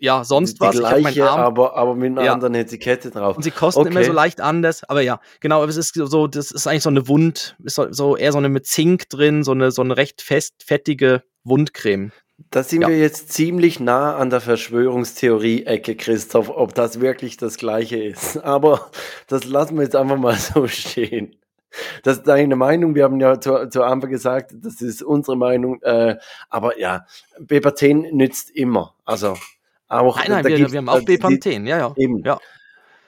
ja, 0.00 0.24
sonst 0.24 0.54
die 0.54 0.60
was. 0.60 0.76
Gleiche, 0.76 1.28
aber, 1.30 1.76
aber 1.76 1.94
mit 1.94 2.12
einer 2.12 2.24
Ja. 2.24 2.32
anderen 2.32 2.54
Etikette 2.54 3.10
drauf. 3.10 3.36
Und 3.36 3.42
sie 3.42 3.50
kosten 3.50 3.86
immer 3.86 4.00
Okay. 4.00 4.06
so 4.06 4.12
leicht 4.12 4.40
anders. 4.40 4.84
Aber 4.84 5.00
ja, 5.02 5.20
genau, 5.40 5.58
aber 5.62 5.68
es 5.68 5.76
ist 5.76 5.94
so, 5.94 6.26
das 6.26 6.50
ist 6.50 6.66
eigentlich 6.66 6.82
so 6.82 6.90
eine 6.90 7.08
Wund, 7.08 7.56
ist 7.64 7.74
so, 7.76 7.92
so 7.92 8.16
eher 8.16 8.32
so 8.32 8.38
eine 8.38 8.48
mit 8.48 8.66
Zink 8.66 9.08
drin, 9.08 9.42
so 9.44 9.52
eine, 9.52 9.70
so 9.70 9.82
eine 9.82 9.96
recht 9.96 10.22
fest, 10.22 10.54
fettige 10.64 11.22
Wundcreme. 11.44 12.12
Da 12.50 12.62
sind 12.62 12.82
Ja. 12.82 12.88
wir 12.88 12.98
jetzt 12.98 13.32
ziemlich 13.32 13.80
nah 13.80 14.16
an 14.16 14.30
der 14.30 14.40
Verschwörungstheorie-Ecke, 14.40 15.96
Christoph, 15.96 16.48
ob 16.50 16.74
das 16.74 17.00
wirklich 17.00 17.36
das 17.36 17.56
gleiche 17.56 18.02
ist. 18.02 18.36
Aber 18.44 18.90
das 19.26 19.44
lassen 19.44 19.76
wir 19.76 19.82
jetzt 19.82 19.96
einfach 19.96 20.16
mal 20.16 20.36
so 20.36 20.66
stehen. 20.68 21.34
Das 22.02 22.18
ist 22.18 22.26
deine 22.26 22.56
Meinung. 22.56 22.94
Wir 22.94 23.04
haben 23.04 23.20
ja 23.20 23.38
zu, 23.40 23.68
zu 23.68 23.82
Anfang 23.82 24.08
gesagt, 24.10 24.52
das 24.62 24.80
ist 24.80 25.02
unsere 25.02 25.36
Meinung. 25.36 25.82
Äh, 25.82 26.16
aber 26.48 26.78
ja, 26.80 27.04
Bepaten 27.38 28.06
nützt 28.16 28.50
immer. 28.50 28.94
Also 29.04 29.36
auch. 29.88 30.16
Nein, 30.18 30.26
nein, 30.30 30.44
wir, 30.44 30.72
wir 30.72 30.78
haben 30.78 30.88
auch 30.88 31.02
Bepanthen, 31.02 31.66
ja, 31.66 31.78
ja. 31.78 31.94
Eben. 31.96 32.22
Ja. 32.24 32.38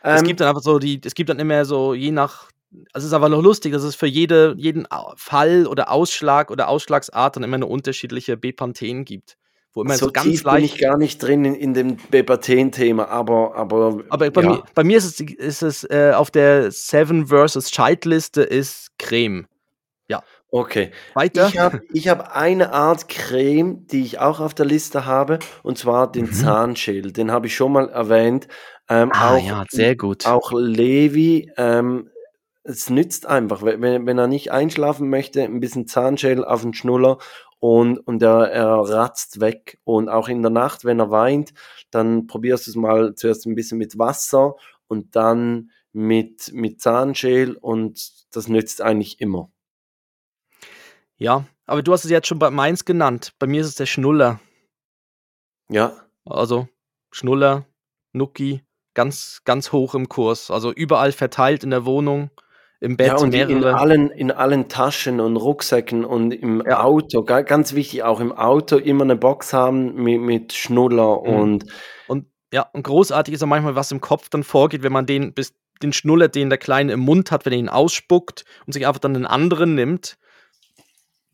es 0.03 0.21
Ähm, 0.21 0.27
gibt 0.27 0.41
dann 0.41 0.49
einfach 0.49 0.63
so 0.63 0.79
die, 0.79 1.01
es 1.05 1.15
gibt 1.15 1.31
dann 1.31 1.39
immer 1.39 1.65
so, 1.65 1.95
je 1.95 2.11
nach, 2.11 2.49
also 2.93 3.05
es 3.05 3.09
ist 3.09 3.13
aber 3.13 3.29
noch 3.29 3.43
lustig, 3.43 3.73
dass 3.73 3.83
es 3.83 3.95
für 3.95 4.07
jede, 4.07 4.55
jeden 4.57 4.87
Fall 5.17 5.67
oder 5.67 5.91
Ausschlag 5.91 6.51
oder 6.51 6.69
Ausschlagsart 6.69 7.37
dann 7.37 7.43
immer 7.43 7.57
eine 7.57 7.67
unterschiedliche 7.67 8.37
Bepanthen 8.37 9.05
gibt. 9.05 9.37
Wo 9.73 9.83
immer 9.83 9.97
so, 9.97 10.07
so, 10.07 10.13
ganz 10.13 10.27
tief 10.27 10.43
bin 10.43 10.57
ich 10.57 10.73
leicht. 10.73 10.81
gar 10.81 10.99
nicht 10.99 11.23
drin 11.23 11.45
in, 11.45 11.55
in 11.55 11.75
dem 11.75 11.97
Bepaten-Thema, 12.11 13.09
aber, 13.09 13.55
aber, 13.55 14.03
Aber 14.09 14.31
bei, 14.31 14.43
ja. 14.43 14.49
mir, 14.49 14.63
bei 14.75 14.83
mir 14.83 14.99
ist 14.99 15.05
es, 15.05 15.21
ist 15.21 15.63
es 15.63 15.85
äh, 15.85 16.13
auf 16.13 16.33
der 16.33 16.73
Seven 16.73 17.29
vs. 17.29 17.71
Child-Liste 17.71 18.43
ist 18.43 18.89
Creme. 18.99 19.47
Okay. 20.53 20.91
Weiter. 21.15 21.47
Ich 21.49 21.59
habe 21.59 21.81
hab 21.95 22.37
eine 22.37 22.73
Art 22.73 23.09
Creme, 23.09 23.87
die 23.87 24.03
ich 24.03 24.19
auch 24.19 24.41
auf 24.41 24.53
der 24.55 24.67
Liste 24.67 25.07
habe, 25.07 25.39
und 25.63 25.79
zwar 25.79 26.11
den 26.11 26.27
Mhm. 26.27 26.33
Zahnschäl. 26.33 27.13
Den 27.13 27.31
habe 27.31 27.47
ich 27.47 27.55
schon 27.55 27.73
mal 27.73 27.89
erwähnt. 27.89 28.49
Ähm, 28.89 29.11
ah, 29.13 29.37
auch, 29.37 29.47
ja, 29.47 29.65
sehr 29.71 29.95
gut. 29.97 30.27
auch 30.27 30.53
Levi, 30.53 31.53
ähm, 31.57 32.11
es 32.65 32.91
nützt 32.91 33.27
einfach, 33.27 33.63
wenn, 33.63 34.07
wenn 34.07 34.19
er 34.19 34.27
nicht 34.27 34.51
einschlafen 34.53 35.09
möchte, 35.09 35.43
ein 35.43 35.61
bisschen 35.61 35.87
Zahnschäl 35.87 36.45
auf 36.45 36.63
den 36.63 36.75
Schnuller 36.75 37.19
und, 37.61 37.99
und 37.99 38.23
er, 38.23 38.51
er 38.51 38.67
ratzt 38.89 39.41
weg. 39.41 39.79
Und 39.85 40.09
auch 40.09 40.29
in 40.29 40.43
der 40.43 40.51
Nacht, 40.51 40.85
wenn 40.85 40.99
er 40.99 41.11
weint, 41.11 41.53
dann 41.91 42.27
probierst 42.27 42.67
du 42.67 42.71
es 42.73 42.77
mal 42.77 43.15
zuerst 43.15 43.47
ein 43.47 43.55
bisschen 43.55 43.79
mit 43.79 43.99
Wasser 43.99 44.57
und 44.89 45.15
dann 45.15 45.71
mit, 45.93 46.51
mit 46.53 46.81
Zahnschäl 46.81 47.57
und 47.57 48.13
das 48.35 48.49
nützt 48.49 48.83
eigentlich 48.83 49.21
immer. 49.21 49.51
Ja, 51.21 51.45
aber 51.67 51.83
du 51.83 51.93
hast 51.93 52.05
es 52.05 52.11
jetzt 52.11 52.27
schon 52.27 52.39
bei 52.39 52.51
meins 52.51 52.85
genannt. 52.85 53.35
Bei 53.39 53.47
mir 53.47 53.61
ist 53.61 53.69
es 53.69 53.75
der 53.77 53.87
Schnuller. 53.87 54.41
Ja. 55.69 55.93
Also 56.25 56.67
Schnuller, 57.13 57.67
Nuki, 58.13 58.63
ganz, 58.95 59.43
ganz 59.45 59.71
hoch 59.73 59.95
im 59.95 60.09
Kurs. 60.09 60.51
Also 60.51 60.73
überall 60.73 61.13
verteilt 61.13 61.63
in 61.63 61.71
der 61.71 61.85
Wohnung, 61.85 62.31
im 62.81 62.97
Bett 62.97 63.09
Ja, 63.09 63.17
und 63.19 63.35
in 63.35 63.49
mehrere. 63.49 63.77
allen, 63.77 64.11
in 64.11 64.31
allen 64.31 64.69
Taschen 64.69 65.21
und 65.21 65.37
Rucksäcken 65.37 66.05
und 66.05 66.33
im 66.33 66.63
Ja. 66.67 66.83
Auto, 66.83 67.23
ga- 67.23 67.43
ganz 67.43 67.75
wichtig, 67.75 68.03
auch 68.03 68.21
im 68.21 68.33
Auto 68.33 68.77
immer 68.79 69.05
eine 69.05 69.17
Box 69.17 69.53
haben 69.53 69.95
mit, 69.95 70.21
mit 70.21 70.53
Schnuller 70.55 71.21
Mhm. 71.21 71.35
und 71.41 71.65
Und 72.09 72.27
ja, 72.53 72.63
und 72.73 72.83
großartig 72.83 73.35
ist 73.35 73.43
auch 73.43 73.47
manchmal, 73.47 73.75
was 73.77 73.93
im 73.93 74.01
Kopf 74.01 74.29
dann 74.31 74.43
vorgeht, 74.43 74.83
wenn 74.83 74.93
man 74.93 75.07
den 75.07 75.35
bis 75.35 75.55
den 75.83 75.93
Schnuller, 75.95 76.29
den 76.29 76.51
der 76.51 76.59
Kleine 76.59 76.93
im 76.93 77.01
Mund 77.01 77.31
hat, 77.31 77.47
wenn 77.47 77.53
er 77.55 77.59
ihn 77.59 77.69
ausspuckt 77.71 78.45
und 78.67 78.73
sich 78.75 78.87
einfach 78.87 79.01
dann 79.01 79.15
den 79.15 79.25
anderen 79.27 79.75
nimmt. 79.75 80.19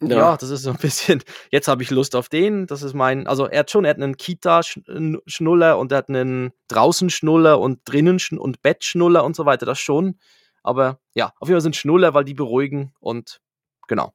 Ja, 0.02 0.36
das 0.36 0.50
ist 0.50 0.62
so 0.62 0.70
ein 0.70 0.76
bisschen, 0.76 1.22
jetzt 1.50 1.68
habe 1.68 1.82
ich 1.82 1.90
Lust 1.90 2.16
auf 2.16 2.28
den. 2.28 2.66
Das 2.66 2.82
ist 2.82 2.92
mein, 2.94 3.26
also 3.26 3.46
er 3.46 3.60
hat 3.60 3.70
schon, 3.70 3.84
er 3.84 3.90
hat 3.90 3.96
einen 3.96 4.16
Kita-Schnuller 4.16 5.78
und 5.78 5.92
er 5.92 5.98
hat 5.98 6.08
einen 6.08 6.52
Draußen-Schnuller 6.68 7.58
und 7.58 7.80
drinnen 7.84 8.18
-Schn 8.18 8.36
und 8.36 8.60
Bettschnuller 8.62 9.24
und 9.24 9.34
so 9.36 9.46
weiter, 9.46 9.64
das 9.66 9.78
schon. 9.78 10.18
Aber 10.62 10.98
ja, 11.14 11.32
auf 11.40 11.48
jeden 11.48 11.56
Fall 11.56 11.60
sind 11.62 11.76
Schnuller, 11.76 12.12
weil 12.14 12.24
die 12.24 12.34
beruhigen 12.34 12.92
und 13.00 13.40
genau. 13.88 14.12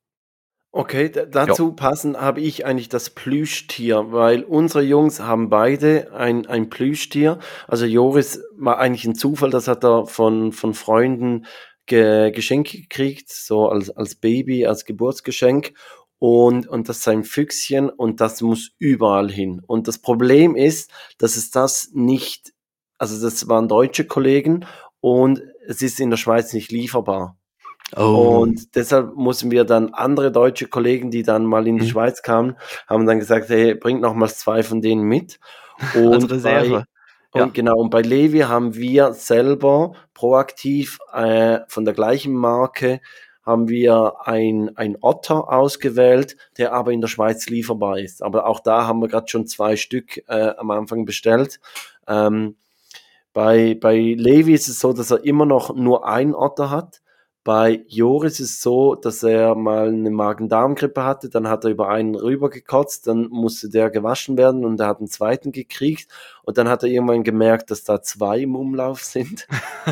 Okay, 0.74 1.10
da- 1.10 1.26
dazu 1.26 1.74
passend 1.74 2.18
habe 2.20 2.40
ich 2.40 2.66
eigentlich 2.66 2.88
das 2.88 3.10
Plüschtier, 3.10 4.12
weil 4.14 4.44
unsere 4.44 4.84
Jungs 4.84 5.20
haben 5.20 5.50
beide 5.50 6.14
ein, 6.14 6.46
ein 6.46 6.70
Plüschtier. 6.70 7.40
Also 7.68 7.86
Joris 7.86 8.42
war 8.56 8.78
eigentlich 8.78 9.04
ein 9.06 9.16
Zufall, 9.16 9.50
das 9.50 9.68
hat 9.68 9.84
er 9.84 10.06
von, 10.06 10.54
von 10.54 10.74
Freunden 10.74 11.46
ge, 11.92 12.32
geschenkt 12.32 12.72
gekriegt, 12.72 13.30
so 13.30 13.68
als, 13.68 13.90
als 13.90 14.16
Baby, 14.16 14.66
als 14.66 14.86
Geburtsgeschenk. 14.86 15.74
Und, 16.20 16.68
und 16.68 16.88
das 16.88 17.00
ist 17.00 17.08
ein 17.08 17.24
Füchschen 17.24 17.90
und 17.90 18.22
das 18.22 18.42
muss 18.42 18.72
überall 18.78 19.30
hin. 19.30 19.62
Und 19.68 19.88
das 19.88 19.98
Problem 19.98 20.56
ist, 20.56 20.90
dass 21.18 21.36
es 21.36 21.52
das 21.52 21.90
nicht, 21.94 22.54
also 22.98 23.22
das 23.22 23.48
waren 23.50 23.68
deutsche 23.68 24.06
Kollegen 24.06 24.66
und 25.02 25.42
es 25.68 25.82
ist 25.82 26.00
in 26.00 26.12
der 26.12 26.18
Schweiz 26.18 26.54
nicht 26.54 26.72
lieferbar. 26.72 27.38
Oh. 27.98 28.40
Und 28.42 28.76
deshalb 28.76 29.16
mussten 29.16 29.52
wir 29.52 29.66
dann 29.66 29.94
andere 29.94 30.32
deutsche 30.32 30.68
Kollegen, 30.68 31.12
die 31.12 31.24
dann 31.24 31.46
mal 31.46 31.68
in 31.68 31.78
die 31.78 31.86
Mhm. 31.86 31.90
Schweiz 31.90 32.22
kamen, 32.22 32.56
haben 32.88 33.06
dann 33.06 33.20
gesagt, 33.20 33.50
hey, 33.50 33.76
bringt 33.76 34.02
nochmals 34.02 34.38
zwei 34.38 34.64
von 34.64 34.80
denen 34.80 35.04
mit. 35.04 35.40
als 35.94 36.24
Und 36.24 36.32
Reserve. 36.32 36.86
Ja. 37.34 37.44
und 37.44 37.54
genau, 37.54 37.78
und 37.78 37.90
bei 37.90 38.02
Levi 38.02 38.40
haben 38.40 38.76
wir 38.76 39.14
selber 39.14 39.94
proaktiv 40.14 41.00
äh, 41.14 41.60
von 41.68 41.86
der 41.86 41.94
gleichen 41.94 42.34
Marke 42.34 43.00
haben 43.44 43.70
wir 43.70 44.14
ein, 44.26 44.72
ein 44.76 44.98
Otter 45.02 45.52
ausgewählt, 45.52 46.38
der 46.58 46.74
aber 46.74 46.92
in 46.92 47.02
der 47.02 47.08
Schweiz 47.08 47.48
lieferbar 47.48 47.98
ist. 47.98 48.22
Aber 48.22 48.46
auch 48.46 48.60
da 48.60 48.86
haben 48.86 49.02
wir 49.02 49.08
gerade 49.08 49.28
schon 49.30 49.48
zwei 49.48 49.76
Stück 49.76 50.18
äh, 50.28 50.54
am 50.58 50.70
Anfang 50.72 51.06
bestellt. 51.06 51.60
Ähm, 52.08 52.56
bei, 53.34 53.78
bei 53.80 53.98
Levi 53.98 54.54
ist 54.54 54.68
es 54.68 54.80
so, 54.80 54.94
dass 54.94 55.12
er 55.12 55.24
immer 55.24 55.46
noch 55.46 55.74
nur 55.74 56.08
ein 56.08 56.36
Otter 56.36 56.70
hat. 56.70 57.01
Bei 57.44 57.84
Joris 57.88 58.40
ist 58.40 58.52
es 58.52 58.62
so, 58.62 58.94
dass 58.94 59.24
er 59.24 59.56
mal 59.56 59.88
eine 59.88 60.12
Magen-Darm-Grippe 60.12 61.04
hatte, 61.04 61.28
dann 61.28 61.48
hat 61.48 61.64
er 61.64 61.72
über 61.72 61.90
einen 61.90 62.14
rübergekotzt, 62.14 63.08
dann 63.08 63.30
musste 63.30 63.68
der 63.70 63.90
gewaschen 63.90 64.38
werden 64.38 64.64
und 64.64 64.80
er 64.80 64.86
hat 64.86 65.00
einen 65.00 65.08
zweiten 65.08 65.52
gekriegt 65.52 66.08
und 66.44 66.60
dann 66.60 66.70
hat 66.70 66.84
er 66.84 66.90
irgendwann 66.90 67.24
gemerkt, 67.24 67.72
dass 67.72 67.84
da 67.84 68.02
zwei 68.04 68.42
im 68.42 68.56
Umlauf 68.56 69.04
sind 69.04 69.48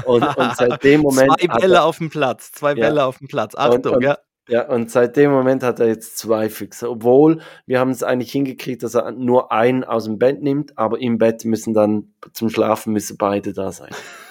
und, 0.05 0.23
und 0.23 0.55
seit 0.57 0.83
dem 0.83 1.01
Moment 1.01 1.31
zwei 1.39 1.47
hat 1.47 1.59
Bälle 1.61 1.75
er, 1.77 1.85
auf 1.85 1.97
dem 1.97 2.11
Platz, 2.11 2.51
zwei 2.51 2.69
Ja. 2.75 2.87
Bälle 2.87 3.03
auf 3.05 3.17
dem 3.17 3.27
Platz. 3.27 3.55
Achtung, 3.55 3.95
und- 3.95 4.03
ja. 4.03 4.19
ja, 4.47 4.67
und 4.69 4.91
seit 4.91 5.17
dem 5.17 5.31
Moment 5.31 5.63
hat 5.63 5.79
er 5.79 5.87
jetzt 5.87 6.19
zwei 6.19 6.49
Füchse, 6.49 6.87
obwohl 6.87 7.41
wir 7.65 7.79
haben 7.79 7.89
es 7.89 8.03
eigentlich 8.03 8.31
hingekriegt, 8.31 8.83
dass 8.83 8.93
er 8.93 9.11
nur 9.11 9.51
einen 9.51 9.83
aus 9.83 10.03
dem 10.03 10.19
Bett 10.19 10.43
nimmt, 10.43 10.77
aber 10.77 11.01
im 11.01 11.17
Bett 11.17 11.45
müssen 11.45 11.73
dann 11.73 12.13
zum 12.31 12.49
Schlafen 12.49 12.93
müssen 12.93 13.17
beide 13.17 13.53
da 13.53 13.71
sein. 13.71 13.89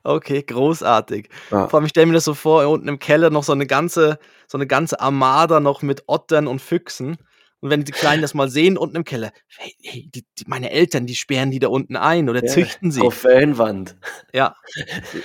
okay, 0.04 0.44
großartig. 0.44 1.30
Ja. 1.52 1.68
Vor 1.68 1.80
allem, 1.80 1.86
ich 1.86 1.92
stelle 1.92 2.08
mir 2.08 2.14
das 2.14 2.26
so 2.26 2.34
vor, 2.34 2.68
unten 2.68 2.88
im 2.88 3.00
Keller 3.00 3.30
noch 3.30 3.44
so 3.44 3.52
eine 3.52 3.68
ganze, 3.68 4.20
so 4.48 4.58
eine 4.58 4.68
ganze 4.68 5.00
Armada 5.00 5.60
noch 5.60 5.82
mit 5.82 6.04
Ottern 6.08 6.48
und 6.48 6.62
Füchsen. 6.62 7.18
Und 7.60 7.70
wenn 7.70 7.86
die 7.86 7.94
Kleinen 7.94 8.22
das 8.22 8.34
mal 8.34 8.50
sehen 8.50 8.78
unten 8.78 8.98
im 8.98 9.06
Keller, 9.06 9.32
hey, 9.58 9.74
hey 9.82 10.10
die, 10.14 10.26
die, 10.38 10.44
meine 10.48 10.70
Eltern, 10.70 11.06
die 11.06 11.16
sperren 11.16 11.50
die 11.50 11.60
da 11.60 11.70
unten 11.70 11.96
ein 11.96 12.30
oder 12.30 12.44
Ja, 12.44 12.52
züchten 12.52 12.92
sie. 12.92 13.02
Auf 13.02 13.14
Fanwand. 13.16 13.96
Ja. 14.34 14.58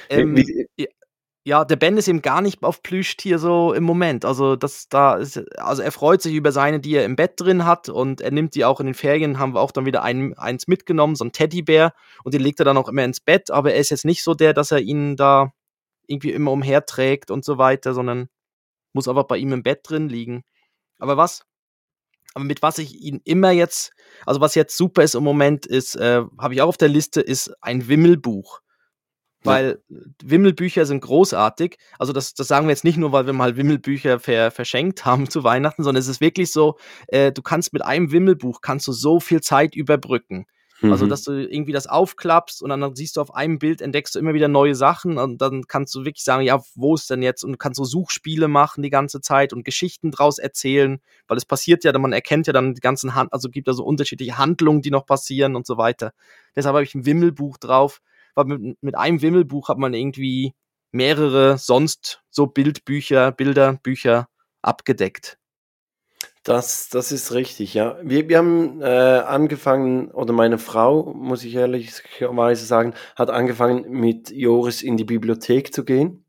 Ähm, 0.09 0.37
Wie- 0.37 0.89
ja, 1.49 1.65
der 1.65 1.77
Ben 1.77 1.97
ist 1.97 2.09
eben 2.09 2.21
gar 2.21 2.43
nicht 2.43 2.63
auf 2.63 2.83
Plüschtier 2.83 3.39
so 3.39 3.73
im 3.73 3.83
Moment. 3.83 4.27
Also 4.27 4.55
das 4.55 4.91
da 4.91 5.15
ist, 5.17 5.39
also 5.59 5.81
er 5.81 5.93
freut 5.93 6.21
sich 6.21 6.35
über 6.35 6.53
seine, 6.53 6.79
die 6.79 6.95
er 6.95 7.07
im 7.07 7.17
Bett 7.17 7.33
drin 7.37 7.65
hat 7.65 7.89
und 7.89 8.21
er 8.21 8.31
nimmt 8.31 8.55
die 8.55 8.67
auch 8.67 8.81
in 8.81 8.87
den 8.87 8.95
Ferien, 8.95 9.39
haben 9.39 9.55
wir 9.55 9.63
auch 9.63 9.73
dann 9.73 9.87
wieder 9.87 10.03
ein, 10.03 10.37
eins 10.37 10.69
mitgenommen, 10.69 11.17
so 11.17 11.25
ein 11.25 11.33
Teddybär 11.33 11.95
und 12.23 12.35
den 12.35 12.43
legt 12.43 12.61
er 12.61 12.67
dann 12.67 12.77
auch 12.77 12.91
immer 12.91 13.03
ins 13.03 13.21
Bett, 13.21 13.51
aber 13.51 13.73
er 13.73 13.81
ist 13.81 13.89
jetzt 13.89 14.05
nicht 14.05 14.23
so 14.23 14.35
der, 14.35 14.53
dass 14.53 14.73
er 14.73 14.81
ihn 14.81 15.17
da 15.17 15.55
irgendwie 16.07 16.33
immer 16.33 16.53
umherträgt 16.53 17.31
und 17.31 17.47
so 17.47 17.57
weiter, 17.57 17.95
sondern 17.95 18.29
muss 18.93 19.09
einfach 19.09 19.25
bei 19.25 19.39
ihm 19.39 19.53
im 19.55 19.63
Bett 19.63 19.81
drin 19.85 20.11
liegen. 20.11 20.45
Aber 20.99 21.17
was? 21.17 21.47
Aber 22.35 22.45
mit 22.45 22.61
was 22.61 22.77
ich 22.77 22.95
ihn 23.01 23.23
immer 23.25 23.53
jetzt, 23.53 23.93
also 24.27 24.43
was 24.43 24.55
jetzt 24.55 24.77
super 24.77 25.03
ist 25.03 25.15
im 25.15 25.25
Moment 25.25 25.65
ist, 25.65 25.97
äh, 25.97 26.25
habe 26.39 26.53
ich 26.53 26.61
auch 26.61 26.69
auf 26.69 26.77
der 26.77 26.89
Liste, 26.89 27.23
ist 27.23 27.55
ein 27.63 27.89
Wimmelbuch. 27.89 28.61
Ja. 29.45 29.53
Weil 29.53 29.83
Wimmelbücher 30.23 30.85
sind 30.85 31.01
großartig. 31.01 31.77
Also 31.99 32.13
das, 32.13 32.35
das 32.35 32.49
sagen 32.49 32.67
wir 32.67 32.71
jetzt 32.73 32.85
nicht 32.85 32.97
nur, 32.97 33.13
weil 33.13 33.27
wir 33.27 33.33
mal 33.33 33.57
Wimmelbücher 33.57 34.19
ver, 34.19 34.51
verschenkt 34.51 35.05
haben 35.05 35.31
zu 35.31 35.45
Weihnachten, 35.45 35.85
sondern 35.85 36.01
es 36.01 36.09
ist 36.09 36.21
wirklich 36.21 36.53
so, 36.53 36.77
äh, 37.07 37.31
du 37.33 37.43
kannst 37.43 37.73
mit 37.73 37.85
einem 37.85 38.11
Wimmelbuch 38.11 38.61
kannst 38.61 38.89
du 38.89 38.93
so 38.93 39.21
viel 39.21 39.41
Zeit 39.41 39.77
überbrücken. 39.77 40.47
Also, 40.81 41.07
Mhm. 41.07 41.09
dass 41.09 41.25
du 41.25 41.33
irgendwie 41.33 41.73
das 41.73 41.89
aufklappst 41.89 42.63
und 42.63 42.71
dann 42.71 42.95
siehst 42.95 43.17
du 43.17 43.21
auf 43.21 43.35
einem 43.35 43.59
Bild, 43.59 43.81
entdeckst 43.81 44.15
du 44.15 44.21
immer 44.21 44.33
wieder 44.33 44.47
neue 44.47 44.77
Sachen 44.77 45.19
und 45.19 45.43
dann 45.43 45.65
kannst 45.67 45.93
du 45.97 46.05
wirklich 46.05 46.23
sagen, 46.23 46.45
ja, 46.45 46.61
wo 46.77 46.95
ist 46.95 47.11
denn 47.11 47.21
jetzt? 47.21 47.43
Und 47.43 47.51
du 47.51 47.59
kannst 47.59 47.79
so 47.79 47.85
Suchspiele 47.85 48.47
machen 48.47 48.83
die 48.83 48.91
ganze 48.91 49.21
Zeit 49.21 49.53
und 49.53 49.65
Geschichten 49.65 50.13
draus 50.13 50.39
erzählen, 50.39 51.01
weil 51.27 51.37
es 51.37 51.45
passiert 51.45 51.83
ja, 51.83 51.99
man 51.99 52.13
erkennt 52.13 52.47
ja 52.47 52.53
dann 52.53 52.75
die 52.75 52.81
ganzen 52.81 53.17
Hand, 53.17 53.33
also 53.33 53.49
gibt 53.49 53.67
da 53.67 53.73
so 53.73 53.85
unterschiedliche 53.85 54.39
Handlungen, 54.39 54.81
die 54.81 54.93
noch 54.93 55.05
passieren 55.05 55.57
und 55.57 55.67
so 55.67 55.79
weiter. 55.79 56.13
Deshalb 56.55 56.75
habe 56.75 56.85
ich 56.85 56.95
ein 56.95 57.05
Wimmelbuch 57.05 57.57
drauf, 57.57 58.01
weil 58.39 58.59
mit, 58.59 58.83
mit 58.83 58.97
einem 58.97 59.21
Wimmelbuch 59.21 59.69
hat 59.69 59.79
man 59.79 59.95
irgendwie 59.95 60.55
mehrere 60.93 61.59
sonst 61.59 62.23
so 62.31 62.47
Bildbücher, 62.47 63.33
Bilder, 63.33 63.79
Bücher 63.83 64.29
abgedeckt. 64.63 65.39
Das, 66.45 66.89
das 66.89 67.13
ist 67.13 67.33
richtig, 67.35 67.75
ja. 67.75 67.99
Wir, 68.03 68.29
wir 68.29 68.39
haben 68.39 68.81
äh, 68.81 68.87
angefangen, 68.87 70.11
oder 70.13 70.33
meine 70.33 70.57
Frau, 70.57 71.13
muss 71.13 71.45
ich 71.45 71.55
ehrlicherweise 71.55 72.65
sagen, 72.65 72.95
hat 73.17 73.29
angefangen, 73.29 73.91
mit 73.91 74.31
Joris 74.31 74.83
in 74.83 74.97
die 74.97 75.05
Bibliothek 75.05 75.75
zu 75.75 75.85
gehen. 75.85 76.25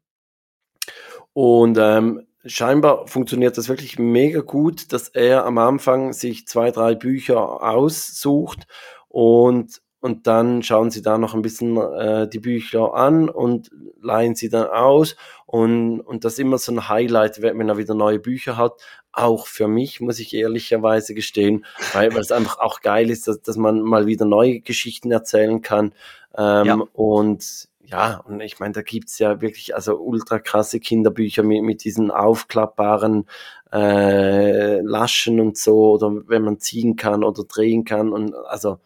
Und 1.31 1.77
ähm, 1.79 2.27
scheinbar 2.45 3.07
funktioniert 3.07 3.57
das 3.57 3.69
wirklich 3.69 3.97
mega 3.97 4.41
gut, 4.41 4.91
dass 4.91 5.07
er 5.07 5.45
am 5.45 5.57
Anfang 5.57 6.11
sich 6.11 6.47
zwei, 6.47 6.71
drei 6.71 6.95
Bücher 6.95 7.63
aussucht 7.63 8.67
und, 9.07 9.81
und 10.01 10.27
dann 10.27 10.63
schauen 10.63 10.91
sie 10.91 11.01
da 11.01 11.17
noch 11.17 11.33
ein 11.33 11.41
bisschen 11.41 11.77
äh, 11.77 12.27
die 12.29 12.39
Bücher 12.39 12.93
an 12.93 13.29
und 13.29 13.69
leihen 14.01 14.35
sie 14.35 14.49
dann 14.49 14.67
aus. 14.67 15.15
Und, 15.45 15.99
und 16.01 16.23
das 16.23 16.33
ist 16.33 16.39
immer 16.39 16.57
so 16.57 16.71
ein 16.71 16.87
Highlight, 16.87 17.41
wenn 17.41 17.67
er 17.67 17.77
wieder 17.77 17.95
neue 17.95 18.19
Bücher 18.19 18.55
hat 18.55 18.73
auch 19.11 19.47
für 19.47 19.67
mich, 19.67 19.99
muss 19.99 20.19
ich 20.19 20.33
ehrlicherweise 20.33 21.13
gestehen, 21.13 21.65
weil, 21.93 22.13
weil 22.13 22.21
es 22.21 22.31
einfach 22.31 22.59
auch 22.59 22.81
geil 22.81 23.09
ist, 23.09 23.27
dass, 23.27 23.41
dass 23.41 23.57
man 23.57 23.81
mal 23.81 24.05
wieder 24.05 24.25
neue 24.25 24.61
Geschichten 24.61 25.11
erzählen 25.11 25.61
kann. 25.61 25.93
Ähm, 26.37 26.65
Ja. 26.65 26.79
Und 26.93 27.69
ja, 27.83 28.21
und 28.27 28.39
ich 28.41 28.59
meine, 28.59 28.73
da 28.73 28.83
gibt's 28.83 29.17
ja 29.17 29.41
wirklich 29.41 29.73
also 29.73 29.97
ultra 29.97 30.37
krasse 30.37 30.79
Kinderbücher 30.79 31.41
mit, 31.41 31.63
mit 31.63 31.83
diesen 31.83 32.11
aufklappbaren 32.11 33.25
äh, 33.73 34.79
Laschen 34.81 35.39
und 35.39 35.57
so, 35.57 35.93
oder 35.93 36.11
wenn 36.27 36.43
man 36.43 36.59
ziehen 36.59 36.95
kann 36.95 37.23
oder 37.23 37.43
drehen 37.45 37.85
kann. 37.85 38.13
Und 38.13 38.35
also 38.35 38.77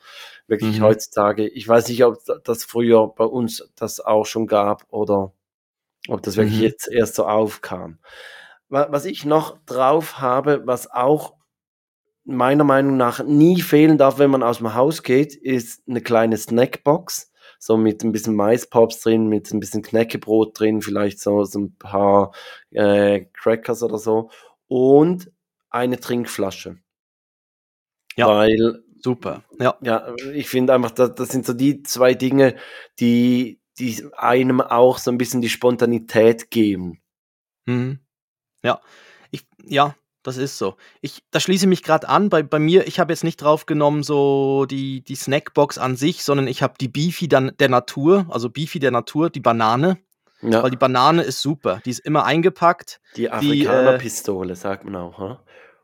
wirklich 0.48 0.80
Mhm. 0.80 0.84
heutzutage, 0.84 1.48
ich 1.48 1.68
weiß 1.68 1.88
nicht, 1.90 2.04
ob 2.06 2.18
das 2.44 2.64
früher 2.64 3.08
bei 3.08 3.26
uns 3.26 3.72
das 3.76 4.00
auch 4.00 4.26
schon 4.26 4.48
gab 4.48 4.86
oder 4.90 5.34
ob 6.10 6.22
das 6.24 6.38
wirklich 6.38 6.58
Mhm. 6.58 6.64
jetzt 6.64 6.88
erst 6.92 7.16
so 7.16 7.26
aufkam. 7.28 8.00
Wa- 8.70 8.88
Was 8.92 9.06
ich 9.06 9.26
noch 9.26 9.58
drauf 9.66 10.20
habe, 10.20 10.64
was 10.66 10.92
auch 10.92 11.36
meiner 12.26 12.64
Meinung 12.64 12.98
nach 12.98 13.24
nie 13.24 13.62
fehlen 13.62 13.98
darf, 13.98 14.18
wenn 14.20 14.32
man 14.32 14.44
aus 14.44 14.58
dem 14.60 14.74
Haus 14.76 15.04
geht, 15.04 15.36
ist 15.36 15.84
eine 15.88 16.02
kleine 16.02 16.38
Snackbox. 16.38 17.32
So 17.60 17.78
mit 17.78 18.04
ein 18.04 18.12
bisschen 18.12 18.36
Maispops 18.36 19.02
drin, 19.02 19.28
mit 19.28 19.52
ein 19.54 19.60
bisschen 19.62 19.82
Knäckebrot 19.84 20.60
drin, 20.60 20.82
vielleicht 20.82 21.20
so, 21.20 21.44
so 21.44 21.60
ein 21.60 21.76
paar 21.78 22.34
äh, 22.72 23.22
Crackers 23.34 23.84
oder 23.84 23.98
so. 23.98 24.30
Und 24.68 25.32
eine 25.70 26.00
Trinkflasche. 26.00 26.78
Ja. 28.16 28.28
Weil 28.28 28.84
Super. 29.04 29.44
Ja. 29.60 29.76
ja, 29.82 30.14
ich 30.34 30.48
finde 30.48 30.74
einfach, 30.74 30.92
das, 30.92 31.16
das 31.16 31.30
sind 31.30 31.46
so 31.46 31.54
die 31.54 31.84
zwei 31.84 32.14
Dinge, 32.14 32.56
die, 33.00 33.60
die 33.78 34.04
einem 34.16 34.62
auch 34.62 34.98
so 34.98 35.12
ein 35.12 35.18
bisschen 35.18 35.42
die 35.42 35.50
Spontanität 35.50 36.50
geben. 36.52 37.02
Mhm. 37.66 38.00
Ja, 38.64 38.80
ich, 39.32 39.46
ja, 39.66 39.96
das 40.24 40.38
ist 40.38 40.58
so. 40.58 40.78
Ich, 41.02 41.22
da 41.32 41.42
schließe 41.42 41.66
ich 41.66 41.70
mich 41.70 41.84
gerade 41.84 42.08
an. 42.08 42.30
Bei, 42.30 42.44
bei 42.44 42.60
mir, 42.60 42.88
ich 42.88 43.00
habe 43.00 43.12
jetzt 43.12 43.26
nicht 43.26 43.42
drauf 43.42 43.66
genommen, 43.66 44.04
so 44.04 44.66
die, 44.66 45.02
die 45.02 45.16
Snackbox 45.16 45.78
an 45.78 45.98
sich, 45.98 46.24
sondern 46.24 46.48
ich 46.48 46.64
habe 46.64 46.76
die 46.80 46.88
Beefy 46.88 47.28
dann 47.28 47.52
der 47.60 47.70
Natur, 47.70 48.26
also 48.30 48.50
Beefy 48.50 48.80
der 48.80 48.92
Natur, 48.92 49.30
die 49.30 49.42
Banane, 49.42 49.98
Ja, 50.42 50.64
weil 50.64 50.72
die 50.72 50.78
Banane 50.78 51.24
ist 51.24 51.42
super. 51.42 51.82
Die 51.84 51.90
ist 51.90 52.00
immer 52.00 52.24
eingepackt. 52.24 53.02
die 53.18 53.26
äh, 53.26 53.32
Afrikanerpistole, 53.32 54.56
sagt 54.56 54.86
man 54.86 54.96
auch. 54.96 55.18
Hm? 55.20 55.38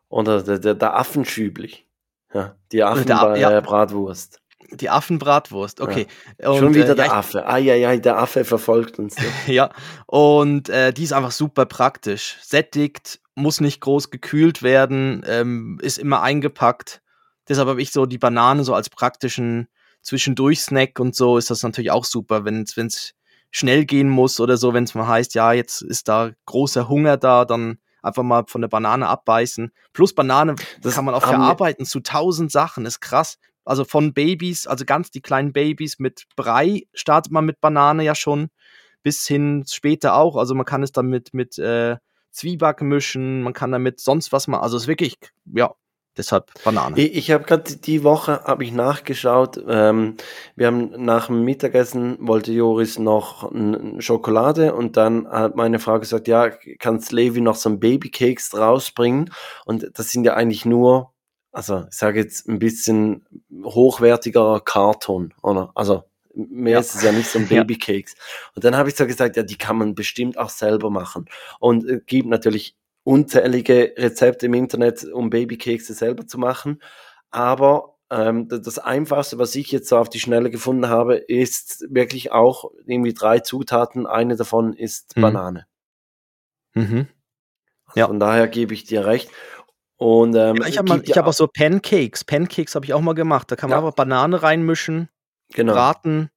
Oder 0.07 0.41
der, 0.41 0.59
der, 0.59 0.75
der 0.75 0.97
Affenschüblich. 0.97 1.88
Ja, 2.33 2.55
die 2.71 2.77
ja. 2.77 2.89
Affenbratwurst. 2.91 4.39
Die 4.71 4.89
Affenbratwurst, 4.89 5.81
okay. 5.81 6.05
Schon 6.41 6.65
Und, 6.65 6.75
wieder 6.75 6.91
äh, 6.91 6.95
der 6.95 7.05
ja, 7.05 7.13
Affe. 7.13 7.47
Eieiei, 7.47 7.97
der 7.97 8.19
Affe 8.19 8.45
verfolgt 8.45 8.99
uns. 8.99 9.17
Ne? 9.17 9.25
Ja, 9.47 9.71
und 10.05 10.69
äh, 10.69 10.93
die 10.93 11.03
ist 11.03 11.13
einfach 11.13 11.31
super 11.31 11.65
praktisch. 11.65 12.37
Sättigt, 12.41 13.19
muss 13.33 13.61
nicht 13.61 13.81
groß 13.81 14.11
gekühlt 14.11 14.61
werden, 14.61 15.23
ähm, 15.27 15.79
ist 15.81 15.97
immer 15.97 16.21
eingepackt. 16.21 17.01
Deshalb 17.47 17.67
habe 17.67 17.81
ich 17.81 17.91
so 17.91 18.05
die 18.05 18.19
Banane 18.19 18.63
so 18.63 18.75
als 18.75 18.91
praktischen 18.91 19.67
Zwischendurch-Snack 20.03 20.99
und 20.99 21.15
so 21.15 21.37
ist 21.37 21.49
das 21.49 21.63
natürlich 21.63 21.91
auch 21.91 22.05
super, 22.05 22.45
wenn 22.45 22.61
es 22.63 23.13
schnell 23.51 23.85
gehen 23.85 24.09
muss 24.09 24.39
oder 24.39 24.57
so, 24.57 24.73
wenn 24.73 24.83
es 24.83 24.93
mal 24.93 25.07
heißt, 25.07 25.33
ja, 25.33 25.53
jetzt 25.53 25.81
ist 25.81 26.07
da 26.07 26.31
großer 26.45 26.87
Hunger 26.87 27.17
da, 27.17 27.45
dann 27.45 27.79
einfach 28.01 28.23
mal 28.23 28.45
von 28.47 28.61
der 28.61 28.67
Banane 28.67 29.07
abbeißen. 29.07 29.71
Plus 29.93 30.13
Banane 30.13 30.55
Das 30.81 30.95
kann 30.95 31.05
man 31.05 31.15
auch 31.15 31.23
verarbeiten 31.23 31.85
zu 31.85 31.99
tausend 31.99 32.51
Sachen, 32.51 32.85
ist 32.85 32.99
krass. 32.99 33.37
Also 33.65 33.85
von 33.85 34.13
Babys, 34.13 34.67
also 34.67 34.85
ganz 34.85 35.11
die 35.11 35.21
kleinen 35.21 35.53
Babys 35.53 35.99
mit 35.99 36.25
Brei 36.35 36.87
startet 36.93 37.31
man 37.31 37.45
mit 37.45 37.61
Banane 37.61 38.03
ja 38.03 38.15
schon, 38.15 38.49
bis 39.03 39.27
hin 39.27 39.63
später 39.67 40.15
auch. 40.15 40.37
Also 40.37 40.55
man 40.55 40.65
kann 40.65 40.81
es 40.83 40.91
dann 40.91 41.07
mit, 41.07 41.33
mit 41.33 41.57
äh, 41.59 41.97
Zwieback 42.31 42.81
mischen, 42.81 43.41
man 43.43 43.53
kann 43.53 43.71
damit 43.71 43.99
sonst 43.99 44.31
was 44.31 44.47
machen. 44.47 44.63
Also 44.63 44.77
es 44.77 44.83
ist 44.83 44.87
wirklich, 44.87 45.17
ja, 45.45 45.73
deshalb 46.17 46.51
Banane. 46.63 46.99
Ich, 46.99 47.15
ich 47.15 47.31
habe 47.31 47.43
gerade 47.45 47.75
die 47.77 48.03
Woche 48.03 48.43
habe 48.43 48.63
ich 48.63 48.71
nachgeschaut. 48.71 49.61
Ähm, 49.67 50.15
wir 50.55 50.67
haben 50.67 50.91
nach 51.03 51.27
dem 51.27 51.43
Mittagessen 51.43 52.17
wollte 52.19 52.51
Joris 52.51 52.99
noch 52.99 53.51
Schokolade 53.99 54.73
und 54.75 54.97
dann 54.97 55.27
hat 55.27 55.55
meine 55.55 55.79
Frau 55.79 55.99
gesagt, 55.99 56.27
ja, 56.27 56.49
kannst 56.79 57.11
Levi 57.11 57.41
noch 57.41 57.55
so 57.55 57.69
ein 57.69 57.79
Babykeks 57.79 58.55
rausbringen? 58.57 59.31
Und 59.65 59.89
das 59.93 60.09
sind 60.11 60.23
ja 60.25 60.33
eigentlich 60.33 60.65
nur, 60.65 61.13
also 61.51 61.85
ich 61.89 61.95
sage 61.97 62.19
jetzt 62.19 62.47
ein 62.47 62.59
bisschen 62.59 63.25
hochwertiger 63.63 64.61
Karton, 64.63 65.33
oder? 65.41 65.71
Also 65.75 66.03
mehr 66.35 66.73
Ja. 66.73 66.79
ist 66.79 66.95
es 66.95 67.01
ja 67.03 67.11
nicht 67.11 67.29
so 67.29 67.39
ein 67.39 67.47
Ja. 67.49 67.61
Babykeks. 67.63 68.15
Und 68.55 68.63
dann 68.63 68.75
habe 68.77 68.89
ich 68.89 68.95
so 68.95 69.05
gesagt, 69.05 69.35
ja, 69.35 69.43
die 69.43 69.57
kann 69.57 69.77
man 69.77 69.95
bestimmt 69.95 70.37
auch 70.37 70.49
selber 70.49 70.89
machen. 70.89 71.25
Und 71.59 71.87
äh, 71.89 71.99
gibt 72.05 72.27
natürlich 72.29 72.75
unzählige 73.09 73.93
Rezepte 73.97 74.45
im 74.45 74.53
Internet, 74.53 75.03
um 75.03 75.29
Babykekse 75.31 75.93
selber 75.95 76.27
zu 76.27 76.37
machen. 76.37 76.79
Aber 77.31 77.95
ähm, 78.11 78.47
das 78.47 78.77
Einfachste, 78.77 79.39
was 79.39 79.55
ich 79.55 79.71
jetzt 79.71 79.89
so 79.89 79.97
auf 79.97 80.09
die 80.09 80.19
Schnelle 80.19 80.49
gefunden 80.51 80.89
habe, 80.89 81.15
ist 81.15 81.85
wirklich 81.89 82.31
auch 82.31 82.71
irgendwie 82.85 83.13
drei 83.13 83.39
Zutaten. 83.39 84.05
Eine 84.05 84.35
davon 84.35 84.73
ist 84.73 85.15
Mhm. 85.17 85.21
Banane. 85.21 85.65
Mhm. 86.75 87.07
Also 87.85 87.99
Ja. 87.99 88.07
Von 88.07 88.19
daher 88.19 88.47
gebe 88.47 88.73
ich 88.75 88.83
dir 88.83 89.05
recht. 89.05 89.29
Und 89.97 90.35
ähm, 90.35 90.57
Ja, 90.57 90.67
ich 90.67 90.77
habe 90.77 91.01
ja 91.03 91.15
hab 91.17 91.27
auch 91.27 91.33
so 91.33 91.47
Pancakes. 91.47 92.23
Pancakes 92.23 92.75
habe 92.75 92.85
ich 92.85 92.93
auch 92.93 93.01
mal 93.01 93.13
gemacht. 93.15 93.51
Da 93.51 93.55
kann 93.55 93.69
man 93.69 93.79
Ja. 93.79 93.85
einfach 93.85 93.95
Banane 93.95 94.41
reinmischen, 94.43 95.09
genau. 95.53 95.73
braten 95.73 96.29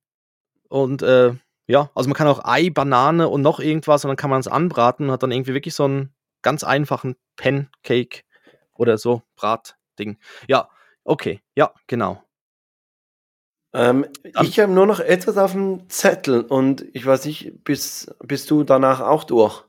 und 0.69 1.03
äh, 1.03 1.35
ja, 1.69 1.91
also 1.95 2.09
man 2.09 2.17
kann 2.17 2.27
auch 2.27 2.45
Ei, 2.45 2.71
Banane 2.71 3.29
und 3.29 3.43
noch 3.43 3.61
irgendwas 3.61 4.05
und 4.05 4.09
dann 4.09 4.17
kann 4.17 4.31
man 4.31 4.41
es 4.41 4.49
anbraten 4.49 5.07
und 5.07 5.13
hat 5.13 5.23
dann 5.23 5.31
irgendwie 5.33 5.55
wirklich 5.55 5.75
so 5.75 5.85
einen 5.85 6.13
ganz 6.43 6.65
einfachen 6.65 7.17
Pancake 7.37 8.23
oder 8.75 8.99
so 8.99 9.23
Bratding. 9.37 10.19
Ja, 10.49 10.69
okay, 11.05 11.41
ja, 11.55 11.73
genau. 11.87 12.23
Ähm, 13.75 14.07
Dann- 14.35 14.45
ich 14.47 14.61
habe 14.61 14.71
nur 14.73 14.87
noch 14.87 15.01
etwas 15.01 15.39
auf 15.39 15.53
dem 15.53 15.89
Zettel 15.89 16.43
und 16.43 16.85
ich 16.93 17.07
weiß 17.07 17.25
nicht, 17.25 17.65
bist, 17.65 18.15
bist 18.23 18.51
du 18.51 18.65
danach 18.65 19.01
auch 19.01 19.25
durch? 19.25 19.65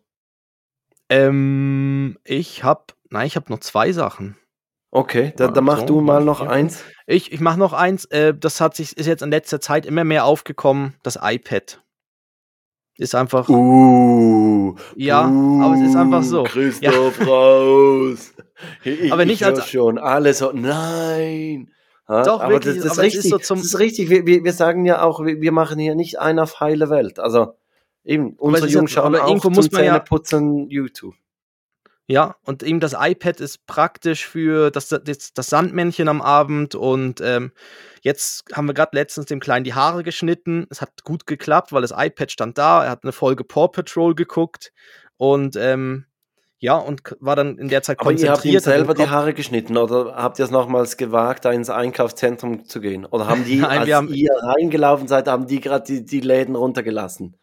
Ähm, 1.10 2.18
ich 2.24 2.64
habe, 2.64 2.86
nein, 3.10 3.28
ich 3.28 3.36
habe 3.36 3.52
noch 3.52 3.60
zwei 3.60 3.92
Sachen. 3.92 4.38
Okay, 4.92 5.34
da, 5.38 5.46
Ja, 5.46 5.52
da 5.52 5.62
mach 5.62 5.80
so, 5.80 5.86
du 5.86 6.02
mal 6.02 6.24
noch 6.24 6.42
ja. 6.42 6.50
eins. 6.50 6.84
Ich, 7.08 7.32
ich 7.32 7.40
mache 7.40 7.58
noch 7.58 7.74
eins, 7.74 8.06
äh, 8.06 8.34
das 8.34 8.62
hat 8.62 8.76
sich, 8.76 8.98
ist 8.98 9.08
jetzt 9.08 9.24
in 9.24 9.32
letzter 9.32 9.60
Zeit 9.60 9.86
immer 9.86 10.04
mehr 10.04 10.26
aufgekommen, 10.26 10.96
das 11.04 11.18
iPad. 11.22 11.82
Ist 12.98 13.16
einfach, 13.16 13.50
Uh, 13.50 14.76
ja, 14.96 15.22
aber 15.22 15.76
es 15.76 15.90
ist 15.90 15.96
einfach 15.96 16.20
uh, 16.22 16.24
so. 16.24 16.44
Christoph 16.44 17.20
raus. 17.28 18.34
Ich, 18.84 19.12
Aber 19.12 19.26
nicht 19.26 19.42
ich 19.42 19.46
als- 19.48 19.68
schon 19.68 19.98
alle 19.98 20.34
so, 20.34 20.52
nein. 20.54 21.70
Ja, 22.08 22.24
Doch, 22.24 22.42
aber 22.42 22.54
wirklich, 22.54 22.76
das, 22.76 22.84
das, 22.84 22.92
ist 22.94 22.98
aber 23.00 23.08
es 23.08 23.14
ist 23.16 23.24
richtig. 23.26 23.32
so 23.32 23.38
zum- 23.40 23.58
das 23.60 23.66
ist 23.68 23.80
richtig. 23.80 24.10
Wir, 24.10 24.26
wir, 24.28 24.44
wir 24.44 24.54
sagen 24.54 24.86
ja 24.86 25.02
auch, 25.02 25.24
wir, 25.26 25.42
wir 25.42 25.52
machen 25.52 25.80
hier 25.80 25.96
nicht 25.96 26.20
einen 26.20 26.38
auf 26.40 26.60
heile 26.60 26.90
Welt. 26.90 27.18
Also 27.18 27.56
eben, 28.04 28.34
unsere 28.38 28.68
ja- 28.68 28.74
Jungs 28.74 28.92
schauen 28.92 29.16
auch 29.16 29.28
irgendwo 29.28 29.50
muss 29.50 29.72
man 29.72 29.84
ja- 29.84 29.94
Zähneputzen 29.94 30.70
YouTube. 30.70 31.16
Ja, 32.08 32.36
und 32.44 32.64
eben 32.64 32.82
das 32.82 32.94
iPad 33.00 33.40
ist 33.40 33.66
praktisch 33.66 34.28
für 34.28 34.72
das, 34.72 34.90
das, 34.90 35.34
das 35.34 35.48
Sandmännchen 35.50 36.10
am 36.10 36.22
Abend 36.22 36.76
und 36.76 37.22
ähm, 37.22 37.54
jetzt 38.02 38.44
haben 38.54 38.66
wir 38.68 38.74
gerade 38.74 38.92
letztens 38.98 39.28
dem 39.28 39.40
Kleinen 39.40 39.64
die 39.64 39.74
Haare 39.74 40.04
geschnitten. 40.04 40.68
Es 40.70 40.82
hat 40.82 41.04
gut 41.06 41.26
geklappt, 41.26 41.72
weil 41.72 41.82
das 41.82 41.94
iPad 41.96 42.30
stand 42.30 42.58
da. 42.58 42.84
Er 42.84 42.90
hat 42.92 43.04
eine 43.04 43.14
Folge 43.14 43.46
Paw 43.46 43.70
Patrol 43.70 44.16
geguckt 44.16 44.74
und 45.16 45.56
ähm, 45.56 46.06
ja, 46.60 46.76
und 46.78 47.02
war 47.20 47.36
dann 47.38 47.58
in 47.58 47.68
der 47.70 47.84
Zeit 47.84 48.00
Aber 48.02 48.12
ihr 48.12 48.16
habt 48.16 48.44
ihm 48.46 48.52
konzentriert. 48.54 48.64
selber 48.64 48.94
die 48.94 49.10
Haare 49.10 49.34
geschnitten 49.34 49.78
oder 49.78 50.16
habt 50.16 50.40
ihr 50.40 50.46
es 50.46 50.52
nochmals 50.52 50.98
gewagt, 50.98 51.46
da 51.46 51.52
ins 51.52 51.70
Einkaufszentrum 51.70 52.66
zu 52.66 52.82
gehen? 52.82 53.06
Oder 53.06 53.28
haben 53.28 53.46
die, 53.46 53.58
Nein, 53.62 53.80
als 53.80 53.92
haben- 53.94 54.14
ihr 54.14 54.32
reingelaufen 54.42 55.08
seid, 55.08 55.28
haben 55.30 55.48
die 55.48 55.60
gerade 55.62 55.86
die, 55.86 56.06
die 56.06 56.20
Läden 56.22 56.56
runtergelassen? 56.56 57.38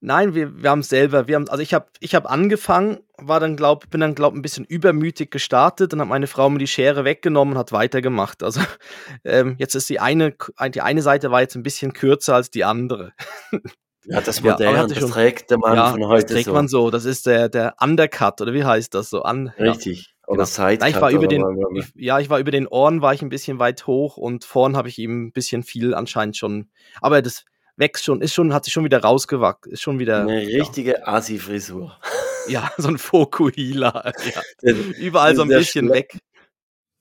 Nein, 0.00 0.34
wir, 0.34 0.62
wir 0.62 0.70
haben 0.70 0.78
es 0.80 0.88
selber. 0.88 1.26
Wir 1.26 1.34
haben, 1.34 1.48
also 1.48 1.60
ich 1.62 1.74
habe 1.74 1.86
ich 1.98 2.14
hab 2.14 2.30
angefangen, 2.30 3.00
war 3.16 3.40
dann 3.40 3.56
glaub, 3.56 3.90
bin 3.90 4.00
dann 4.00 4.14
glaub 4.14 4.32
ein 4.32 4.42
bisschen 4.42 4.64
übermütig 4.64 5.30
gestartet 5.30 5.92
und 5.92 6.00
hat 6.00 6.06
meine 6.08 6.28
Frau 6.28 6.48
mir 6.50 6.58
die 6.58 6.68
Schere 6.68 7.04
weggenommen 7.04 7.54
und 7.54 7.58
hat 7.58 7.72
weitergemacht. 7.72 8.42
Also 8.44 8.60
ähm, 9.24 9.56
jetzt 9.58 9.74
ist 9.74 9.88
die 9.88 9.98
eine, 9.98 10.34
die 10.72 10.80
eine 10.82 11.02
Seite 11.02 11.30
war 11.32 11.40
jetzt 11.40 11.56
ein 11.56 11.62
bisschen 11.64 11.92
kürzer 11.92 12.34
als 12.36 12.50
die 12.50 12.64
andere. 12.64 13.12
Ja, 14.10 14.22
das 14.22 14.40
Ja, 14.40 14.52
modern, 14.52 14.76
hatte 14.78 14.94
das 14.94 15.00
schon- 15.02 15.10
trägt 15.10 15.50
der 15.50 15.58
Mann 15.58 15.76
ja, 15.76 15.90
von 15.90 16.00
das 16.00 16.08
heute 16.08 16.26
trägt 16.32 16.46
so. 16.46 16.52
man 16.54 16.66
so. 16.66 16.90
Das 16.90 17.04
ist 17.04 17.26
der, 17.26 17.50
der 17.50 17.74
Undercut 17.78 18.40
oder 18.40 18.54
wie 18.54 18.64
heißt 18.64 18.94
das 18.94 19.10
so? 19.10 19.20
An, 19.20 19.52
ja. 19.58 19.72
Richtig. 19.72 20.14
Oder 20.26 20.44
Genau. 20.44 20.46
Sidecut. 20.46 20.88
Ich 20.88 21.00
war 21.00 21.10
über 21.10 21.26
den, 21.26 21.44
ich, 21.74 21.92
ja, 21.94 22.18
ich 22.18 22.30
war 22.30 22.38
über 22.38 22.50
den 22.50 22.66
Ohren, 22.66 23.02
war 23.02 23.12
ich 23.12 23.20
ein 23.20 23.28
bisschen 23.28 23.58
weit 23.58 23.86
hoch 23.86 24.16
und 24.16 24.46
vorn 24.46 24.78
habe 24.78 24.88
ich 24.88 24.98
ihm 24.98 25.26
ein 25.26 25.32
bisschen 25.32 25.62
viel 25.62 25.92
anscheinend 25.94 26.38
schon. 26.38 26.70
Aber 27.02 27.20
das 27.20 27.44
wächst 27.78 28.04
schon, 28.04 28.20
ist 28.20 28.34
schon, 28.34 28.52
hat 28.52 28.64
sich 28.64 28.72
schon 28.74 28.84
wieder 28.84 29.00
rausgewachsen, 29.02 29.72
ist 29.72 29.82
schon 29.82 29.98
wieder. 29.98 30.22
Eine 30.22 30.46
richtige 30.46 31.06
Assi-Frisur. 31.06 31.96
Ja, 32.48 32.50
ja 32.64 32.70
so 32.76 32.88
ein 32.88 32.98
Fokuhila. 32.98 34.12
Ja. 34.62 34.72
Überall 34.98 35.34
so 35.36 35.42
ein 35.42 35.48
bisschen 35.48 35.88
Schle- 35.88 35.94
weg. 35.94 36.18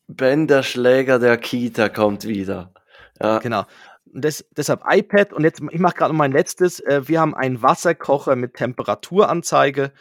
Ben, 0.07 0.47
der 0.47 0.63
Schläger 0.63 1.19
der 1.19 1.37
Kita, 1.37 1.89
kommt 1.89 2.25
wieder. 2.25 2.73
Ja, 3.21 3.39
Genau. 3.39 3.65
Des, 4.05 4.45
deshalb 4.55 4.83
iPad 4.89 5.33
und 5.33 5.43
jetzt, 5.43 5.61
ich 5.69 5.79
mache 5.79 5.95
gerade 5.95 6.13
noch 6.13 6.17
mein 6.17 6.31
letztes. 6.31 6.79
Äh, 6.79 7.07
wir 7.07 7.19
haben 7.19 7.35
einen 7.35 7.61
Wasserkocher 7.61 8.35
mit 8.37 8.53
Temperaturanzeige 8.55 9.91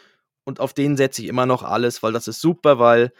und 0.45 0.59
auf 0.61 0.73
den 0.73 0.95
setze 0.95 1.21
ich 1.21 1.27
immer 1.27 1.45
noch 1.45 1.61
alles, 1.61 2.01
weil 2.01 2.13
das 2.13 2.27
ist 2.29 2.39
super, 2.39 2.79
weil 2.79 3.11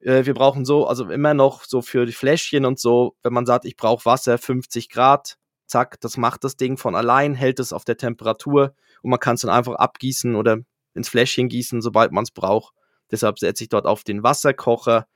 äh, 0.00 0.24
wir 0.24 0.34
brauchen 0.34 0.64
so, 0.64 0.86
also 0.86 1.10
immer 1.10 1.34
noch 1.34 1.64
so 1.64 1.82
für 1.82 2.06
die 2.06 2.12
Fläschchen 2.12 2.64
und 2.64 2.78
so, 2.78 3.16
wenn 3.24 3.32
man 3.32 3.44
sagt, 3.44 3.64
ich 3.64 3.76
brauche 3.76 4.04
Wasser 4.06 4.38
50 4.38 4.88
Grad, 4.88 5.36
zack, 5.66 6.00
das 6.00 6.16
macht 6.16 6.44
das 6.44 6.56
Ding 6.56 6.76
von 6.76 6.94
allein, 6.94 7.34
hält 7.34 7.60
es 7.60 7.72
auf 7.72 7.84
der 7.84 7.96
Temperatur 7.96 8.74
und 9.02 9.10
man 9.10 9.20
kann 9.20 9.34
es 9.34 9.42
dann 9.42 9.50
einfach 9.50 9.74
abgießen 9.74 10.34
oder 10.34 10.58
ins 10.94 11.08
Fläschchen 11.08 11.48
gießen, 11.48 11.82
sobald 11.82 12.12
man 12.12 12.24
es 12.24 12.30
braucht. 12.30 12.74
Deshalb 13.10 13.38
setze 13.38 13.64
ich 13.64 13.68
dort 13.68 13.86
auf 13.86 14.02
den 14.02 14.22
Wasserkocher 14.22 15.06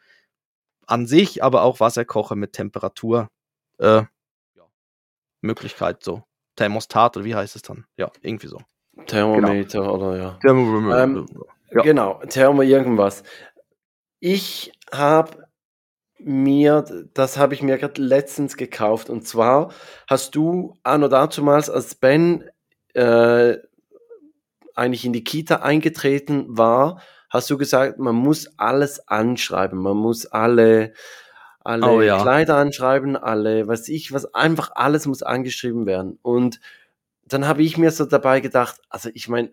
an 0.87 1.07
sich, 1.07 1.43
aber 1.43 1.63
auch 1.63 1.81
Wasserkocher 1.81 2.37
mit 2.37 2.53
Temperatur. 2.53 3.29
Äh, 3.79 4.03
Möglichkeit 5.41 6.03
so. 6.03 6.23
Thermostat 6.57 7.17
oder 7.17 7.25
wie 7.25 7.35
heißt 7.35 7.57
es 7.57 7.63
dann? 7.63 7.87
Ja, 7.97 8.11
irgendwie 8.21 8.49
so. 8.49 8.61
Thermometer 9.07 9.93
oder 9.93 10.17
ja. 10.17 10.39
Ähm, 10.45 11.27
Ja. 11.73 11.83
Genau, 11.83 12.21
Thermo 12.29 12.63
irgendwas. 12.63 13.23
Ich 14.19 14.73
habe 14.93 15.49
mir, 16.25 16.85
das 17.15 17.39
habe 17.39 17.55
ich 17.55 17.63
mir 17.63 17.79
gerade 17.79 18.01
letztens 18.01 18.57
gekauft. 18.57 19.11
Und 19.11 19.27
zwar 19.27 19.73
hast 20.09 20.35
du 20.35 20.75
anno 20.83 21.09
dazumals, 21.09 21.71
als 21.71 21.95
Ben 21.95 22.45
äh, 22.95 23.57
eigentlich 24.75 25.05
in 25.05 25.13
die 25.13 25.25
Kita 25.25 25.57
eingetreten 25.57 26.47
war, 26.49 27.01
hast 27.29 27.49
du 27.51 27.59
gesagt, 27.59 27.99
man 27.99 28.15
muss 28.15 28.49
alles 28.59 29.09
anschreiben. 29.09 29.81
Man 29.81 29.97
muss 29.97 30.27
alle, 30.27 30.93
alle 31.61 31.87
Oh 31.87 32.01
ja. 32.01 32.21
Kleider 32.21 32.57
anschreiben, 32.57 33.17
alle, 33.17 33.69
was 33.69 33.89
ich, 33.89 34.13
was 34.13 34.35
einfach 34.35 34.71
alles 34.75 35.07
muss 35.07 35.23
angeschrieben 35.23 35.87
werden. 35.87 36.19
Und 36.23 36.61
dann 37.25 37.47
habe 37.47 37.63
ich 37.63 37.79
mir 37.79 37.91
so 37.93 38.05
dabei 38.05 38.41
gedacht, 38.41 38.81
also 38.89 39.11
ich 39.15 39.29
meine, 39.29 39.53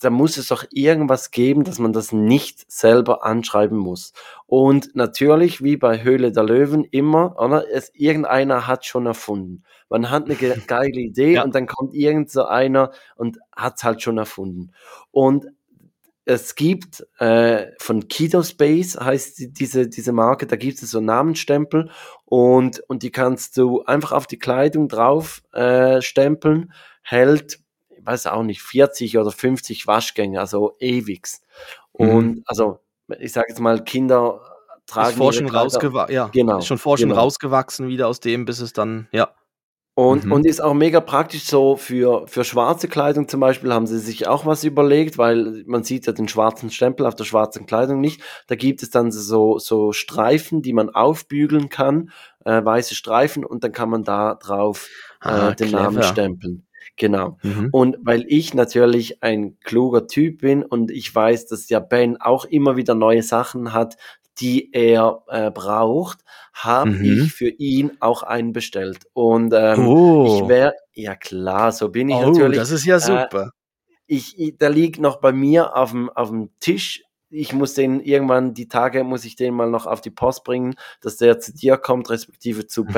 da 0.00 0.10
muss 0.10 0.36
es 0.36 0.48
doch 0.48 0.64
irgendwas 0.70 1.30
geben, 1.30 1.64
dass 1.64 1.78
man 1.78 1.92
das 1.92 2.12
nicht 2.12 2.70
selber 2.70 3.24
anschreiben 3.24 3.78
muss. 3.78 4.12
Und 4.46 4.94
natürlich, 4.94 5.62
wie 5.62 5.76
bei 5.76 6.02
Höhle 6.02 6.32
der 6.32 6.44
Löwen, 6.44 6.84
immer, 6.84 7.36
oder? 7.38 7.64
Es, 7.72 7.90
irgendeiner 7.94 8.66
hat 8.66 8.84
schon 8.84 9.06
erfunden. 9.06 9.64
Man 9.88 10.10
hat 10.10 10.26
eine 10.26 10.34
ge 10.34 10.54
geile 10.66 11.00
Idee 11.00 11.34
Ja. 11.34 11.44
und 11.44 11.54
dann 11.54 11.66
kommt 11.66 11.94
irgend 11.94 12.30
so 12.30 12.44
einer 12.44 12.90
und 13.16 13.38
hat 13.56 13.76
es 13.76 13.84
halt 13.84 14.02
schon 14.02 14.18
erfunden. 14.18 14.72
Und 15.10 15.46
es 16.26 16.54
gibt 16.54 17.06
äh, 17.18 17.68
von 17.78 18.06
Kido 18.08 18.42
Space 18.42 18.96
heißt 18.96 19.38
die, 19.38 19.52
diese, 19.52 19.88
diese 19.88 20.12
Marke, 20.12 20.46
da 20.46 20.56
gibt 20.56 20.82
es 20.82 20.90
so 20.90 21.00
Namensstempel 21.00 21.90
und, 22.26 22.80
und 22.88 23.02
die 23.02 23.10
kannst 23.10 23.56
du 23.56 23.82
einfach 23.84 24.12
auf 24.12 24.26
die 24.26 24.38
Kleidung 24.38 24.88
drauf 24.88 25.42
äh, 25.52 26.00
stempeln, 26.02 26.72
hält, 27.02 27.59
weiß 28.04 28.26
auch 28.28 28.42
nicht, 28.42 28.62
40 28.62 29.18
oder 29.18 29.30
50 29.30 29.86
Waschgänge, 29.86 30.40
also 30.40 30.76
ewigs. 30.80 31.42
Und 31.92 32.26
Mhm. 32.36 32.42
also, 32.46 32.78
ich 33.18 33.32
sage 33.32 33.46
jetzt 33.50 33.60
mal, 33.60 33.82
Kinder 33.84 34.40
tragen 34.86 35.10
ist 35.10 35.16
vor 35.16 35.32
schon 35.32 35.48
rausgewachsen, 35.48 36.14
ja, 36.14 36.28
Genau, 36.32 36.58
ist 36.58 36.66
schon 36.66 36.78
vor 36.78 36.98
schon 36.98 37.10
genau. 37.10 37.20
rausgewachsen 37.22 37.88
wieder 37.88 38.08
aus 38.08 38.20
dem, 38.20 38.44
bis 38.44 38.60
es 38.60 38.72
dann, 38.72 39.08
ja. 39.12 39.30
Und, 39.94 40.24
Mhm. 40.24 40.32
und 40.32 40.46
ist 40.46 40.62
auch 40.62 40.72
mega 40.72 41.00
praktisch 41.00 41.44
so 41.44 41.76
für, 41.76 42.26
für 42.26 42.44
schwarze 42.44 42.88
Kleidung 42.88 43.28
zum 43.28 43.40
Beispiel 43.40 43.72
haben 43.74 43.86
sie 43.86 43.98
sich 43.98 44.26
auch 44.28 44.46
was 44.46 44.64
überlegt, 44.64 45.18
weil 45.18 45.62
man 45.66 45.82
sieht 45.84 46.06
ja 46.06 46.12
den 46.12 46.28
schwarzen 46.28 46.70
Stempel 46.70 47.04
auf 47.06 47.16
der 47.16 47.24
schwarzen 47.24 47.66
Kleidung 47.66 48.00
nicht. 48.00 48.22
Da 48.46 48.54
gibt 48.54 48.82
es 48.82 48.88
dann 48.90 49.10
so, 49.12 49.58
so 49.58 49.92
Streifen, 49.92 50.62
die 50.62 50.72
man 50.72 50.90
aufbügeln 50.90 51.68
kann, 51.68 52.12
äh, 52.46 52.64
weiße 52.64 52.94
Streifen 52.94 53.44
und 53.44 53.62
dann 53.64 53.72
kann 53.72 53.90
man 53.90 54.04
da 54.04 54.36
drauf 54.36 54.88
Ah, 55.20 55.50
äh, 55.50 55.56
den 55.56 55.68
clever. 55.68 55.82
Namen 55.82 56.02
stempeln. 56.04 56.66
Genau. 57.00 57.38
Mhm. 57.42 57.68
Und 57.72 57.96
weil 58.02 58.26
ich 58.28 58.52
natürlich 58.52 59.22
ein 59.22 59.58
kluger 59.60 60.06
Typ 60.06 60.42
bin 60.42 60.62
und 60.62 60.90
ich 60.90 61.12
weiß, 61.14 61.46
dass 61.46 61.70
ja 61.70 61.80
Ben 61.80 62.20
auch 62.20 62.44
immer 62.44 62.76
wieder 62.76 62.94
neue 62.94 63.22
Sachen 63.22 63.72
hat, 63.72 63.96
die 64.38 64.70
er 64.74 65.22
äh, 65.28 65.50
braucht, 65.50 66.18
habe 66.52 66.90
Mhm. 66.90 67.04
ich 67.24 67.32
für 67.32 67.48
ihn 67.48 67.92
auch 68.00 68.22
einen 68.22 68.52
bestellt. 68.52 68.98
Und 69.14 69.54
ähm, 69.56 69.88
oh, 69.88 70.26
ich 70.42 70.48
wäre, 70.48 70.74
ja 70.92 71.14
klar, 71.16 71.72
so 71.72 71.88
bin 71.88 72.10
ich 72.10 72.16
oh 72.16 72.28
natürlich. 72.32 72.58
das 72.58 72.70
ist 72.70 72.84
ja 72.84 73.00
super. 73.00 73.52
Ich, 74.06 74.38
ich, 74.38 74.58
der 74.58 74.68
liegt 74.68 75.00
noch 75.00 75.20
bei 75.22 75.32
mir 75.32 75.74
auf 75.76 75.92
dem, 75.92 76.10
auf 76.10 76.28
dem 76.28 76.50
Tisch. 76.60 77.02
Ich 77.30 77.54
muss 77.54 77.72
den 77.72 78.00
irgendwann, 78.00 78.52
die 78.52 78.68
Tage 78.68 79.04
muss 79.04 79.24
ich 79.24 79.36
den 79.36 79.54
mal 79.54 79.70
noch 79.70 79.86
auf 79.86 80.02
die 80.02 80.10
Post 80.10 80.44
bringen, 80.44 80.74
dass 81.00 81.16
der 81.16 81.38
zu 81.40 81.54
dir 81.54 81.78
kommt, 81.78 82.10
respektive 82.10 82.66
zu 82.66 82.84
Mhm. 82.84 82.88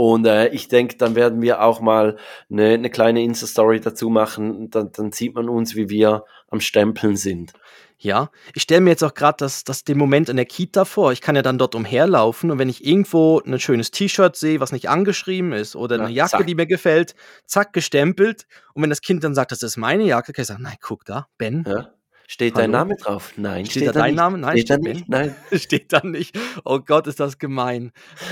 Und 0.00 0.24
äh, 0.24 0.48
ich 0.48 0.68
denke, 0.68 0.96
dann 0.96 1.14
werden 1.14 1.42
wir 1.42 1.60
auch 1.62 1.82
mal 1.82 2.16
eine, 2.50 2.70
eine 2.70 2.88
kleine 2.88 3.22
Insta-Story 3.22 3.80
dazu 3.80 4.08
machen. 4.08 4.70
Dann, 4.70 4.90
dann 4.92 5.12
sieht 5.12 5.34
man 5.34 5.50
uns, 5.50 5.76
wie 5.76 5.90
wir 5.90 6.24
am 6.48 6.62
Stempeln 6.62 7.16
sind. 7.16 7.52
Ja, 7.98 8.30
ich 8.54 8.62
stelle 8.62 8.80
mir 8.80 8.88
jetzt 8.88 9.04
auch 9.04 9.12
gerade 9.12 9.36
das, 9.40 9.62
das 9.62 9.84
den 9.84 9.98
Moment 9.98 10.30
in 10.30 10.36
der 10.36 10.46
Kita 10.46 10.86
vor. 10.86 11.12
Ich 11.12 11.20
kann 11.20 11.36
ja 11.36 11.42
dann 11.42 11.58
dort 11.58 11.74
umherlaufen 11.74 12.50
und 12.50 12.58
wenn 12.58 12.70
ich 12.70 12.82
irgendwo 12.82 13.42
ein 13.44 13.60
schönes 13.60 13.90
T-Shirt 13.90 14.36
sehe, 14.36 14.58
was 14.58 14.72
nicht 14.72 14.88
angeschrieben 14.88 15.52
ist 15.52 15.76
oder 15.76 15.96
Ja, 15.96 16.04
eine 16.04 16.14
Jacke, 16.14 16.30
zack. 16.30 16.46
die 16.46 16.54
mir 16.54 16.66
gefällt, 16.66 17.14
zack, 17.44 17.74
gestempelt. 17.74 18.46
Und 18.72 18.82
wenn 18.82 18.88
das 18.88 19.02
Kind 19.02 19.22
dann 19.22 19.34
sagt, 19.34 19.52
das 19.52 19.62
ist 19.62 19.76
meine 19.76 20.04
Jacke, 20.04 20.32
kann 20.32 20.44
ich 20.44 20.48
sagen, 20.48 20.62
nein, 20.62 20.76
guck 20.80 21.04
da, 21.04 21.26
Ben. 21.36 21.62
Ja? 21.68 21.90
Steht 22.32 22.56
dein 22.56 22.72
Hallo? 22.72 22.84
Name 22.84 22.94
drauf? 22.94 23.32
Nein. 23.36 23.66
Steht 23.66 23.88
da 23.88 23.92
dein 23.92 24.10
nicht. 24.12 24.16
Name? 24.16 24.38
Nein, 24.38 24.56
steht 24.56 24.70
da 24.70 24.74
steht 24.74 24.84
nicht. 24.84 25.08
Nein. 25.08 25.34
Steht 25.52 25.92
da 25.92 26.00
nicht. 26.06 26.38
Oh 26.64 26.78
Gott, 26.78 27.08
ist 27.08 27.18
das 27.18 27.38
gemein. 27.38 27.90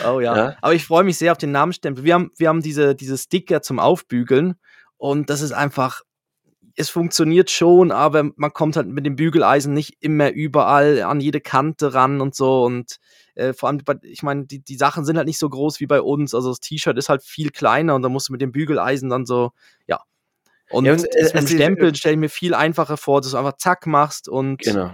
Oh 0.09 0.21
ja. 0.21 0.37
Ja. 0.37 0.57
Aber 0.63 0.73
ich 0.73 0.85
freue 0.85 1.03
mich 1.03 1.19
sehr 1.19 1.33
auf 1.33 1.39
den 1.39 1.51
Namenstempel. 1.51 2.05
Wir 2.05 2.15
haben, 2.15 2.31
wir 2.37 2.49
haben 2.49 2.63
diese, 2.63 2.95
diese 2.95 3.19
Sticker 3.19 3.61
zum 3.61 3.81
Aufbügeln 3.81 4.55
und 4.99 5.31
das 5.31 5.41
ist 5.41 5.51
einfach, 5.51 6.03
es 6.77 6.91
funktioniert 6.91 7.51
schon, 7.51 7.91
aber 7.91 8.31
man 8.37 8.53
kommt 8.53 8.77
halt 8.77 8.87
mit 8.87 9.05
dem 9.05 9.17
Bügeleisen 9.17 9.75
nicht 9.75 9.97
immer 9.99 10.31
überall 10.31 11.03
an 11.03 11.21
jede 11.21 11.41
Kante 11.41 11.93
ran 11.93 12.21
und 12.21 12.37
so 12.37 12.63
und 12.63 12.99
äh, 13.35 13.53
vor 13.53 13.69
allem, 13.69 13.81
ich 14.03 14.23
meine, 14.23 14.47
die, 14.47 14.63
die 14.63 14.77
Sachen 14.77 15.05
sind 15.05 15.17
halt 15.17 15.27
nicht 15.27 15.41
so 15.41 15.49
groß 15.49 15.81
wie 15.81 15.87
bei 15.87 16.01
uns. 16.01 16.37
Also 16.37 16.51
das 16.51 16.61
T-Shirt 16.61 16.97
ist 16.99 17.09
halt 17.09 17.25
viel 17.25 17.51
kleiner 17.51 17.97
und 17.97 18.03
da 18.03 18.09
musst 18.09 18.29
du 18.29 18.33
mit 18.33 18.43
dem 18.43 18.53
Bügeleisen 18.53 19.11
dann 19.11 19.27
so, 19.27 19.51
ja. 19.89 19.99
Und, 20.71 20.85
Ja, 20.85 20.93
und, 20.93 20.99
das 21.03 21.05
mit 21.05 21.15
dem 21.15 21.39
es 21.39 21.45
ist- 21.45 21.51
Stempel 21.53 21.95
stelle 21.95 22.15
ich 22.15 22.21
mir 22.21 22.29
viel 22.29 22.55
einfacher 22.55 22.97
vor, 22.97 23.21
dass 23.21 23.31
du 23.33 23.37
einfach 23.39 23.57
zack 23.57 23.87
machst 23.87 24.29
und 24.29 24.59
Genau. 24.63 24.93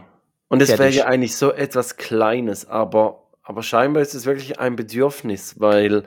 Und 0.49 0.63
es 0.63 0.69
wäre 0.69 0.89
ja 0.91 1.07
eigentlich 1.07 1.37
so 1.37 1.53
etwas 1.53 1.97
Kleines, 1.97 2.69
aber 2.69 3.21
aber 3.47 3.63
scheinbar 3.63 4.03
ist 4.03 4.15
es 4.15 4.25
wirklich 4.25 4.59
ein 4.59 4.75
Bedürfnis, 4.75 5.61
weil, 5.61 6.05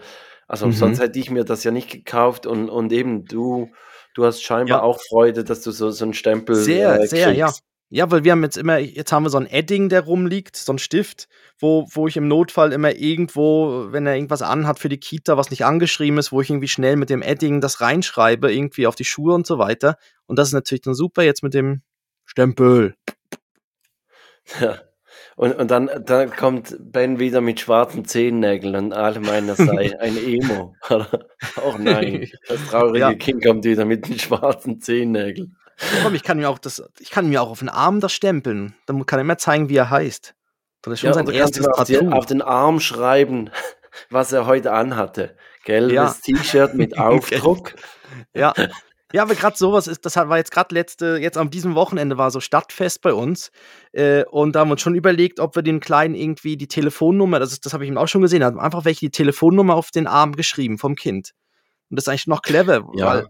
also 0.48 0.68
Mhm. 0.68 0.72
sonst 0.72 1.00
hätte 1.00 1.20
ich 1.20 1.30
mir 1.30 1.44
das 1.44 1.64
ja 1.64 1.70
nicht 1.70 1.90
gekauft 1.92 2.48
und, 2.48 2.68
und 2.70 2.92
eben 2.92 3.26
du, 3.26 3.70
du 4.16 4.26
hast 4.26 4.42
scheinbar 4.42 4.80
Ja. 4.80 4.84
auch 4.84 5.00
Freude, 5.08 5.44
dass 5.44 5.62
du 5.62 5.70
so, 5.70 5.92
so 5.92 6.04
einen 6.06 6.16
Stempel 6.16 6.56
Sehr, 6.56 7.00
äh, 7.02 7.06
sehr, 7.08 7.34
ja. 7.34 7.52
Ja, 7.90 8.12
weil 8.12 8.26
wir 8.26 8.34
haben 8.34 8.44
jetzt 8.44 8.58
immer, 8.58 8.80
jetzt 8.80 9.14
haben 9.14 9.24
wir 9.24 9.30
so 9.30 9.38
ein 9.38 9.46
Edding, 9.46 9.88
der 9.88 10.02
rumliegt, 10.02 10.58
so 10.58 10.74
ein 10.74 10.78
Stift, 10.78 11.30
wo, 11.58 11.88
wo 11.94 12.08
ich 12.08 12.18
im 12.18 12.28
Notfall 12.28 12.74
immer 12.74 12.94
irgendwo, 12.96 13.88
wenn 13.92 14.06
er 14.06 14.16
irgendwas 14.16 14.42
anhat 14.42 14.78
für 14.78 14.90
die 14.90 15.00
Kita, 15.00 15.38
was 15.38 15.52
nicht 15.52 15.64
angeschrieben 15.64 16.20
ist, 16.20 16.34
wo 16.34 16.42
ich 16.42 16.50
irgendwie 16.50 16.68
schnell 16.68 16.98
mit 16.98 17.10
dem 17.10 17.22
Edding 17.22 17.62
das 17.62 17.80
reinschreibe, 17.80 18.54
irgendwie 18.54 18.88
auf 18.88 18.96
die 18.96 19.06
Schuhe 19.06 19.34
und 19.34 19.48
so 19.48 19.58
weiter. 19.58 19.98
Und 20.26 20.38
das 20.38 20.50
ist 20.50 20.54
natürlich 20.54 20.82
dann 20.82 20.96
super 20.96 21.24
jetzt 21.24 21.44
mit 21.44 21.54
dem 21.54 21.82
Stempel. 22.26 22.96
Ja. 24.62 24.80
Und, 25.36 25.54
und 25.58 25.70
dann, 25.70 25.90
dann 26.06 26.32
kommt 26.32 26.76
Ben 26.80 27.20
wieder 27.20 27.42
mit 27.42 27.60
schwarzen 27.60 28.06
Zehennägeln 28.06 28.76
und 28.76 28.94
alle 28.94 29.20
meinen, 29.20 29.48
das 29.48 29.58
sei 29.58 29.94
ein 30.00 30.18
Emo. 30.18 30.74
Auch 30.90 31.78
nein, 31.78 32.30
das 32.48 32.66
traurige 32.68 33.00
Ja. 33.00 33.14
Kind 33.14 33.44
kommt 33.44 33.66
wieder 33.66 33.84
mit 33.84 34.08
den 34.08 34.18
schwarzen 34.18 34.80
Zehennägeln. 34.80 35.58
Komm, 36.04 36.16
ich 36.16 36.24
kann 36.24 36.38
mir 36.38 36.50
auch 36.50 36.58
das, 36.60 36.82
ich 37.00 37.10
kann 37.12 37.30
mir 37.30 37.42
auch 37.42 37.50
auf 37.50 37.60
den 37.60 37.70
Arm 37.70 38.00
das 38.00 38.14
stempeln. 38.14 38.76
Dann 38.88 39.06
kann 39.06 39.20
er 39.20 39.22
immer 39.22 39.38
zeigen, 39.38 39.70
wie 39.70 39.76
er 39.78 39.90
heißt. 39.90 40.34
Das 40.82 40.94
ist 40.94 41.00
schon 41.02 41.08
Ja, 41.10 41.14
sein 41.14 41.28
erstes 41.30 41.68
auf, 41.68 41.88
Tattoo. 41.88 42.12
auf 42.12 42.26
den 42.26 42.42
Arm 42.42 42.80
schreiben, 42.80 43.50
was 44.10 44.32
er 44.32 44.46
heute 44.46 44.72
anhatte. 44.74 45.36
Gelbes 45.66 46.22
T-Shirt 46.22 46.74
mit 46.76 46.98
Aufdruck. 47.00 47.74
Ja. 48.34 48.54
Ja, 49.14 49.22
aber 49.22 49.36
gerade 49.36 49.56
sowas 49.56 49.88
ist, 49.88 50.06
das 50.06 50.18
war 50.18 50.38
jetzt 50.38 50.52
gerade 50.52 50.76
letzte, 50.76 51.18
jetzt 51.22 51.38
am 51.38 51.50
diesem 51.50 51.76
Wochenende 51.76 52.18
war 52.18 52.30
so 52.30 52.42
Stadtfest 52.42 53.02
bei 53.02 53.14
uns. 53.14 53.52
Äh, 53.94 54.26
und 54.26 54.54
da 54.54 54.60
haben 54.62 54.68
wir 54.68 54.74
uns 54.74 54.82
schon 54.82 54.96
überlegt, 54.96 55.40
ob 55.40 55.56
wir 55.56 55.64
den 55.64 55.80
Kleinen 55.80 56.14
irgendwie 56.14 56.58
die 56.58 56.68
Telefonnummer, 56.68 57.40
das, 57.40 57.54
ist- 57.54 57.66
das 57.66 57.74
habe 57.74 57.86
ich 57.86 57.90
ihm 57.90 57.98
auch 57.98 58.08
schon 58.10 58.22
gesehen, 58.22 58.44
hat 58.44 58.58
einfach 58.58 58.84
welche 58.84 59.02
die 59.06 59.12
Telefonnummer 59.12 59.76
auf 59.76 59.92
den 59.92 60.08
Arm 60.08 60.34
geschrieben 60.36 60.78
vom 60.78 60.96
Kind. 60.96 61.32
Und 61.90 61.96
das 61.98 62.04
ist 62.04 62.10
eigentlich 62.10 62.28
noch 62.28 62.42
clever, 62.42 62.86
Ja. 62.96 63.06
weil, 63.06 63.28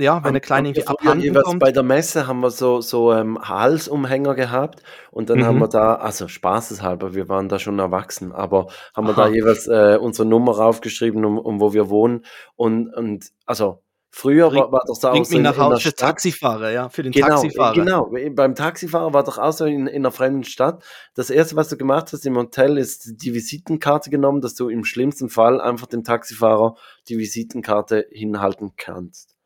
ja, 0.00 0.24
wenn 0.24 0.32
der 0.32 0.40
Kleine 0.40 0.74
wir 0.74 0.88
abhanden 0.88 1.22
jeweils 1.24 1.44
kommt. 1.44 1.60
Bei 1.60 1.72
der 1.72 1.82
Messe 1.82 2.26
haben 2.26 2.40
wir 2.40 2.50
so, 2.50 2.80
so 2.80 3.12
ähm, 3.12 3.38
Halsumhänger 3.40 4.34
gehabt 4.34 4.82
und 5.10 5.30
dann 5.30 5.38
Mhm. 5.38 5.44
haben 5.44 5.58
wir 5.60 5.68
da, 5.68 5.94
also 5.94 6.26
spaßeshalber, 6.28 7.14
wir 7.14 7.28
waren 7.28 7.48
da 7.48 7.58
schon 7.58 7.78
erwachsen, 7.78 8.32
aber 8.32 8.66
haben 8.94 9.06
wir 9.06 9.12
Aha. 9.16 9.24
da 9.24 9.28
jeweils 9.28 9.66
äh, 9.66 9.98
unsere 10.00 10.26
Nummer 10.28 10.56
raufgeschrieben, 10.56 11.24
um, 11.24 11.38
um 11.38 11.60
wo 11.60 11.72
wir 11.72 11.88
wohnen. 11.88 12.24
Und, 12.56 12.92
und 12.94 13.30
also 13.46 13.82
früher 14.12 14.48
Bring- 14.50 14.58
war, 14.60 14.72
war 14.72 14.82
das 14.88 14.98
da 14.98 15.08
auch 15.10 15.12
Bringt 15.12 15.28
so 15.28 15.36
in, 15.36 15.42
nach 15.44 15.56
Hause 15.56 15.80
für. 15.90 15.94
Taxifahrer, 15.94 16.70
ja, 16.70 16.88
für 16.88 17.04
den 17.04 17.12
Genau, 17.12 17.28
Taxifahrer. 17.28 17.74
genau. 17.74 18.10
Beim 18.32 18.56
Taxifahrer 18.56 19.14
war 19.14 19.22
doch 19.22 19.38
auch 19.38 19.52
so 19.52 19.66
in, 19.66 19.86
in 19.86 20.02
einer 20.02 20.10
fremden 20.10 20.42
Stadt. 20.42 20.82
Das 21.14 21.30
erste, 21.30 21.54
was 21.54 21.68
du 21.68 21.76
gemacht 21.76 22.12
hast 22.12 22.26
im 22.26 22.36
Hotel, 22.36 22.76
ist 22.76 23.22
die 23.22 23.34
Visitenkarte 23.34 24.10
genommen, 24.10 24.40
dass 24.40 24.54
du 24.56 24.68
im 24.68 24.84
schlimmsten 24.84 25.28
Fall 25.28 25.60
einfach 25.60 25.86
dem 25.86 26.02
Taxifahrer 26.02 26.74
die 27.08 27.18
Visitenkarte 27.18 28.06
hinhalten 28.10 28.72
kannst. 28.76 29.36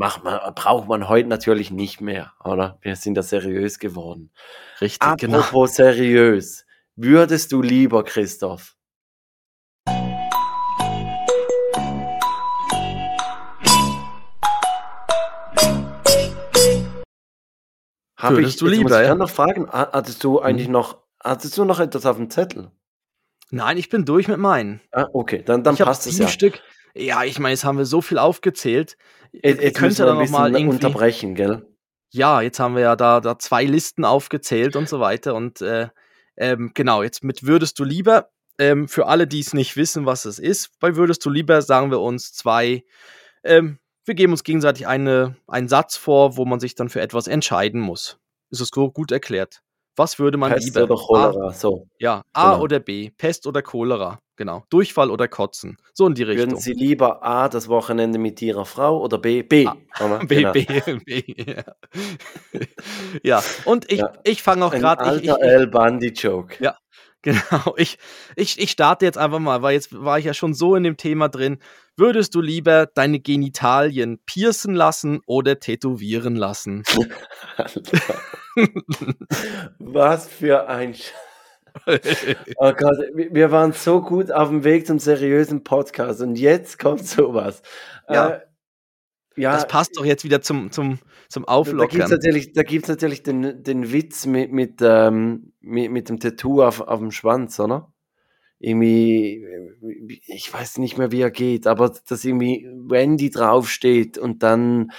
Macht 0.00 0.24
man, 0.24 0.40
braucht 0.54 0.88
man 0.88 1.10
heute 1.10 1.28
natürlich 1.28 1.70
nicht 1.70 2.00
mehr, 2.00 2.32
oder? 2.42 2.78
Wir 2.80 2.96
sind 2.96 3.16
da 3.16 3.22
seriös 3.22 3.78
geworden. 3.78 4.30
Richtig, 4.80 5.06
genau. 5.18 5.40
Apropos 5.40 5.74
seriös. 5.74 6.64
Würdest 6.96 7.52
du 7.52 7.60
lieber, 7.60 8.02
Christoph, 8.02 8.76
Hab 18.16 18.32
Würdest 18.32 18.60
du 18.60 18.66
jetzt 18.66 18.80
muss 18.82 18.90
lieber, 18.90 19.02
ich 19.02 19.08
ja? 19.08 19.14
noch 19.14 19.30
fragen, 19.30 19.68
ha- 19.70 19.90
hattest 19.92 20.22
du 20.24 20.40
eigentlich 20.40 20.66
Mhm. 20.68 20.74
noch, 20.74 20.98
hattest 21.22 21.56
du 21.56 21.64
noch 21.64 21.80
etwas 21.80 22.04
auf 22.04 22.16
dem 22.16 22.28
Zettel? 22.30 22.70
Nein, 23.50 23.78
ich 23.78 23.88
bin 23.88 24.04
durch 24.04 24.28
mit 24.28 24.38
meinen. 24.38 24.80
Ah, 24.92 25.06
okay, 25.12 25.42
dann, 25.42 25.64
dann 25.64 25.74
ich 25.74 25.80
habe 25.80 25.88
passt 25.90 26.06
es 26.06 26.18
ja. 26.18 26.28
Stück. 26.28 26.60
Ja, 26.94 27.24
ich 27.24 27.38
meine, 27.38 27.52
jetzt 27.52 27.64
haben 27.64 27.78
wir 27.78 27.84
so 27.86 28.00
viel 28.02 28.18
aufgezählt. 28.18 28.96
Jetzt, 29.32 29.60
Ihr 29.60 29.64
jetzt 29.64 29.78
könnt 29.78 29.90
müssen 29.90 30.00
ja 30.00 30.06
wir 30.06 30.06
dann 30.06 30.18
ein 30.18 30.24
noch 30.24 30.30
mal 30.30 30.50
bisschen 30.50 30.68
irgendwie. 30.68 30.86
unterbrechen, 30.86 31.34
gell? 31.34 31.66
Ja, 32.12 32.40
jetzt 32.40 32.58
haben 32.58 32.74
wir 32.74 32.82
ja 32.82 32.96
da, 32.96 33.20
da 33.20 33.38
zwei 33.38 33.64
Listen 33.64 34.04
aufgezählt 34.04 34.74
und 34.76 34.88
so 34.88 34.98
weiter. 35.00 35.34
Und 35.34 35.60
äh, 35.60 35.88
ähm, 36.36 36.72
genau, 36.74 37.02
jetzt 37.02 37.22
mit 37.22 37.44
Würdest 37.44 37.78
du 37.78 37.84
lieber, 37.84 38.30
ähm, 38.58 38.88
für 38.88 39.06
alle, 39.06 39.26
die 39.26 39.40
es 39.40 39.54
nicht 39.54 39.76
wissen, 39.76 40.06
was 40.06 40.24
es 40.24 40.38
ist, 40.38 40.78
bei 40.80 40.96
Würdest 40.96 41.24
du 41.24 41.30
lieber 41.30 41.62
sagen 41.62 41.90
wir 41.90 42.00
uns 42.00 42.32
zwei, 42.32 42.84
ähm, 43.44 43.78
wir 44.04 44.14
geben 44.14 44.32
uns 44.32 44.42
gegenseitig 44.42 44.86
eine, 44.86 45.36
einen 45.46 45.68
Satz 45.68 45.96
vor, 45.96 46.36
wo 46.36 46.44
man 46.44 46.58
sich 46.58 46.74
dann 46.74 46.88
für 46.88 47.00
etwas 47.00 47.28
entscheiden 47.28 47.80
muss. 47.80 48.18
Ist 48.50 48.60
es 48.60 48.72
gut 48.72 48.94
gut 48.94 49.12
erklärt? 49.12 49.62
Was 49.96 50.18
würde 50.18 50.38
man 50.38 50.52
Pest 50.52 50.74
lieber? 50.74 50.84
oder 50.84 50.96
Cholera, 50.96 51.52
so. 51.52 51.82
A, 51.84 51.96
ja, 51.98 52.22
A 52.32 52.50
Genau. 52.52 52.62
oder 52.62 52.78
B, 52.80 53.10
Pest 53.16 53.46
oder 53.46 53.60
Cholera, 53.62 54.18
genau. 54.36 54.64
Durchfall 54.70 55.10
oder 55.10 55.28
Kotzen, 55.28 55.76
so 55.92 56.06
in 56.06 56.14
die 56.14 56.26
Würden 56.26 56.40
Richtung. 56.40 56.60
Sie 56.60 56.72
lieber 56.72 57.22
A, 57.24 57.48
das 57.48 57.68
Wochenende 57.68 58.18
mit 58.18 58.40
Ihrer 58.40 58.64
Frau 58.64 59.00
oder 59.02 59.18
B, 59.18 59.42
B? 59.42 59.66
Ah? 59.66 59.76
B, 60.28 60.36
Genau. 60.36 60.52
B, 60.52 60.66
B, 61.04 61.44
ja. 61.44 61.64
ja, 63.24 63.42
und 63.64 63.90
ich, 63.90 63.98
Ja, 63.98 64.12
ich 64.24 64.42
fange 64.42 64.64
auch 64.64 64.72
gerade, 64.72 65.16
ich, 65.16 65.24
ich, 65.24 65.30
alter 65.32 65.44
ich, 65.44 65.50
Al 65.52 65.66
Bundy-Joke. 65.66 66.56
Ja. 66.62 66.76
Genau, 67.22 67.74
ich, 67.76 67.98
ich, 68.34 68.58
ich 68.58 68.70
starte 68.70 69.04
jetzt 69.04 69.18
einfach 69.18 69.40
mal, 69.40 69.60
weil 69.60 69.74
jetzt 69.74 69.92
war 69.92 70.18
ich 70.18 70.24
ja 70.24 70.32
schon 70.32 70.54
so 70.54 70.74
in 70.74 70.84
dem 70.84 70.96
Thema 70.96 71.28
drin. 71.28 71.58
Würdest 71.94 72.34
du 72.34 72.40
lieber 72.40 72.86
deine 72.86 73.20
Genitalien 73.20 74.20
piercen 74.24 74.74
lassen 74.74 75.20
oder 75.26 75.60
tätowieren 75.60 76.34
lassen? 76.34 76.82
Was 79.78 80.28
für 80.28 80.66
ein 80.68 80.94
Sch 80.94 81.12
Oh 82.56 82.72
Gott, 82.72 82.96
wir 83.14 83.34
wir 83.34 83.52
waren 83.52 83.72
so 83.72 84.00
gut 84.00 84.32
auf 84.32 84.48
dem 84.48 84.64
Weg 84.64 84.86
zum 84.86 84.98
seriösen 84.98 85.62
Podcast 85.62 86.22
und 86.22 86.36
jetzt 86.36 86.78
kommt 86.78 87.06
sowas. 87.06 87.60
Ja. 88.08 88.28
Äh, 88.28 88.40
ja, 89.36 89.52
Das 89.52 89.68
passt 89.68 89.96
doch 89.96 90.04
jetzt 90.04 90.24
wieder 90.24 90.42
zum, 90.42 90.70
zum, 90.72 90.98
zum 91.28 91.44
Da 91.44 91.54
gibt 91.54 91.72
es 91.72 91.80
Auflockern. 91.80 92.10
natürlich, 92.10 92.52
da 92.52 92.62
gibt's 92.62 92.88
natürlich 92.88 93.22
den, 93.22 93.62
den 93.62 93.92
Witz 93.92 94.26
mit, 94.26 94.52
mit, 94.52 94.80
ähm, 94.82 95.52
mit, 95.60 95.90
mit 95.90 96.08
dem 96.08 96.18
Tattoo 96.20 96.62
auf, 96.62 96.80
auf 96.80 96.98
dem 97.00 97.10
Schwanz, 97.10 97.58
oder? 97.60 97.92
Irgendwie, 98.62 99.42
ich 100.26 100.52
weiß 100.52 100.78
nicht 100.78 100.98
mehr, 100.98 101.10
wie 101.12 101.22
er 101.22 101.30
geht, 101.30 101.66
aber 101.66 101.94
dass 102.08 102.24
irgendwie 102.26 102.68
Wendy 102.70 103.30
draufsteht 103.30 104.18
und 104.18 104.42
dann 104.42 104.90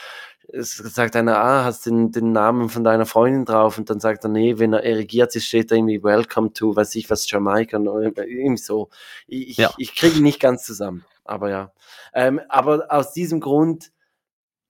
sagt 0.54 1.16
einer, 1.16 1.38
ah, 1.38 1.64
hast 1.64 1.86
den, 1.86 2.12
den 2.12 2.32
Namen 2.32 2.70
von 2.70 2.84
deiner 2.84 3.06
Freundin 3.06 3.46
drauf 3.46 3.78
und 3.78 3.90
dann 3.90 4.00
sagt 4.00 4.26
er, 4.26 4.30
nee, 4.30 4.58
wenn 4.58 4.74
er 4.74 4.84
erigiert 4.84 5.36
ist, 5.36 5.46
steht 5.46 5.72
da 5.72 5.76
irgendwie 5.76 6.04
Welcome 6.04 6.54
to, 6.54 6.76
weiß 6.76 6.96
ich 6.96 7.10
was, 7.10 7.30
Jamaika 7.30 7.78
oder 7.78 8.28
irgendwie 8.28 8.58
so. 8.58 8.90
Ich, 9.28 9.58
Ja. 9.58 9.72
ich 9.78 9.96
kriege 9.96 10.18
ihn 10.18 10.24
nicht 10.24 10.40
ganz 10.40 10.64
zusammen, 10.64 11.06
aber 11.24 11.50
ja. 11.52 11.72
Ähm, 12.14 12.42
aber 12.50 12.88
aus 12.90 13.14
diesem 13.14 13.40
Grund, 13.40 13.92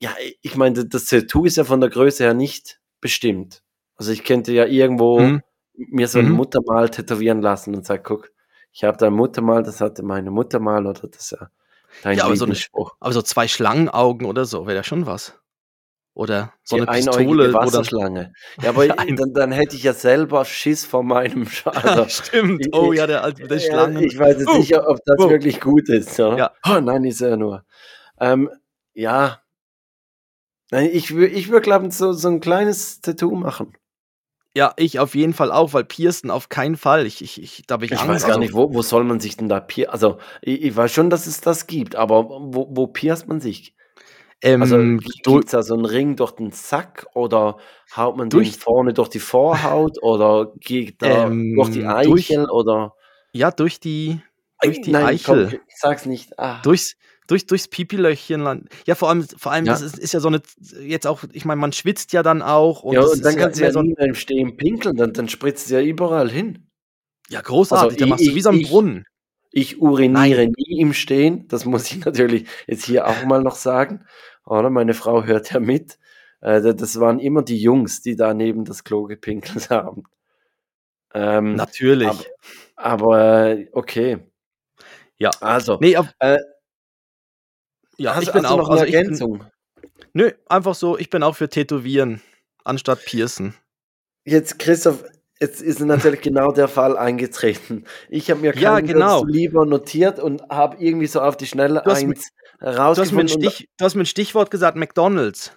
ja, 0.02 0.10
ich 0.42 0.56
meine, 0.56 0.86
das 0.86 1.06
Tattoo 1.06 1.46
ist 1.46 1.58
ja 1.58 1.64
von 1.64 1.80
der 1.80 1.90
Größe 1.90 2.24
her 2.24 2.34
nicht 2.34 2.80
bestimmt. 3.02 3.64
Also 3.96 4.12
ich 4.12 4.24
könnte 4.24 4.52
ja 4.52 4.66
irgendwo 4.66 5.20
Mhm. 5.20 5.42
mir 5.76 6.08
so 6.08 6.20
ein 6.20 6.26
Mhm. 6.30 6.32
Muttermal 6.34 6.90
tätowieren 6.90 7.42
lassen 7.42 7.76
und 7.76 7.86
sagen, 7.86 8.04
guck, 8.04 8.32
ich 8.72 8.84
habe 8.84 8.98
da 8.98 9.08
ein 9.08 9.14
Muttermal, 9.14 9.64
das 9.64 9.80
hatte 9.82 10.04
meine 10.04 10.32
Mutter 10.32 10.60
mal 10.60 10.86
oder 10.88 11.08
das 11.08 11.22
ist 11.24 11.32
ja 11.32 11.50
dein 12.04 12.18
Ja, 12.18 12.24
aber 12.26 12.36
so 12.36 12.46
eine- 12.46 12.54
Lieblingsspruch. 12.54 12.96
Aber 13.00 13.14
so 13.14 13.22
zwei 13.22 13.48
Schlangenaugen 13.48 14.26
oder 14.28 14.46
so 14.46 14.66
wäre 14.66 14.78
ja 14.78 14.84
schon 14.84 15.06
was. 15.06 15.38
Oder 16.14 16.52
so 16.64 16.76
Die 16.76 16.82
eine 16.82 16.92
einäugige 16.92 17.18
Pistole 17.20 17.50
oder. 17.50 17.54
Wasserschlange. 17.60 18.34
Ja, 18.62 18.70
aber 18.70 18.84
Ja, 18.86 18.96
dann, 18.96 19.34
dann 19.34 19.52
hätte 19.54 19.76
ich 19.78 19.84
ja 19.84 19.94
selber 19.94 20.44
Schiss 20.46 20.86
vor 20.86 21.04
meinem 21.04 21.46
Sch 21.48 21.66
also, 21.68 22.06
Stimmt. 22.10 22.66
ich- 22.66 22.74
Oh 22.74 22.92
ja, 22.92 23.08
der 23.08 23.24
alte 23.24 23.48
der 23.48 23.58
ja, 23.60 23.64
Schlangen. 23.66 24.04
Ich 24.04 24.18
weiß 24.20 24.40
jetzt 24.40 24.50
Oh, 24.50 24.58
nicht, 24.58 24.76
ob 24.78 24.98
das 25.06 25.16
oh. 25.20 25.30
wirklich 25.30 25.62
gut 25.62 25.88
ist. 25.90 26.20
Oder? 26.20 26.38
Ja. 26.38 26.52
Oh 26.68 26.80
nein, 26.82 27.04
ist 27.06 27.22
er 27.22 27.38
nur. 27.38 27.64
Ähm, 28.20 28.50
ja. 28.94 29.41
Nein, 30.72 30.90
ich 30.92 31.14
würde, 31.14 31.34
ich 31.34 31.50
würd, 31.50 31.64
glaube 31.64 31.88
ich, 31.88 31.94
so, 31.94 32.14
so 32.14 32.28
ein 32.30 32.40
kleines 32.40 33.02
Tattoo 33.02 33.36
machen. 33.36 33.74
Ja, 34.56 34.74
ich 34.76 35.00
auf 35.00 35.16
jeden 35.16 35.34
Fall 35.34 35.52
auch, 35.52 35.74
weil 35.74 35.86
Piercen 35.86 36.30
auf 36.32 36.50
keinen 36.50 36.76
Fall. 36.76 37.06
Ich, 37.06 37.22
ich, 37.22 37.42
ich, 37.42 37.64
da 37.68 37.78
ich, 37.78 37.92
Ich 37.92 38.00
Angst. 38.00 38.08
weiß 38.10 38.22
gar 38.24 38.30
also, 38.32 38.40
nicht, 38.40 38.54
wo, 38.54 38.74
wo 38.74 38.82
soll 38.82 39.04
man 39.06 39.20
sich 39.22 39.38
denn 39.38 39.48
da 39.48 39.60
piercen? 39.62 39.92
Also, 39.94 40.18
ich, 40.42 40.62
ich 40.64 40.76
weiß 40.76 40.92
schon, 40.92 41.10
dass 41.10 41.26
es 41.28 41.40
das 41.42 41.68
gibt, 41.68 41.96
aber 41.96 42.26
wo, 42.30 42.68
wo 42.70 42.88
pierst 42.88 43.28
man 43.28 43.40
sich? 43.40 43.74
Ähm, 44.42 44.62
Also, 44.62 44.78
gibt 44.78 45.46
es 45.46 45.52
da 45.52 45.62
so 45.64 45.74
einen 45.76 45.86
Ring 45.86 46.16
durch 46.16 46.32
den 46.32 46.52
Sack 46.52 47.06
oder 47.14 47.58
haut 47.96 48.18
man 48.18 48.30
Durch- 48.30 48.52
den 48.52 48.60
vorne 48.60 48.94
durch 48.94 49.10
die 49.10 49.20
Vorhaut 49.20 50.02
oder 50.02 50.52
geht 50.60 51.02
da 51.02 51.28
Ähm, 51.28 51.54
durch 51.56 51.70
die 51.70 51.82
durch- 51.84 52.30
Eichel 52.32 52.50
oder. 52.50 52.94
ja, 53.34 53.52
durch 53.52 53.80
die, 53.80 54.20
durch 54.62 54.82
die 54.82 54.92
Nein, 54.92 55.06
Eichel. 55.06 55.48
Komm, 55.50 55.60
sag's 55.78 56.06
nicht. 56.06 56.38
Ah. 56.40 56.60
durchs, 56.64 56.96
durch, 57.32 57.46
durchs 57.48 57.68
Pipilöchchen. 57.68 58.68
Ja, 58.86 58.96
vor 58.96 59.10
allem, 59.10 59.24
vor 59.24 59.52
allem 59.52 59.66
Ja. 59.66 59.72
das 59.74 59.82
ist, 59.82 59.98
ist 59.98 60.14
ja 60.14 60.20
so 60.20 60.28
eine, 60.28 60.42
jetzt 60.82 61.08
auch, 61.08 61.24
ich 61.32 61.46
meine, 61.46 61.60
man 61.62 61.72
schwitzt 61.74 62.14
ja 62.14 62.22
dann 62.24 62.42
auch. 62.42 62.84
Und 62.84 62.94
ja, 62.96 63.02
und 63.02 63.24
dann 63.26 63.36
kannst 63.38 63.60
du 63.60 63.64
ja 63.64 63.72
so, 63.72 63.82
nie 63.82 63.94
mehr 63.98 64.08
im 64.08 64.16
Stehen 64.16 64.58
pinkeln, 64.58 64.96
dann, 64.98 65.14
dann 65.14 65.30
spritzt 65.30 65.66
es 65.66 65.72
ja 65.72 65.82
überall 65.82 66.30
hin. 66.30 66.68
ja, 67.30 67.42
großartig, 67.42 67.94
Also 67.94 67.98
da 67.98 68.06
machst 68.08 68.28
du 68.28 68.36
wie 68.36 68.42
so 68.42 68.50
ein 68.50 68.60
ich- 68.60 68.70
Brunnen. 68.70 69.06
Ich 69.54 69.82
uriniere 69.82 70.48
nie 70.48 70.80
im 70.80 70.94
Stehen, 70.94 71.48
das 71.50 71.66
muss 71.66 71.92
ich 71.92 72.00
natürlich 72.06 72.48
jetzt 72.68 72.86
hier 72.86 73.08
auch 73.08 73.26
mal 73.26 73.42
noch 73.44 73.56
sagen. 73.56 74.06
Oder? 74.46 74.70
Meine 74.70 74.94
Frau 74.94 75.24
hört 75.26 75.52
ja 75.52 75.60
mit. 75.60 75.98
Äh, 76.42 76.62
da- 76.62 76.74
das 76.74 77.00
waren 77.00 77.20
immer 77.20 77.42
die 77.44 77.58
Jungs, 77.62 78.02
die 78.02 78.16
da 78.16 78.34
neben 78.34 78.64
das 78.66 78.84
Klo 78.86 79.04
gepinkelt 79.04 79.70
haben. 79.70 80.04
Ähm, 81.14 81.56
Natürlich. 81.56 82.08
aber- 82.08 82.26
Aber 82.76 83.46
äh, 83.50 83.68
okay. 83.74 84.20
Ja. 85.18 85.30
Also, 85.42 85.78
Nee, 85.82 85.96
ab, 85.98 86.08
äh, 86.20 86.40
ja, 87.98 88.16
hast, 88.16 88.24
ich 88.24 88.32
bin 88.34 88.44
du 88.44 88.50
auch. 88.50 88.58
noch 88.58 88.70
eine 88.70 88.82
Also 88.82 88.86
ich 88.86 88.92
bin, 88.92 89.02
Ergänzung? 89.04 89.46
nö, 90.14 90.32
einfach 90.48 90.76
so, 90.76 90.98
ich 90.98 91.10
bin 91.10 91.24
auch 91.24 91.36
für 91.36 91.50
Tätowieren 91.50 92.22
anstatt 92.64 93.04
Piercen. 93.06 93.54
Jetzt, 94.26 94.60
Christoph, 94.60 95.04
jetzt 95.40 95.62
ist 95.62 95.80
natürlich 95.80 96.22
genau 96.22 96.52
der 96.52 96.68
Fall 96.68 96.98
eingetreten. 96.98 97.86
Ich 98.10 98.30
habe 98.30 98.42
mir 98.42 98.56
Ja, 98.56 98.80
genau. 98.80 99.24
lieber 99.26 99.66
notiert 99.66 100.20
und 100.20 100.44
habe 100.50 100.78
irgendwie 100.80 101.08
so 101.08 101.22
auf 101.22 101.38
die 101.38 101.48
Schnelle 101.48 101.82
Du 101.84 101.90
hast 101.92 102.04
eins 102.04 102.30
Du 102.60 102.68
hast, 102.68 102.68
mir 102.68 102.72
ein 102.72 102.78
rausgefunden. 102.78 103.20
und- 103.38 103.52
Stich, 103.52 103.70
du 103.78 103.86
hast 103.86 103.96
mir 103.96 104.04
ein 104.04 104.06
Stichwort 104.06 104.52
gesagt, 104.52 104.78
McDonalds. 104.78 105.52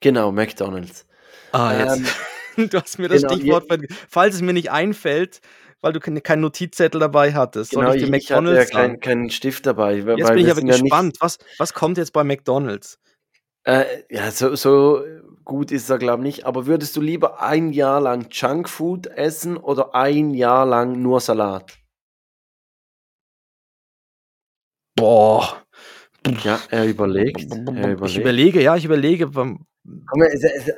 Genau, 0.00 0.30
McDonalds. 0.32 1.06
Ah, 1.52 1.74
jetzt. 1.96 2.14
du 2.56 2.80
hast 2.80 2.98
mir 2.98 3.08
das 3.08 3.22
genau, 3.22 3.34
Stichwort, 3.34 3.64
falls 4.08 4.36
es 4.36 4.42
mir 4.42 4.52
nicht 4.52 4.70
einfällt, 4.70 5.40
weil 5.80 5.92
du 5.92 6.00
keinen 6.00 6.22
kein 6.22 6.40
Notizzettel 6.40 7.00
dabei 7.00 7.32
hattest. 7.32 7.72
Soll 7.72 7.84
Genau, 7.84 7.94
ich 7.94 8.02
ich, 8.02 8.12
ich 8.12 8.32
hatte 8.32 8.54
ja 8.54 8.64
keinen 8.64 9.00
keinen 9.00 9.30
Stift 9.30 9.66
dabei. 9.66 9.94
Jetzt 9.96 10.32
bin 10.32 10.38
ich 10.38 10.50
aber 10.50 10.60
sind 10.60 10.68
ja 10.68 10.78
gespannt. 10.78 11.16
Was, 11.20 11.38
was 11.58 11.74
kommt 11.74 11.98
jetzt 11.98 12.12
bei 12.12 12.24
McDonalds? 12.24 12.98
Äh, 13.64 13.84
ja, 14.10 14.30
so, 14.30 14.54
so 14.56 15.02
gut 15.44 15.70
ist 15.70 15.90
er, 15.90 15.98
glaube 15.98 16.22
ich, 16.22 16.36
nicht. 16.36 16.46
Aber 16.46 16.66
würdest 16.66 16.96
du 16.96 17.00
lieber 17.00 17.42
ein 17.42 17.72
Jahr 17.72 18.00
lang 18.00 18.28
Junkfood 18.30 19.06
essen 19.06 19.56
oder 19.56 19.94
ein 19.94 20.34
Jahr 20.34 20.66
lang 20.66 21.02
nur 21.02 21.20
Salat? 21.20 21.78
Boah. 24.96 25.62
Ja, 26.44 26.60
er 26.70 26.86
überlegt. 26.86 27.40
Er 27.40 27.88
Ich 27.88 27.92
überlegt. 27.92 28.16
überlege, 28.18 28.62
ja, 28.62 28.76
ich 28.76 28.84
überlege. 28.84 29.30
Komm, 30.06 30.22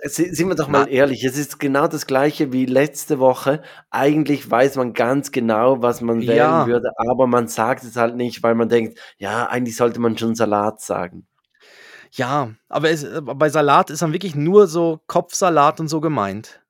sind 0.04 0.48
wir 0.48 0.54
doch 0.54 0.68
mal 0.68 0.86
ehrlich, 0.86 1.24
es 1.24 1.36
ist 1.38 1.58
genau 1.58 1.86
das 1.88 2.06
gleiche 2.06 2.52
wie 2.52 2.66
letzte 2.66 3.18
Woche. 3.18 3.62
Eigentlich 3.90 4.50
weiß 4.50 4.76
man 4.76 4.92
ganz 4.92 5.32
genau, 5.32 5.82
was 5.82 6.00
man 6.00 6.20
wählen 6.22 6.36
Ja. 6.36 6.66
würde, 6.66 6.90
aber 6.96 7.26
man 7.26 7.48
sagt 7.48 7.84
es 7.84 7.96
halt 7.96 8.16
nicht, 8.16 8.42
weil 8.42 8.54
man 8.54 8.68
denkt, 8.68 8.98
ja, 9.18 9.46
eigentlich 9.46 9.76
sollte 9.76 10.00
man 10.00 10.16
schon 10.18 10.34
Salat 10.34 10.80
sagen. 10.80 11.26
Ja, 12.10 12.50
aber 12.68 12.90
es, 12.90 13.06
bei 13.22 13.48
Salat 13.48 13.90
ist 13.90 14.02
dann 14.02 14.12
wirklich 14.12 14.34
nur 14.34 14.66
so 14.66 15.00
Kopfsalat 15.06 15.80
und 15.80 15.88
so 15.88 16.00
gemeint. 16.00 16.60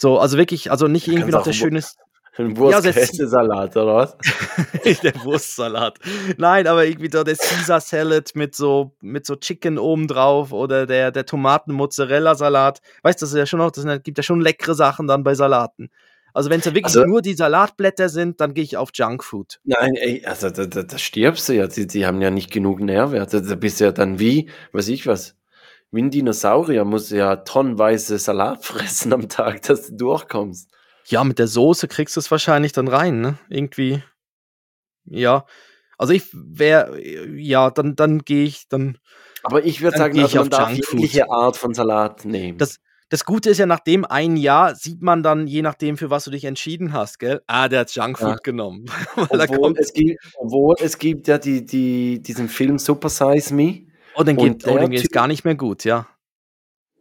So, 0.00 0.18
also 0.18 0.36
wirklich, 0.36 0.70
also 0.70 0.86
nicht 0.88 1.08
irgendwie 1.08 1.30
noch 1.30 1.44
der 1.44 1.52
auch- 1.52 1.56
Ein 2.36 2.50
Ja, 2.50 2.56
Wurstkäsesalat, 2.56 3.76
oder 3.76 3.94
was? 3.94 4.16
der 5.02 5.14
Wurstsalat. 5.24 5.98
Nein, 6.36 6.66
aber 6.66 6.84
irgendwie 6.84 7.10
so 7.10 7.22
der 7.22 7.36
Caesar 7.36 7.80
Salad 7.80 8.32
mit 8.34 8.56
so 8.56 8.96
mit 9.00 9.24
so 9.24 9.36
Chicken 9.36 9.78
oben 9.78 10.08
drauf 10.08 10.52
oder 10.52 10.86
der 10.86 11.12
der 11.12 11.26
Tomaten 11.26 11.72
Mozzarella 11.72 12.34
Salat. 12.34 12.80
Weißt 13.02 13.20
du, 13.20 13.24
das 13.26 13.32
ist 13.32 13.38
ja 13.38 13.46
schon 13.46 13.60
noch, 13.60 13.70
das 13.70 13.84
gibt 14.02 14.18
ja 14.18 14.22
schon 14.24 14.40
leckere 14.40 14.74
Sachen 14.74 15.06
dann 15.06 15.22
bei 15.22 15.34
Salaten. 15.34 15.90
Also 16.32 16.50
wenn 16.50 16.58
es 16.58 16.66
ja 16.66 16.72
wirklich 16.74 16.86
Also- 16.96 17.04
nur 17.04 17.22
die 17.22 17.34
Salatblätter 17.34 18.08
sind, 18.08 18.40
dann 18.40 18.54
gehe 18.54 18.64
ich 18.64 18.76
auf 18.76 18.90
Junkfood. 18.92 19.60
Nein, 19.62 19.94
ey, 19.94 20.24
also 20.26 20.50
da, 20.50 20.66
da, 20.66 20.82
da 20.82 20.98
stirbst 20.98 21.48
du 21.48 21.52
ja. 21.52 21.68
Die, 21.68 21.86
die 21.86 22.04
haben 22.04 22.20
ja 22.20 22.30
nicht 22.32 22.50
genug 22.50 22.80
Nährwert. 22.80 23.32
Da, 23.32 23.38
da 23.38 23.54
bist 23.54 23.78
du 23.78 23.84
ja 23.84 23.92
dann 23.92 24.18
wie, 24.18 24.50
weiß 24.72 24.88
ich 24.88 25.06
was, 25.06 25.36
wie 25.92 26.02
ein 26.02 26.10
Dinosaurier, 26.10 26.84
musst 26.84 27.12
du 27.12 27.16
ja 27.18 27.36
tonnenweise 27.36 28.18
Salat 28.18 28.64
fressen 28.64 29.12
am 29.12 29.28
Tag, 29.28 29.62
dass 29.62 29.86
du 29.90 29.94
durchkommst. 29.96 30.68
Ja, 31.06 31.24
mit 31.24 31.38
der 31.38 31.48
Soße 31.48 31.88
kriegst 31.88 32.16
du 32.16 32.20
es 32.20 32.30
wahrscheinlich 32.30 32.72
dann 32.72 32.88
rein, 32.88 33.20
ne? 33.20 33.38
Irgendwie. 33.48 34.02
Ja. 35.04 35.46
Also 35.98 36.12
ich 36.12 36.24
wäre, 36.32 37.00
ja, 37.36 37.70
dann, 37.70 37.94
dann 37.96 38.20
gehe 38.20 38.44
ich, 38.44 38.68
dann. 38.68 38.98
Aber 39.42 39.64
ich 39.64 39.80
würde 39.80 39.96
sagen, 39.98 40.16
ich 40.16 40.22
also 40.22 40.36
man 40.38 40.42
auf 40.44 40.48
darf 40.48 40.72
jegliche 40.72 41.30
Art 41.30 41.56
von 41.56 41.74
Salat 41.74 42.24
nehmen. 42.24 42.58
Das, 42.58 42.78
das 43.10 43.24
Gute 43.24 43.50
ist 43.50 43.58
ja, 43.58 43.66
nach 43.66 43.80
dem 43.80 44.04
einen 44.04 44.36
Jahr 44.36 44.74
sieht 44.74 45.02
man 45.02 45.22
dann, 45.22 45.46
je 45.46 45.62
nachdem, 45.62 45.96
für 45.98 46.10
was 46.10 46.24
du 46.24 46.30
dich 46.30 46.44
entschieden 46.46 46.92
hast, 46.92 47.18
gell? 47.18 47.42
Ah, 47.46 47.68
der 47.68 47.80
hat 47.80 47.94
Junkfood 47.94 48.28
Ja. 48.28 48.36
genommen. 48.42 48.86
Obwohl, 49.16 49.74
es 49.78 49.92
gibt, 49.92 50.18
obwohl 50.36 50.74
es 50.80 50.98
gibt 50.98 51.28
ja 51.28 51.38
die, 51.38 51.64
die, 51.64 52.20
diesen 52.22 52.48
Film 52.48 52.78
Super 52.78 53.10
Size 53.10 53.54
Me. 53.54 53.86
oh, 54.16 54.22
dann 54.22 54.36
geht, 54.36 54.66
oh, 54.66 54.78
Typ- 54.78 55.12
gar 55.12 55.28
nicht 55.28 55.44
mehr 55.44 55.54
gut, 55.54 55.84
ja. 55.84 56.08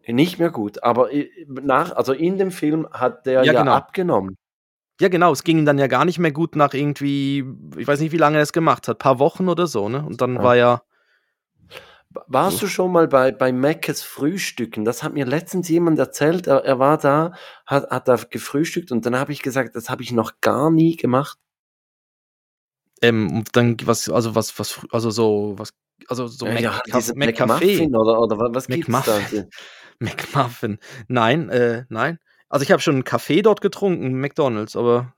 Nicht 0.06 0.38
mehr 0.38 0.49
gut, 0.51 0.84
aber 0.84 1.10
nach, 1.47 1.95
also 1.95 2.14
in 2.14 2.38
dem 2.38 2.51
Film 2.51 2.88
hat 2.91 3.26
der 3.26 3.43
Ja, 3.45 3.54
ja, 3.54 3.60
genau. 3.62 3.74
abgenommen. 3.74 4.36
Ja, 4.99 5.08
genau, 5.08 5.32
es 5.32 5.43
ging 5.43 5.60
ihm 5.60 5.66
dann 5.66 5.80
ja 5.80 5.88
gar 5.88 6.06
nicht 6.06 6.20
mehr 6.20 6.32
gut 6.32 6.56
nach 6.56 6.74
irgendwie, 6.74 7.43
ich 7.78 7.88
weiß 7.88 7.99
nicht, 7.99 8.12
wie 8.12 8.18
lange 8.18 8.38
er 8.38 8.43
es 8.43 8.54
gemacht 8.54 8.88
hat, 8.88 8.99
paar 8.99 9.20
Wochen 9.20 9.49
oder 9.49 9.66
so, 9.66 9.89
ne? 9.89 10.06
Und 10.06 10.22
dann 10.22 10.36
Ja. 10.36 10.43
war 10.43 10.56
ja, 10.56 10.82
Warst 12.28 12.62
du 12.62 12.68
schon 12.68 12.91
mal 12.91 13.08
bei, 13.08 13.32
bei 13.32 13.51
Meckes 13.51 14.04
Frühstücken? 14.04 14.86
Das 14.86 15.01
hat 15.01 15.14
mir 15.14 15.26
letztens 15.26 15.68
jemand 15.68 15.97
erzählt. 15.97 16.45
Er, 16.45 16.64
er 16.64 16.78
war 16.78 16.97
da, 16.99 17.34
hat, 17.66 17.89
hat 17.89 18.08
da 18.08 18.16
gefrühstückt 18.16 18.91
und 18.91 19.06
dann 19.06 19.18
habe 19.18 19.32
ich 19.32 19.41
gesagt, 19.41 19.76
das 19.76 19.89
habe 19.89 20.04
ich 20.04 20.12
noch 20.12 20.39
gar 20.39 20.70
nie 20.70 20.95
gemacht. 20.95 21.39
ähm, 23.04 23.32
und 23.38 23.56
dann 23.56 23.78
was, 23.84 24.10
also 24.10 24.34
was, 24.36 24.58
was, 24.58 24.80
also 24.91 25.12
so, 25.12 25.54
was, 25.58 25.74
also 26.08 26.28
so 26.28 26.45
ja, 26.45 26.54
Mac, 26.54 26.64
ja, 26.64 26.82
diese 26.97 27.14
McCafé. 27.14 27.26
McMuffin 27.26 27.95
oder, 27.95 28.20
oder 28.20 28.38
was, 28.39 28.54
was 28.54 28.68
gibt's 28.68 29.04
da? 29.04 29.20
McMuffin. 30.04 30.80
Nein, 31.08 31.49
äh, 31.49 31.86
nein. 31.89 32.20
Also 32.49 32.64
ich 32.64 32.72
habe 32.72 32.82
schon 32.82 32.95
einen 32.95 33.04
Kaffee 33.04 33.41
dort 33.41 33.62
getrunken, 33.62 34.20
McDonalds, 34.20 34.76
aber 34.76 35.14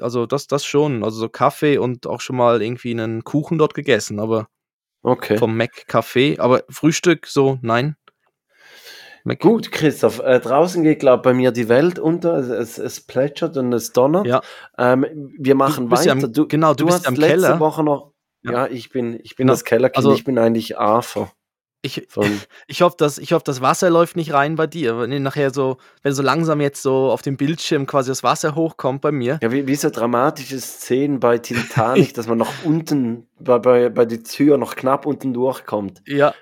also 0.00 0.26
das, 0.26 0.46
das 0.46 0.64
schon. 0.64 1.02
Also 1.04 1.18
so 1.18 1.28
Kaffee 1.28 1.78
und 1.78 2.06
auch 2.06 2.20
schon 2.20 2.36
mal 2.36 2.62
irgendwie 2.62 2.92
einen 2.92 3.24
Kuchen 3.24 3.58
dort 3.58 3.74
gegessen, 3.74 4.20
aber 4.20 4.48
Okay. 5.02 5.36
vom 5.36 5.56
Mac 5.56 5.84
Café. 5.88 6.38
Aber 6.40 6.62
Frühstück 6.70 7.26
so, 7.26 7.58
nein. 7.60 7.96
Mac 9.24 9.40
Gut, 9.40 9.72
Christoph, 9.72 10.18
äh, 10.20 10.38
draußen 10.40 10.82
geht, 10.82 11.00
glaube 11.00 11.22
bei 11.22 11.34
mir 11.34 11.50
die 11.50 11.68
Welt 11.68 11.98
unter. 11.98 12.36
Es, 12.38 12.48
es, 12.48 12.78
es 12.78 13.00
plätschert 13.06 13.56
und 13.56 13.72
es 13.72 13.92
donnert. 13.92 14.26
Ja. 14.26 14.42
Ähm, 14.78 15.32
wir 15.38 15.54
machen 15.54 15.90
weiter. 15.90 16.12
am- 16.12 16.32
du, 16.32 16.46
genau, 16.46 16.74
du 16.74 16.86
bist 16.86 16.98
hast 16.98 17.06
am 17.08 17.14
letzte 17.14 17.28
Keller. 17.34 17.60
Woche 17.60 17.82
noch. 17.82 18.12
Ja. 18.42 18.52
Ja, 18.52 18.66
ich 18.66 18.90
bin, 18.90 19.14
ich 19.22 19.36
bin 19.36 19.46
Genau. 19.46 19.52
das 19.54 19.64
Kellerkind. 19.64 19.96
Also- 19.96 20.14
ich 20.14 20.24
bin 20.24 20.38
eigentlich 20.38 20.78
Arthur. 20.78 21.32
Ich, 21.84 22.08
ich 22.66 22.82
hoffe, 22.82 22.96
dass, 22.98 23.18
ich 23.18 23.32
hoffe, 23.32 23.44
das 23.44 23.60
Wasser 23.60 23.90
läuft 23.90 24.16
nicht 24.16 24.32
rein 24.32 24.56
bei 24.56 24.66
dir. 24.66 24.98
Wenn 24.98 25.22
nachher 25.22 25.52
so, 25.52 25.76
wenn 26.02 26.14
so 26.14 26.22
langsam 26.22 26.60
jetzt 26.60 26.82
so 26.82 27.10
auf 27.10 27.22
dem 27.22 27.36
Bildschirm 27.36 27.86
quasi 27.86 28.10
das 28.10 28.22
Wasser 28.22 28.54
hochkommt 28.54 29.02
bei 29.02 29.12
mir. 29.12 29.38
ja, 29.42 29.52
wie, 29.52 29.66
wie 29.66 29.74
so 29.74 29.90
dramatische 29.90 30.58
Szenen 30.58 31.20
bei 31.20 31.38
Titanic, 31.38 32.14
dass 32.14 32.26
man 32.26 32.38
noch 32.38 32.52
unten, 32.64 33.26
bei, 33.38 33.58
bei, 33.58 33.88
bei 33.90 34.06
die 34.06 34.22
Tür 34.22 34.56
noch 34.56 34.76
knapp 34.76 35.04
unten 35.06 35.34
durchkommt. 35.34 36.02
Ja. 36.06 36.34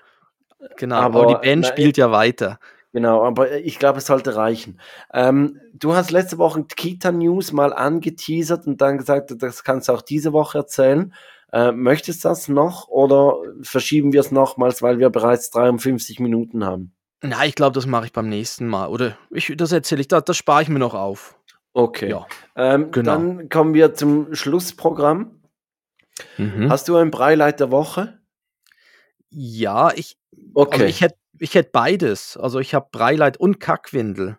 Genau, 0.77 0.97
aber, 0.97 1.23
Aber, 1.23 1.35
die 1.35 1.49
Band 1.49 1.63
nein, 1.63 1.73
spielt 1.73 1.97
ja 1.97 2.13
weiter. 2.13 2.61
Genau, 2.93 3.25
aber 3.25 3.59
ich 3.59 3.79
glaube, 3.79 3.99
es 3.99 4.07
sollte 4.07 4.37
reichen. 4.37 4.79
Ähm, 5.13 5.59
du 5.73 5.95
hast 5.95 6.13
letzte 6.13 6.39
Woche 6.39 6.63
Kita 6.65 7.11
News 7.11 7.51
mal 7.51 7.73
angeteasert 7.73 8.67
und 8.67 8.81
dann 8.81 8.99
gesagt, 8.99 9.35
das 9.43 9.65
kannst 9.65 9.89
du 9.89 9.93
auch 9.93 10.03
diese 10.03 10.33
Woche 10.33 10.59
erzählen. 10.59 11.13
Äh, 11.53 11.73
möchtest 11.73 12.25
du 12.25 12.29
das 12.29 12.49
noch 12.49 12.89
oder 12.89 13.37
verschieben 13.63 14.13
wir 14.13 14.21
es 14.21 14.31
nochmals, 14.33 14.81
weil 14.83 14.99
wir 14.99 15.11
bereits 15.11 15.51
53 15.51 16.19
Minuten 16.21 16.65
haben? 16.65 16.95
Na, 17.23 17.45
ich 17.45 17.55
glaube, 17.55 17.75
das 17.75 17.87
mache 17.87 18.07
ich 18.07 18.13
beim 18.13 18.29
nächsten 18.29 18.67
Mal. 18.67 18.87
Oder 18.89 19.17
ich, 19.31 19.53
das 19.57 19.71
erzähle 19.71 20.01
ich, 20.01 20.09
das, 20.09 20.25
das 20.25 20.37
spare 20.37 20.63
ich 20.63 20.69
mir 20.69 20.79
noch 20.79 20.95
auf. 20.95 21.39
Okay. 21.75 22.11
Ja. 22.11 22.27
Ähm, 22.57 22.91
Genau. 22.91 23.13
Dann 23.13 23.49
kommen 23.49 23.75
wir 23.75 23.95
zum 23.95 24.35
Schlussprogramm. 24.35 25.41
Mhm. 26.39 26.69
Hast 26.71 26.89
du 26.89 26.97
ein 26.97 27.11
Breileit 27.11 27.61
der 27.61 27.71
Woche? 27.71 28.19
Ja, 29.31 29.93
ich, 29.95 30.19
Okay. 30.55 30.73
also 30.73 30.85
ich 30.87 31.01
hätte 31.01 31.17
ich 31.39 31.55
hätt 31.55 31.73
beides. 31.73 32.37
Also 32.37 32.61
ich 32.61 32.75
habe 32.75 32.89
Breileit 32.93 33.37
und 33.37 33.59
Kackwindel. 33.59 34.39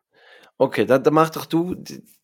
Okay, 0.63 0.85
dann, 0.85 1.03
dann 1.03 1.13
mach 1.13 1.29
doch 1.29 1.45
du 1.45 1.75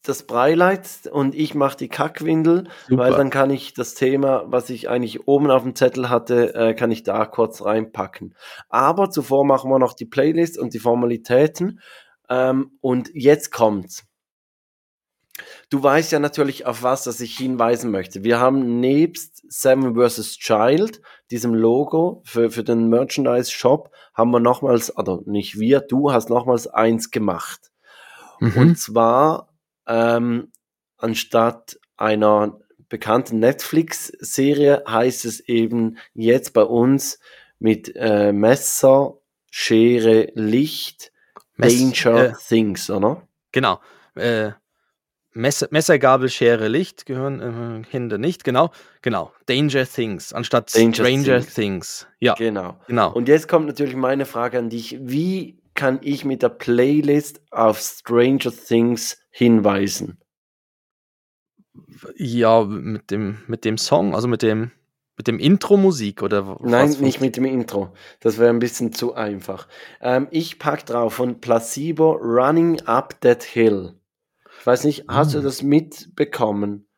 das 0.01 0.23
Breileit 0.23 1.09
und 1.11 1.35
ich 1.35 1.55
mach 1.55 1.75
die 1.75 1.89
Kackwindel, 1.89 2.69
weil 2.87 3.11
dann 3.11 3.29
kann 3.29 3.49
ich 3.49 3.73
das 3.73 3.95
Thema, 3.95 4.45
was 4.47 4.69
ich 4.69 4.87
eigentlich 4.87 5.27
oben 5.27 5.51
auf 5.51 5.63
dem 5.63 5.75
Zettel 5.75 6.09
hatte, 6.09 6.55
äh, 6.55 6.73
kann 6.73 6.89
ich 6.89 7.03
da 7.03 7.25
kurz 7.25 7.65
reinpacken. 7.65 8.35
Aber 8.69 9.09
zuvor 9.09 9.45
machen 9.45 9.69
wir 9.69 9.77
noch 9.77 9.91
die 9.91 10.05
Playlist 10.05 10.57
und 10.57 10.73
die 10.73 10.79
Formalitäten. 10.79 11.81
Ähm, 12.29 12.77
und 12.79 13.11
jetzt 13.13 13.51
kommt's. 13.51 14.05
Du 15.69 15.83
weißt 15.83 16.13
ja 16.13 16.19
natürlich, 16.19 16.65
auf 16.65 16.81
was 16.81 17.03
das 17.03 17.19
ich 17.19 17.35
hinweisen 17.35 17.91
möchte. 17.91 18.23
Wir 18.23 18.39
haben 18.39 18.79
nebst 18.79 19.43
Seven 19.51 19.95
vs. 19.95 20.37
Child, 20.37 21.01
diesem 21.29 21.53
Logo 21.53 22.21
für, 22.23 22.51
für 22.51 22.63
den 22.63 22.87
Merchandise-Shop, 22.87 23.91
haben 24.13 24.31
wir 24.31 24.39
nochmals, 24.39 24.95
also 24.95 25.23
nicht 25.25 25.59
wir, 25.59 25.81
du 25.81 26.13
hast 26.13 26.29
nochmals 26.29 26.67
eins 26.67 27.11
gemacht. 27.11 27.68
Mhm. 28.39 28.57
Und 28.57 28.79
zwar 28.79 29.53
ähm, 29.87 30.51
anstatt 30.97 31.79
einer 31.97 32.59
bekannten 32.89 33.39
Netflix-Serie 33.39 34.83
heißt 34.87 35.25
es 35.25 35.39
eben 35.41 35.97
jetzt 36.13 36.53
bei 36.53 36.63
uns 36.63 37.19
mit 37.59 37.93
äh, 37.95 38.31
Messer, 38.31 39.15
Schere, 39.51 40.29
Licht, 40.35 41.11
Mess- 41.57 41.77
Danger 41.79 42.29
äh, 42.29 42.33
Things, 42.47 42.89
oder? 42.89 43.27
Genau. 43.51 43.79
Äh, 44.15 44.51
Messer, 45.31 45.67
Messer, 45.71 45.99
Gabel, 45.99 46.29
Schere, 46.29 46.67
Licht 46.67 47.05
gehören 47.05 47.83
äh, 47.83 47.85
Hände 47.91 48.17
nicht. 48.17 48.43
Genau. 48.43 48.71
Genau. 49.03 49.31
Danger 49.45 49.85
Things 49.85 50.33
anstatt 50.33 50.73
Danger 50.75 50.93
Stranger 51.05 51.39
Things. 51.41 51.53
Things. 51.53 52.07
Ja, 52.19 52.33
Genau. 52.33 52.79
genau. 52.87 53.13
Und 53.13 53.27
jetzt 53.27 53.47
kommt 53.47 53.67
natürlich 53.67 53.95
meine 53.95 54.25
Frage 54.25 54.57
an 54.57 54.69
dich. 54.69 54.97
Wie 55.01 55.58
kann 55.79 55.99
ich 56.01 56.25
mit 56.25 56.41
der 56.41 56.49
Playlist 56.49 57.41
auf 57.51 57.79
Stranger 57.79 58.51
Things 58.51 59.17
hinweisen? 59.29 60.17
Ja, 62.17 62.65
mit 62.65 63.09
dem, 63.11 63.37
mit 63.47 63.63
dem 63.63 63.77
Song, 63.77 64.13
also 64.13 64.27
mit 64.27 64.41
dem, 64.41 64.71
mit 65.15 65.27
dem 65.27 65.39
Intro-Musik 65.39 66.21
oder 66.21 66.57
Nein, 66.59 66.89
nicht 66.99 67.21
mit 67.21 67.37
dem 67.37 67.45
Intro. 67.45 67.93
Das 68.19 68.37
wäre 68.37 68.49
ein 68.49 68.59
bisschen 68.59 68.91
zu 68.91 69.13
einfach. 69.13 69.69
Ähm, 70.01 70.27
ich 70.31 70.59
pack 70.59 70.85
drauf 70.85 71.13
von 71.13 71.39
Placebo 71.39 72.11
Running 72.11 72.81
Up 72.81 73.21
That 73.21 73.43
Hill. 73.43 73.93
Ich 74.59 74.67
weiß 74.67 74.83
nicht, 74.83 75.05
hast 75.07 75.33
du 75.33 75.39
ah. 75.39 75.43
das 75.43 75.63
mitbekommen? 75.63 76.89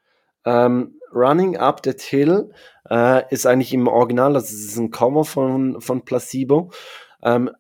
Ähm, 0.43 0.99
Running 1.13 1.55
Up 1.55 1.83
That 1.83 2.01
Hill 2.01 2.51
äh, 2.89 3.31
ist 3.31 3.45
eigentlich 3.45 3.75
im 3.75 3.87
Original, 3.87 4.33
das 4.33 4.51
ist 4.51 4.75
ein 4.77 4.89
Cover 4.89 5.23
von, 5.23 5.79
von 5.81 6.03
Placebo. 6.03 6.71
Ähm, 7.21 7.51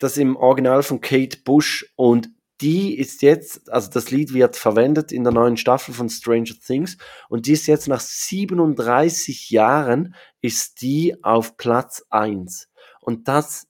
das 0.00 0.16
im 0.16 0.36
Original 0.36 0.82
von 0.82 1.00
Kate 1.00 1.38
Bush 1.44 1.92
und 1.94 2.30
die 2.60 2.98
ist 2.98 3.22
jetzt, 3.22 3.70
also 3.72 3.90
das 3.90 4.10
Lied 4.10 4.34
wird 4.34 4.56
verwendet 4.56 5.12
in 5.12 5.24
der 5.24 5.32
neuen 5.32 5.56
Staffel 5.56 5.94
von 5.94 6.10
Stranger 6.10 6.54
Things 6.64 6.98
und 7.28 7.46
die 7.46 7.52
ist 7.52 7.66
jetzt 7.66 7.88
nach 7.88 8.00
37 8.00 9.50
Jahren 9.50 10.14
ist 10.42 10.82
die 10.82 11.16
auf 11.22 11.56
Platz 11.56 12.04
1. 12.10 12.68
Und 13.00 13.28
das 13.28 13.66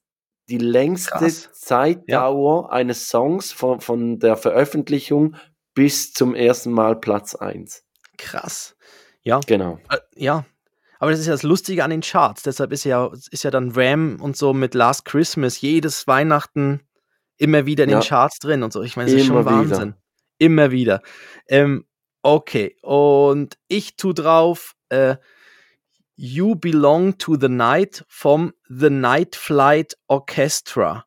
die 0.48 0.58
längste 0.58 1.10
Krass. 1.10 1.48
Zeitdauer 1.52 2.64
ja. 2.64 2.70
eines 2.70 3.08
Songs 3.08 3.52
von, 3.52 3.80
von 3.80 4.18
der 4.18 4.36
Veröffentlichung 4.36 5.36
bis 5.74 6.12
zum 6.12 6.34
ersten 6.34 6.72
Mal 6.72 6.98
Platz 6.98 7.36
1. 7.36 7.84
Krass. 8.18 8.76
Ja. 9.22 9.40
Genau. 9.46 9.78
Äh, 9.88 9.98
ja. 10.16 10.44
Aber 11.00 11.10
das 11.10 11.20
ist 11.20 11.26
ja 11.26 11.32
das 11.32 11.42
Lustige 11.42 11.82
an 11.82 11.90
den 11.90 12.02
Charts. 12.02 12.42
Deshalb 12.42 12.72
ist 12.72 12.84
ja, 12.84 13.10
ist 13.30 13.42
ja 13.42 13.50
dann 13.50 13.72
Ram 13.74 14.18
und 14.20 14.36
so 14.36 14.52
mit 14.52 14.74
Last 14.74 15.06
Christmas 15.06 15.60
jedes 15.62 16.06
Weihnachten 16.06 16.82
immer 17.38 17.64
wieder 17.64 17.84
in 17.84 17.90
ja. 17.90 18.00
den 18.00 18.06
Charts 18.06 18.38
drin 18.38 18.62
und 18.62 18.72
so. 18.72 18.82
Ich 18.82 18.96
meine, 18.96 19.10
das 19.10 19.22
ist 19.22 19.26
schon 19.26 19.44
Wahnsinn. 19.46 19.88
Wieder. 19.88 19.96
Immer 20.36 20.70
wieder. 20.70 21.02
Ähm, 21.48 21.86
okay, 22.20 22.76
und 22.82 23.56
ich 23.66 23.96
tu 23.96 24.12
drauf 24.12 24.74
äh, 24.90 25.16
You 26.16 26.54
Belong 26.54 27.16
to 27.16 27.36
the 27.40 27.48
Night 27.48 28.04
vom 28.06 28.52
The 28.68 28.90
Night 28.90 29.36
Flight 29.36 29.96
Orchestra. 30.06 31.06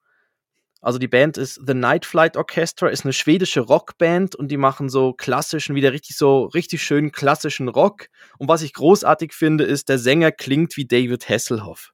Also 0.84 1.00
die 1.00 1.08
Band 1.08 1.38
ist 1.38 1.62
The 1.66 1.74
Night 1.74 2.06
Flight 2.06 2.36
Orchestra, 2.36 2.90
ist 2.90 3.06
eine 3.06 3.14
schwedische 3.14 3.62
Rockband 3.62 4.36
und 4.36 4.50
die 4.50 4.58
machen 4.58 4.90
so 4.90 5.14
klassischen, 5.14 5.76
wieder 5.76 5.94
richtig 5.94 6.18
so 6.18 6.44
richtig 6.44 6.84
schön 6.84 7.14
klassischen 7.14 7.70
Rock. 7.70 8.08
Und 8.38 8.50
was 8.50 8.62
ich 8.64 8.74
großartig 8.74 9.32
finde, 9.32 9.64
ist, 9.64 9.88
der 9.88 9.98
Sänger 9.98 10.34
klingt 10.34 10.76
wie 10.76 10.86
David 10.86 11.30
Hasselhoff. 11.30 11.94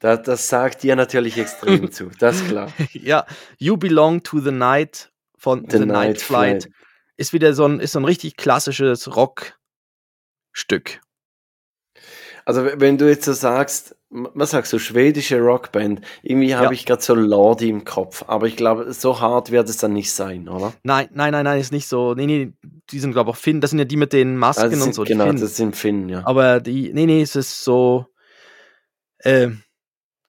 Das, 0.00 0.20
das 0.22 0.48
sagt 0.50 0.82
dir 0.82 0.96
natürlich 0.96 1.38
extrem 1.38 1.90
zu, 1.92 2.10
das 2.18 2.42
ist 2.42 2.48
klar. 2.48 2.70
Ja, 2.92 3.24
You 3.56 3.78
Belong 3.78 4.22
to 4.22 4.38
the 4.38 4.50
Night 4.50 5.10
von 5.38 5.64
The, 5.70 5.78
the 5.78 5.86
Night, 5.86 5.88
Night 5.88 6.20
Flight. 6.20 6.62
Flight 6.64 6.76
ist 7.16 7.32
wieder 7.32 7.54
so 7.54 7.64
ein, 7.66 7.80
ist 7.80 7.92
so 7.92 8.00
ein 8.00 8.04
richtig 8.04 8.36
klassisches 8.36 9.16
Rockstück. 9.16 11.00
Also 12.46 12.64
wenn 12.64 12.96
du 12.96 13.08
jetzt 13.08 13.24
so 13.24 13.32
sagst, 13.32 13.96
was 14.08 14.52
sagst 14.52 14.72
du, 14.72 14.78
schwedische 14.78 15.40
Rockband, 15.40 16.00
irgendwie 16.22 16.54
habe 16.54 16.66
ja. 16.66 16.70
ich 16.70 16.86
gerade 16.86 17.02
so 17.02 17.12
Lordi 17.12 17.68
im 17.68 17.84
Kopf, 17.84 18.22
aber 18.28 18.46
ich 18.46 18.56
glaube, 18.56 18.92
so 18.92 19.20
hart 19.20 19.50
wird 19.50 19.68
es 19.68 19.78
dann 19.78 19.92
nicht 19.92 20.12
sein, 20.12 20.48
oder? 20.48 20.72
Nein, 20.84 21.08
nein, 21.12 21.32
nein, 21.32 21.42
nein, 21.42 21.60
ist 21.60 21.72
nicht 21.72 21.88
so. 21.88 22.14
Nee, 22.14 22.26
nee, 22.26 22.52
die 22.90 23.00
sind 23.00 23.12
glaube 23.12 23.30
ich 23.30 23.36
auch 23.36 23.40
Finn, 23.40 23.60
das 23.60 23.70
sind 23.70 23.80
ja 23.80 23.84
die 23.84 23.96
mit 23.96 24.12
den 24.12 24.36
Masken 24.36 24.62
also 24.62 24.76
sind, 24.76 24.86
und 24.86 24.94
so. 24.94 25.02
Genau, 25.02 25.26
Finn. 25.26 25.40
das 25.40 25.56
sind 25.56 25.74
Finn, 25.74 26.08
ja. 26.08 26.22
Aber 26.24 26.60
die, 26.60 26.92
nee, 26.94 27.06
nee, 27.06 27.20
es 27.20 27.34
ist 27.34 27.64
so, 27.64 28.06
äh, 29.18 29.48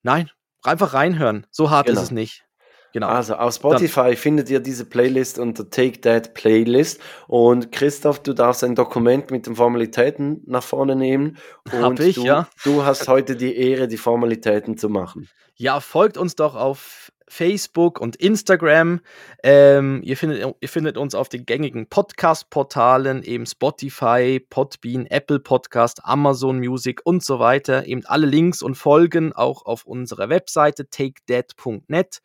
nein, 0.01 0.31
einfach 0.63 0.95
reinhören, 0.95 1.45
so 1.51 1.69
hart 1.69 1.85
genau. 1.85 1.99
ist 1.99 2.05
es 2.05 2.11
nicht. 2.11 2.46
Genau. 2.93 3.07
Also 3.07 3.35
auf 3.35 3.53
Spotify 3.53 4.09
Dann. 4.09 4.15
findet 4.15 4.49
ihr 4.49 4.59
diese 4.59 4.85
Playlist 4.85 5.39
unter 5.39 5.69
Take 5.69 6.01
That 6.01 6.33
Playlist. 6.33 6.99
Und 7.27 7.71
Christoph, 7.71 8.19
du 8.19 8.33
darfst 8.33 8.63
ein 8.63 8.75
Dokument 8.75 9.29
mit 9.31 9.45
den 9.45 9.55
Formalitäten 9.55 10.41
nach 10.45 10.63
vorne 10.63 10.95
nehmen. 10.95 11.37
Und 11.71 11.83
Hab 11.83 11.99
ich, 11.99 12.15
du, 12.15 12.23
ja. 12.23 12.47
du 12.63 12.85
hast 12.85 13.07
heute 13.07 13.35
die 13.35 13.55
Ehre, 13.55 13.87
die 13.87 13.97
Formalitäten 13.97 14.77
zu 14.77 14.89
machen. 14.89 15.29
Ja, 15.55 15.79
folgt 15.79 16.17
uns 16.17 16.35
doch 16.35 16.55
auf 16.55 17.11
Facebook 17.27 17.99
und 17.99 18.15
Instagram. 18.15 19.01
Ähm, 19.43 20.01
ihr, 20.03 20.15
findet, 20.17 20.55
ihr 20.59 20.69
findet 20.69 20.97
uns 20.97 21.13
auf 21.13 21.29
den 21.29 21.45
gängigen 21.45 21.87
Podcast-Portalen, 21.87 23.23
eben 23.23 23.45
Spotify, 23.45 24.39
Podbean, 24.39 25.05
Apple 25.07 25.39
Podcast, 25.39 25.99
Amazon 26.03 26.59
Music 26.59 27.01
und 27.03 27.23
so 27.23 27.39
weiter. 27.39 27.85
Eben 27.85 28.05
alle 28.05 28.27
Links 28.27 28.61
und 28.61 28.75
Folgen 28.75 29.33
auch 29.33 29.65
auf 29.65 29.85
unserer 29.85 30.29
Webseite 30.29 30.89
takedead.net. 30.89 32.21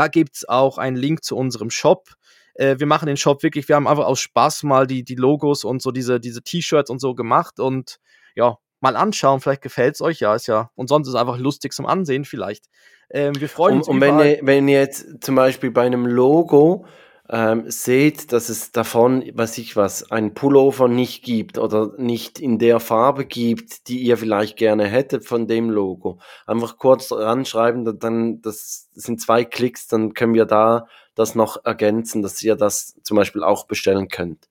Da 0.00 0.08
gibt 0.08 0.36
es 0.36 0.48
auch 0.48 0.78
einen 0.78 0.96
Link 0.96 1.22
zu 1.24 1.36
unserem 1.36 1.68
Shop. 1.68 2.08
Äh, 2.54 2.76
wir 2.78 2.86
machen 2.86 3.04
den 3.04 3.18
Shop 3.18 3.42
wirklich, 3.42 3.68
wir 3.68 3.76
haben 3.76 3.86
einfach 3.86 4.06
aus 4.06 4.18
Spaß 4.18 4.62
mal 4.62 4.86
die, 4.86 5.04
die 5.04 5.14
Logos 5.14 5.62
und 5.62 5.82
so 5.82 5.90
diese, 5.90 6.20
diese 6.20 6.40
T-Shirts 6.40 6.88
und 6.88 7.02
so 7.02 7.14
gemacht 7.14 7.60
und 7.60 7.98
ja, 8.34 8.56
mal 8.80 8.96
anschauen, 8.96 9.42
vielleicht 9.42 9.60
gefällt 9.60 9.96
es 9.96 10.00
euch 10.00 10.20
ja, 10.20 10.34
ist 10.34 10.46
ja, 10.46 10.70
und 10.74 10.88
sonst 10.88 11.06
ist 11.06 11.12
es 11.12 11.20
einfach 11.20 11.36
lustig 11.36 11.74
zum 11.74 11.84
Ansehen 11.84 12.24
vielleicht. 12.24 12.64
Ähm, 13.10 13.38
wir 13.38 13.50
freuen 13.50 13.76
uns. 13.76 13.88
Und, 13.88 13.96
und 13.96 14.00
wenn, 14.00 14.18
ihr, 14.20 14.38
wenn 14.40 14.68
ihr 14.68 14.78
jetzt 14.78 15.06
zum 15.20 15.34
Beispiel 15.34 15.70
bei 15.70 15.84
einem 15.84 16.06
Logo 16.06 16.86
ähm, 17.32 17.70
seht, 17.70 18.32
dass 18.32 18.48
es 18.48 18.72
davon, 18.72 19.24
weiß 19.32 19.58
ich 19.58 19.76
was, 19.76 20.10
ein 20.10 20.34
Pullover 20.34 20.88
nicht 20.88 21.22
gibt 21.22 21.58
oder 21.58 21.92
nicht 21.96 22.40
in 22.40 22.58
der 22.58 22.80
Farbe 22.80 23.24
gibt, 23.24 23.86
die 23.86 23.98
ihr 24.00 24.16
vielleicht 24.16 24.56
gerne 24.56 24.86
hättet 24.86 25.24
von 25.24 25.46
dem 25.46 25.70
Logo. 25.70 26.18
Einfach 26.44 26.76
kurz 26.76 27.12
ranschreiben, 27.12 27.98
dann, 28.00 28.42
das 28.42 28.88
sind 28.94 29.20
zwei 29.20 29.44
Klicks, 29.44 29.86
dann 29.86 30.12
können 30.14 30.34
wir 30.34 30.44
da 30.44 30.88
das 31.14 31.36
noch 31.36 31.64
ergänzen, 31.64 32.22
dass 32.22 32.42
ihr 32.42 32.56
das 32.56 32.96
zum 33.04 33.16
Beispiel 33.16 33.44
auch 33.44 33.66
bestellen 33.66 34.08
könnt. 34.08 34.48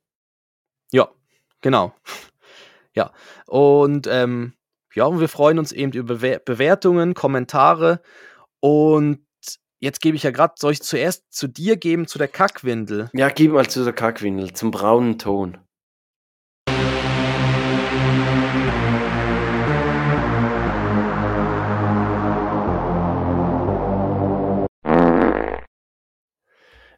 Ja, 0.91 1.09
genau. 1.61 1.93
Ja, 2.95 3.13
und 3.45 4.07
ähm, 4.07 4.53
ja, 4.95 5.05
und 5.05 5.19
wir 5.19 5.29
freuen 5.29 5.59
uns 5.59 5.71
eben 5.71 5.93
über 5.93 6.15
Bewertungen, 6.15 7.13
Kommentare 7.13 8.01
und 8.59 9.19
Jetzt 9.81 10.01
gebe 10.01 10.17
ich 10.17 10.23
ja 10.23 10.31
gerade, 10.31 10.55
soll 10.57 10.73
ich 10.73 10.81
zuerst 10.81 11.31
zu 11.31 11.47
dir 11.47 11.77
geben, 11.77 12.05
zu 12.05 12.17
der 12.17 12.27
Kackwindel? 12.27 13.09
Ja, 13.13 13.29
gib 13.29 13.53
mal 13.53 13.65
zu 13.65 13.85
der 13.85 13.93
Kackwindel, 13.93 14.51
zum 14.51 14.71
braunen 14.71 15.17
Ton. 15.17 15.57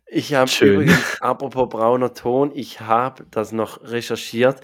Ich 0.07 0.33
habe 0.33 0.51
übrigens, 0.59 1.21
apropos 1.21 1.69
brauner 1.69 2.15
Ton, 2.15 2.51
ich 2.55 2.81
habe 2.81 3.27
das 3.29 3.51
noch 3.51 3.83
recherchiert 3.83 4.59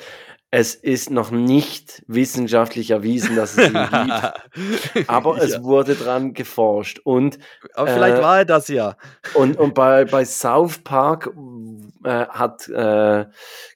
es 0.49 0.75
ist 0.75 1.09
noch 1.09 1.31
nicht 1.31 2.03
wissenschaftlich 2.07 2.91
erwiesen, 2.91 3.35
dass 3.35 3.57
es 3.57 3.67
ihn 3.67 3.73
gibt. 3.73 5.09
Aber 5.09 5.41
es 5.41 5.53
ja. 5.53 5.63
wurde 5.63 5.95
dran 5.95 6.33
geforscht. 6.33 6.99
Und, 7.03 7.37
Aber 7.73 7.87
vielleicht 7.87 8.19
äh, 8.19 8.21
war 8.21 8.37
er 8.39 8.45
das 8.45 8.69
ja. 8.69 8.95
Und, 9.33 9.57
und 9.57 9.73
bei, 9.73 10.05
bei 10.05 10.23
South 10.23 10.79
Park 10.79 11.33
äh, 12.05 12.25
hat 12.27 12.69
äh, 12.69 13.25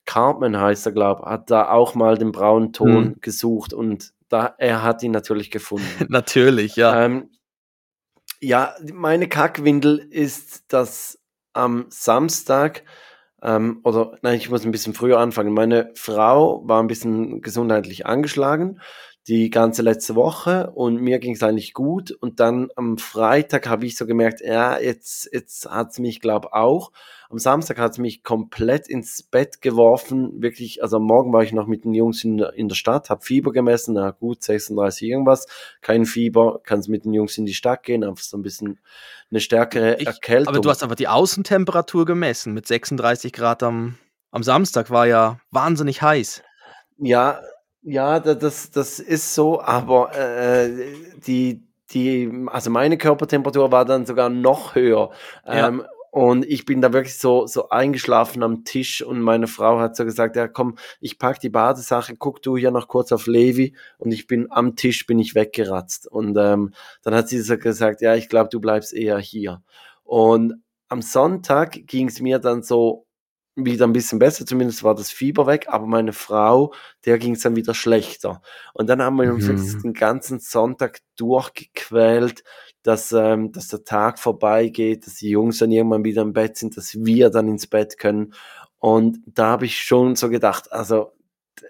Cartman 0.05 0.59
heißt 0.59 0.85
er, 0.85 0.91
glaube 0.93 1.29
hat 1.29 1.51
da 1.51 1.69
auch 1.69 1.93
mal 1.93 2.17
den 2.17 2.31
braunen 2.31 2.71
Ton 2.71 3.05
hm. 3.05 3.15
gesucht 3.19 3.73
und 3.73 4.13
da, 4.29 4.55
er 4.57 4.81
hat 4.81 5.03
ihn 5.03 5.11
natürlich 5.11 5.51
gefunden. 5.51 5.85
natürlich, 6.07 6.77
ja. 6.77 7.03
Ähm, 7.03 7.31
ja, 8.39 8.73
meine 8.93 9.27
Kackwindel 9.27 9.99
ist, 10.09 10.71
dass 10.71 11.19
am 11.53 11.85
Samstag 11.89 12.83
ähm, 13.43 13.79
oder 13.83 14.17
nein, 14.21 14.37
ich 14.37 14.49
muss 14.49 14.65
ein 14.65 14.71
bisschen 14.71 14.93
früher 14.93 15.19
anfangen. 15.19 15.53
Meine 15.53 15.91
Frau 15.95 16.67
war 16.67 16.81
ein 16.81 16.87
bisschen 16.87 17.41
gesundheitlich 17.41 18.05
angeschlagen 18.05 18.79
die 19.27 19.51
ganze 19.51 19.83
letzte 19.83 20.15
Woche 20.15 20.71
und 20.71 20.99
mir 20.99 21.19
ging 21.19 21.33
es 21.33 21.43
eigentlich 21.43 21.73
gut. 21.73 22.11
Und 22.11 22.39
dann 22.39 22.69
am 22.75 22.97
Freitag 22.97 23.67
habe 23.67 23.85
ich 23.85 23.95
so 23.95 24.07
gemerkt, 24.07 24.41
ja, 24.41 24.79
jetzt, 24.79 25.29
jetzt 25.31 25.69
hat 25.69 25.91
es 25.91 25.99
mich, 25.99 26.21
glaube 26.21 26.53
auch. 26.53 26.91
Am 27.29 27.37
Samstag 27.37 27.77
hat 27.77 27.91
es 27.91 27.97
mich 27.99 28.23
komplett 28.23 28.87
ins 28.87 29.21
Bett 29.21 29.61
geworfen. 29.61 30.41
Wirklich, 30.41 30.81
also 30.81 30.97
am 30.97 31.03
Morgen 31.03 31.31
war 31.31 31.43
ich 31.43 31.53
noch 31.53 31.67
mit 31.67 31.85
den 31.85 31.93
Jungs 31.93 32.23
in, 32.23 32.39
in 32.39 32.67
der 32.67 32.75
Stadt, 32.75 33.11
habe 33.11 33.23
Fieber 33.23 33.51
gemessen, 33.51 33.93
na 33.93 34.09
gut, 34.09 34.43
36 34.43 35.07
irgendwas, 35.07 35.45
kein 35.81 36.05
Fieber, 36.05 36.59
kannst 36.63 36.89
mit 36.89 37.05
den 37.05 37.13
Jungs 37.13 37.37
in 37.37 37.45
die 37.45 37.53
Stadt 37.53 37.83
gehen, 37.83 38.03
einfach 38.03 38.23
so 38.23 38.37
ein 38.37 38.41
bisschen 38.41 38.79
eine 39.29 39.39
stärkere 39.39 39.97
ich, 39.99 40.07
Erkältung. 40.07 40.55
Aber 40.55 40.61
du 40.61 40.69
hast 40.69 40.81
einfach 40.81 40.95
die 40.95 41.07
Außentemperatur 41.07 42.05
gemessen 42.05 42.53
mit 42.53 42.65
36 42.65 43.31
Grad 43.31 43.61
am, 43.61 43.97
am 44.31 44.41
Samstag, 44.41 44.89
war 44.89 45.05
ja 45.05 45.39
wahnsinnig 45.51 46.01
heiß. 46.01 46.41
Ja, 46.97 47.39
ja, 47.83 48.19
das, 48.19 48.71
das 48.71 48.99
ist 48.99 49.33
so, 49.33 49.61
aber 49.61 50.15
äh, 50.15 50.69
die, 51.25 51.63
die, 51.91 52.31
also 52.47 52.69
meine 52.69 52.97
Körpertemperatur 52.97 53.71
war 53.71 53.85
dann 53.85 54.05
sogar 54.05 54.29
noch 54.29 54.75
höher. 54.75 55.11
Ja. 55.45 55.67
Ähm, 55.67 55.83
und 56.11 56.45
ich 56.45 56.65
bin 56.65 56.81
da 56.81 56.91
wirklich 56.91 57.17
so, 57.17 57.47
so 57.47 57.69
eingeschlafen 57.69 58.43
am 58.43 58.65
Tisch 58.65 59.01
und 59.01 59.21
meine 59.21 59.47
Frau 59.47 59.79
hat 59.79 59.95
so 59.95 60.03
gesagt, 60.03 60.35
ja 60.35 60.49
komm, 60.49 60.75
ich 60.99 61.17
pack 61.17 61.39
die 61.39 61.49
Badesache, 61.49 62.15
guck 62.17 62.41
du 62.41 62.57
hier 62.57 62.71
noch 62.71 62.89
kurz 62.89 63.13
auf 63.13 63.27
Levi 63.27 63.75
und 63.97 64.11
ich 64.11 64.27
bin 64.27 64.51
am 64.51 64.75
Tisch, 64.75 65.05
bin 65.05 65.19
ich 65.19 65.35
weggeratzt. 65.35 66.07
Und 66.07 66.37
ähm, 66.37 66.73
dann 67.01 67.15
hat 67.15 67.29
sie 67.29 67.39
so 67.39 67.57
gesagt, 67.57 68.01
ja, 68.01 68.13
ich 68.15 68.27
glaube, 68.27 68.49
du 68.49 68.59
bleibst 68.59 68.93
eher 68.93 69.19
hier. 69.19 69.63
Und 70.03 70.61
am 70.89 71.01
Sonntag 71.01 71.87
ging 71.87 72.09
es 72.09 72.19
mir 72.19 72.39
dann 72.39 72.61
so 72.61 73.05
wieder 73.55 73.85
ein 73.85 73.93
bisschen 73.93 74.19
besser, 74.19 74.45
zumindest 74.45 74.83
war 74.83 74.95
das 74.95 75.11
Fieber 75.11 75.45
weg, 75.47 75.65
aber 75.69 75.85
meine 75.85 76.13
Frau, 76.13 76.73
der 77.05 77.17
ging 77.19 77.33
es 77.35 77.41
dann 77.41 77.55
wieder 77.55 77.73
schlechter. 77.73 78.41
Und 78.73 78.87
dann 78.89 79.01
haben 79.01 79.17
wir 79.17 79.31
uns 79.33 79.75
Mhm. 79.75 79.81
den 79.83 79.93
ganzen 79.93 80.39
Sonntag 80.39 80.99
durchgequält, 81.17 82.43
dass, 82.83 83.11
ähm, 83.11 83.51
dass 83.51 83.67
der 83.67 83.83
Tag 83.83 84.19
vorbeigeht, 84.19 85.05
dass 85.05 85.15
die 85.15 85.29
Jungs 85.29 85.59
dann 85.59 85.71
irgendwann 85.71 86.03
wieder 86.03 86.21
im 86.23 86.33
Bett 86.33 86.57
sind, 86.57 86.77
dass 86.77 86.95
wir 86.95 87.29
dann 87.29 87.47
ins 87.47 87.67
Bett 87.67 87.97
können. 87.97 88.33
Und 88.79 89.19
da 89.27 89.47
habe 89.47 89.65
ich 89.65 89.79
schon 89.81 90.15
so 90.15 90.29
gedacht, 90.29 90.71
also 90.71 91.11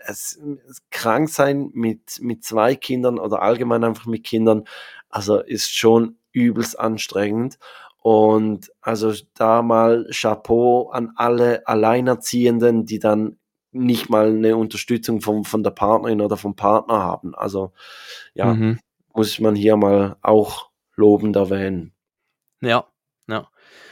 es, 0.05 0.39
es 0.69 0.81
krank 0.91 1.29
sein 1.29 1.69
mit, 1.73 2.19
mit 2.21 2.43
zwei 2.45 2.75
Kindern 2.75 3.19
oder 3.19 3.41
allgemein 3.41 3.83
einfach 3.83 4.05
mit 4.05 4.23
Kindern, 4.23 4.65
also 5.09 5.39
ist 5.41 5.75
schon 5.75 6.17
übelst 6.31 6.79
anstrengend. 6.79 7.57
Und 8.03 8.71
also 8.81 9.13
da 9.35 9.61
mal 9.61 10.07
Chapeau 10.11 10.89
an 10.89 11.11
alle 11.15 11.65
Alleinerziehenden, 11.67 12.85
die 12.85 12.97
dann 12.99 13.37
nicht 13.71 14.09
mal 14.09 14.27
eine 14.29 14.57
Unterstützung 14.57 15.21
von, 15.21 15.43
von 15.45 15.63
der 15.63 15.71
Partnerin 15.71 16.19
oder 16.19 16.35
vom 16.35 16.55
Partner 16.55 16.95
haben. 16.99 17.35
Also 17.35 17.71
ja, 18.33 18.53
Mhm. 18.53 18.79
muss 19.13 19.39
man 19.39 19.55
hier 19.55 19.77
mal 19.77 20.17
auch 20.21 20.71
lobend 20.95 21.35
erwähnen. 21.35 21.93
Ja, 22.61 22.85
ja. 23.27 23.47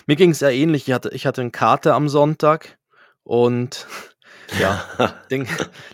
Mir 0.08 0.16
ging 0.16 0.32
es 0.32 0.40
ja 0.40 0.50
ähnlich. 0.50 0.88
Ich 0.88 0.94
hatte, 0.94 1.10
ich 1.14 1.26
hatte 1.28 1.42
einen 1.42 1.52
Kater 1.52 1.94
am 1.94 2.10
Sonntag 2.10 2.80
und 3.24 3.88
ja, 4.60 4.84
den, 5.30 5.48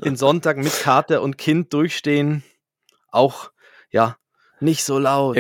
den 0.04 0.16
Sonntag 0.16 0.56
mit 0.58 0.72
Kater 0.80 1.22
und 1.22 1.38
Kind 1.38 1.74
durchstehen, 1.74 2.44
auch 3.12 3.52
ja, 3.92 4.16
nicht 4.62 4.86
so 4.86 5.00
laut. 5.00 5.38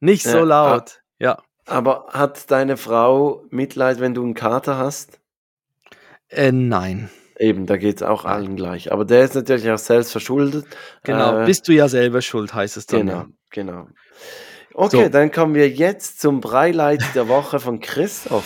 Nicht 0.00 0.24
so 0.24 0.38
Ja, 0.38 0.44
laut. 0.44 1.02
Ja. 1.18 1.42
Aber 1.66 2.06
hat 2.10 2.50
deine 2.50 2.76
Frau 2.76 3.44
Mitleid, 3.50 4.00
wenn 4.00 4.14
du 4.14 4.22
einen 4.22 4.34
Kater 4.34 4.78
hast? 4.78 5.20
Äh, 6.28 6.52
nein. 6.52 7.10
Eben, 7.38 7.66
da 7.66 7.76
geht's 7.76 8.02
auch 8.02 8.24
allen 8.24 8.56
gleich. 8.56 8.92
Aber 8.92 9.04
der 9.04 9.24
ist 9.24 9.34
natürlich 9.34 9.70
auch 9.70 9.78
selbst 9.78 10.12
verschuldet. 10.12 10.66
Genau. 11.02 11.40
Äh, 11.42 11.46
Bist 11.46 11.66
du 11.68 11.72
ja 11.72 11.88
selber 11.88 12.20
schuld, 12.22 12.54
heißt 12.54 12.76
es 12.76 12.86
dann. 12.86 13.00
Genau, 13.06 13.12
Ja. 13.18 13.26
genau. 13.50 13.86
Okay, 14.74 15.04
So. 15.04 15.08
dann 15.08 15.30
kommen 15.30 15.54
wir 15.54 15.68
jetzt 15.68 16.20
zum 16.20 16.40
Breileid 16.40 17.02
der 17.14 17.28
Woche 17.28 17.60
von 17.60 17.80
Christoph. 17.80 18.44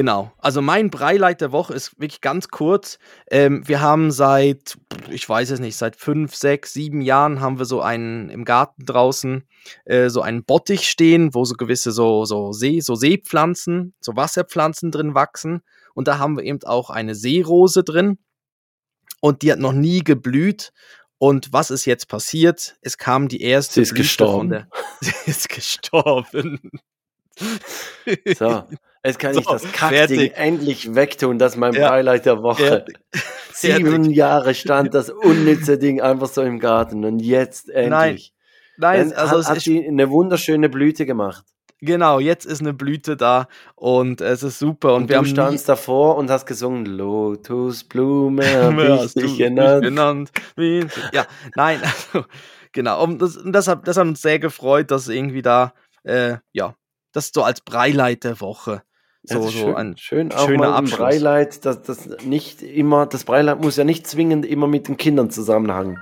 Genau. 0.00 0.32
Also 0.38 0.62
mein 0.62 0.88
Breileid 0.88 1.42
der 1.42 1.52
Woche 1.52 1.74
ist 1.74 2.00
wirklich 2.00 2.22
ganz 2.22 2.48
kurz. 2.48 2.98
Ähm, 3.30 3.68
wir 3.68 3.82
haben 3.82 4.10
seit, 4.10 4.78
ich 5.10 5.28
weiß 5.28 5.50
es 5.50 5.60
nicht, 5.60 5.76
seit 5.76 5.94
fünf, 5.94 6.34
sechs, 6.34 6.72
sieben 6.72 7.02
Jahren 7.02 7.42
haben 7.42 7.58
wir 7.58 7.66
so 7.66 7.82
einen 7.82 8.30
im 8.30 8.46
Garten 8.46 8.86
draußen 8.86 9.46
äh, 9.84 10.08
so 10.08 10.22
einen 10.22 10.42
Bottich 10.42 10.88
stehen, 10.88 11.34
wo 11.34 11.44
so 11.44 11.54
gewisse 11.54 11.92
so 11.92 12.24
so 12.24 12.50
See, 12.52 12.80
so 12.80 12.94
Seepflanzen, 12.94 13.92
so 14.00 14.16
Wasserpflanzen 14.16 14.90
drin 14.90 15.14
wachsen. 15.14 15.60
Und 15.92 16.08
da 16.08 16.16
haben 16.16 16.38
wir 16.38 16.44
eben 16.44 16.62
auch 16.64 16.88
eine 16.88 17.14
Seerose 17.14 17.84
drin. 17.84 18.16
Und 19.20 19.42
die 19.42 19.52
hat 19.52 19.58
noch 19.58 19.74
nie 19.74 20.02
geblüht. 20.02 20.72
Und 21.18 21.52
was 21.52 21.70
ist 21.70 21.84
jetzt 21.84 22.08
passiert? 22.08 22.78
Es 22.80 22.96
kam 22.96 23.28
die 23.28 23.42
erste 23.42 23.74
Sie 23.74 23.80
ist 23.82 23.90
Blüte 23.90 24.02
gestorben. 24.02 24.66
Sie 25.02 25.12
ist 25.26 25.50
gestorben. 25.50 26.70
So, 27.38 28.62
jetzt 29.04 29.18
kann 29.18 29.36
ich 29.36 29.44
So, 29.44 29.52
das 29.52 29.72
Kackding 29.72 30.30
endlich 30.32 30.94
wegtun, 30.94 31.38
das 31.38 31.52
ist 31.52 31.58
mein 31.58 31.72
Ja. 31.74 31.88
Breileid 31.88 32.26
der 32.26 32.42
Woche. 32.42 32.64
Fertig. 32.64 32.98
Sieben 33.54 33.86
Fertig. 33.90 34.16
Jahre 34.16 34.54
stand 34.54 34.94
das 34.94 35.10
unnütze 35.10 35.78
Ding 35.78 36.00
einfach 36.00 36.28
so 36.28 36.42
im 36.42 36.58
Garten 36.60 37.04
und 37.04 37.18
jetzt 37.20 37.68
endlich. 37.68 38.32
Nein, 38.78 39.10
Dann 39.10 39.18
also 39.18 39.32
hat, 39.32 39.40
es 39.40 39.48
hat 39.50 39.60
sie 39.60 39.86
eine 39.86 40.08
wunderschöne 40.10 40.68
Blüte 40.68 41.04
gemacht. 41.04 41.44
Genau, 41.82 42.20
jetzt 42.20 42.44
ist 42.44 42.60
eine 42.60 42.74
Blüte 42.74 43.16
da 43.16 43.48
und 43.74 44.20
es 44.20 44.42
ist 44.42 44.58
super. 44.58 44.94
Und, 44.94 45.02
Und, 45.04 45.08
wir 45.08 45.14
du 45.14 45.18
haben 45.18 45.26
standst 45.26 45.68
davor 45.68 46.16
und 46.16 46.30
hast 46.30 46.44
gesungen, 46.46 46.84
Lotusblume, 46.86 48.42
hab 48.62 49.04
ich 49.04 49.14
dich 49.14 49.38
genannt. 49.38 49.82
genannt. 49.82 50.30
Ja, 51.12 51.26
nein, 51.54 51.80
also, 51.82 52.26
genau. 52.72 53.02
Und 53.02 53.20
das, 53.22 53.38
das, 53.44 53.66
hat, 53.68 53.88
das 53.88 53.96
hat 53.96 54.06
uns 54.06 54.20
sehr 54.20 54.38
gefreut, 54.38 54.90
dass 54.90 55.08
irgendwie 55.08 55.42
da, 55.42 55.72
äh, 56.04 56.36
ja, 56.52 56.74
das 57.12 57.30
so 57.34 57.42
als 57.42 57.60
Breileid 57.60 58.24
der 58.24 58.40
Woche. 58.40 58.82
So, 59.22 59.42
so 59.42 59.50
schön, 59.50 59.74
ein 59.76 59.96
schön 59.98 60.32
auch 60.32 60.46
schöner 60.46 60.74
Abschluss. 60.74 60.98
Breileid, 60.98 61.64
dass 61.66 61.82
das 61.82 62.08
nicht 62.24 62.62
immer, 62.62 63.04
das 63.06 63.24
Breileid 63.24 63.60
muss 63.60 63.76
ja 63.76 63.84
nicht 63.84 64.06
zwingend 64.06 64.46
immer 64.46 64.66
mit 64.66 64.88
den 64.88 64.96
Kindern 64.96 65.30
zusammenhängen. 65.30 65.98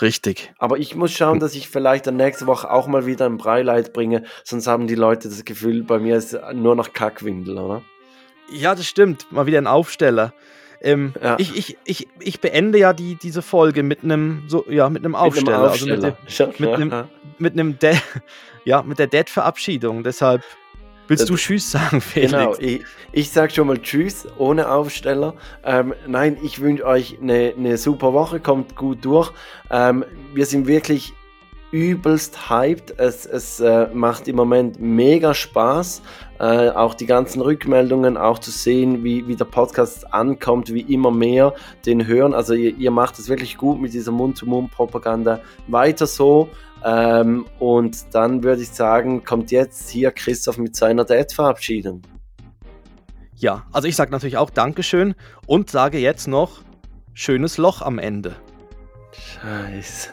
richtig. 0.00 0.52
Aber 0.58 0.78
ich 0.78 0.94
muss 0.94 1.12
schauen, 1.12 1.40
dass 1.40 1.54
ich 1.54 1.68
vielleicht 1.68 2.06
dann 2.06 2.16
nächste 2.16 2.46
Woche 2.46 2.70
auch 2.70 2.86
mal 2.86 3.04
wieder 3.06 3.26
ein 3.26 3.36
Breileid 3.36 3.92
bringe, 3.92 4.24
sonst 4.44 4.66
haben 4.66 4.86
die 4.86 4.94
Leute 4.94 5.28
das 5.28 5.44
Gefühl, 5.44 5.82
bei 5.82 5.98
mir 5.98 6.16
ist 6.16 6.38
nur 6.54 6.74
noch 6.74 6.92
Kackwindel, 6.94 7.58
oder? 7.58 7.82
Ja, 8.50 8.74
das 8.74 8.86
stimmt. 8.86 9.30
Mal 9.30 9.46
wieder 9.46 9.58
ein 9.58 9.66
Aufsteller. 9.66 10.32
Ähm, 10.84 11.14
Ja. 11.22 11.36
ich, 11.38 11.56
ich, 11.56 11.76
ich, 11.84 12.08
ich 12.20 12.40
beende 12.40 12.78
ja 12.78 12.92
die, 12.92 13.16
diese 13.16 13.42
Folge 13.42 13.82
mit 13.82 14.04
einem 14.04 14.44
so, 14.46 14.64
ja, 14.68 14.88
mit 14.90 15.04
einem 15.04 15.14
Aufsteller. 15.14 15.70
Also 15.70 15.86
mit, 15.86 16.02
dem, 16.02 16.14
mit 16.58 16.92
ja. 16.92 17.08
mit 17.38 17.52
einem 17.54 17.78
De 17.78 17.96
ja, 18.64 18.82
mit 18.82 18.98
der 18.98 19.06
Dead-Verabschiedung. 19.08 20.04
Deshalb 20.04 20.42
willst 21.08 21.22
Das- 21.22 21.28
du 21.30 21.36
Tschüss 21.36 21.70
sagen, 21.70 22.00
Felix? 22.00 22.32
Genau, 22.32 22.54
ich, 22.58 22.82
ich 23.12 23.30
sag 23.30 23.50
schon 23.52 23.66
mal 23.66 23.78
Tschüss, 23.78 24.26
ohne 24.38 24.70
Aufsteller. 24.70 25.34
Ähm, 25.64 25.94
nein, 26.06 26.36
ich 26.42 26.60
wünsche 26.60 26.84
euch 26.86 27.18
eine, 27.20 27.54
eine 27.56 27.76
super 27.78 28.12
Woche, 28.12 28.40
kommt 28.40 28.76
gut 28.76 29.04
durch. 29.04 29.32
Ähm, 29.70 30.04
wir 30.34 30.46
sind 30.46 30.66
wirklich 30.66 31.12
übelst 31.74 32.48
hyped. 32.48 33.00
Es, 33.00 33.26
es 33.26 33.58
äh, 33.58 33.88
macht 33.92 34.28
im 34.28 34.36
Moment 34.36 34.78
mega 34.78 35.34
Spaß. 35.34 36.02
Äh, 36.38 36.70
auch 36.70 36.94
die 36.94 37.06
ganzen 37.06 37.40
Rückmeldungen, 37.40 38.16
auch 38.16 38.38
zu 38.38 38.52
sehen, 38.52 39.02
wie, 39.02 39.26
wie 39.26 39.34
der 39.34 39.46
Podcast 39.46 40.14
ankommt, 40.14 40.72
wie 40.72 40.82
immer 40.82 41.10
mehr 41.10 41.52
den 41.84 42.06
hören. 42.06 42.32
Also 42.32 42.54
ihr, 42.54 42.76
ihr 42.76 42.92
macht 42.92 43.18
es 43.18 43.28
wirklich 43.28 43.56
gut 43.56 43.80
mit 43.80 43.92
dieser 43.92 44.12
Mund-zu-Mund-Propaganda. 44.12 45.40
Weiter 45.66 46.06
so. 46.06 46.48
Ähm, 46.84 47.44
und 47.58 48.14
dann 48.14 48.44
würde 48.44 48.62
ich 48.62 48.70
sagen, 48.70 49.24
kommt 49.24 49.50
jetzt 49.50 49.90
hier 49.90 50.12
Christoph 50.12 50.58
mit 50.58 50.76
seiner 50.76 51.04
Date-Verabschiedung. 51.04 52.02
Ja, 53.34 53.66
also 53.72 53.88
ich 53.88 53.96
sage 53.96 54.12
natürlich 54.12 54.36
auch 54.36 54.50
Dankeschön 54.50 55.16
und 55.48 55.70
sage 55.70 55.98
jetzt 55.98 56.28
noch 56.28 56.60
schönes 57.14 57.58
Loch 57.58 57.82
am 57.82 57.98
Ende. 57.98 58.36
Scheiße. 59.10 60.10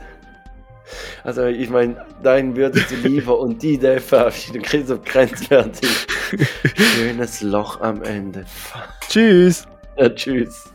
Also 1.23 1.45
ich 1.45 1.69
meine, 1.69 2.05
deinen 2.23 2.55
würdest 2.55 2.91
du 2.91 2.95
lieber 2.95 3.39
und 3.39 3.61
die 3.61 3.77
der 3.77 4.01
Verabschiedung 4.01 4.61
Christoph 4.61 5.03
grenzwertig. 5.03 5.89
Schönes 6.75 7.41
Loch 7.41 7.81
am 7.81 8.03
Ende. 8.03 8.45
Tschüss. 9.09 9.65
Ja, 9.97 10.09
tschüss. 10.09 10.71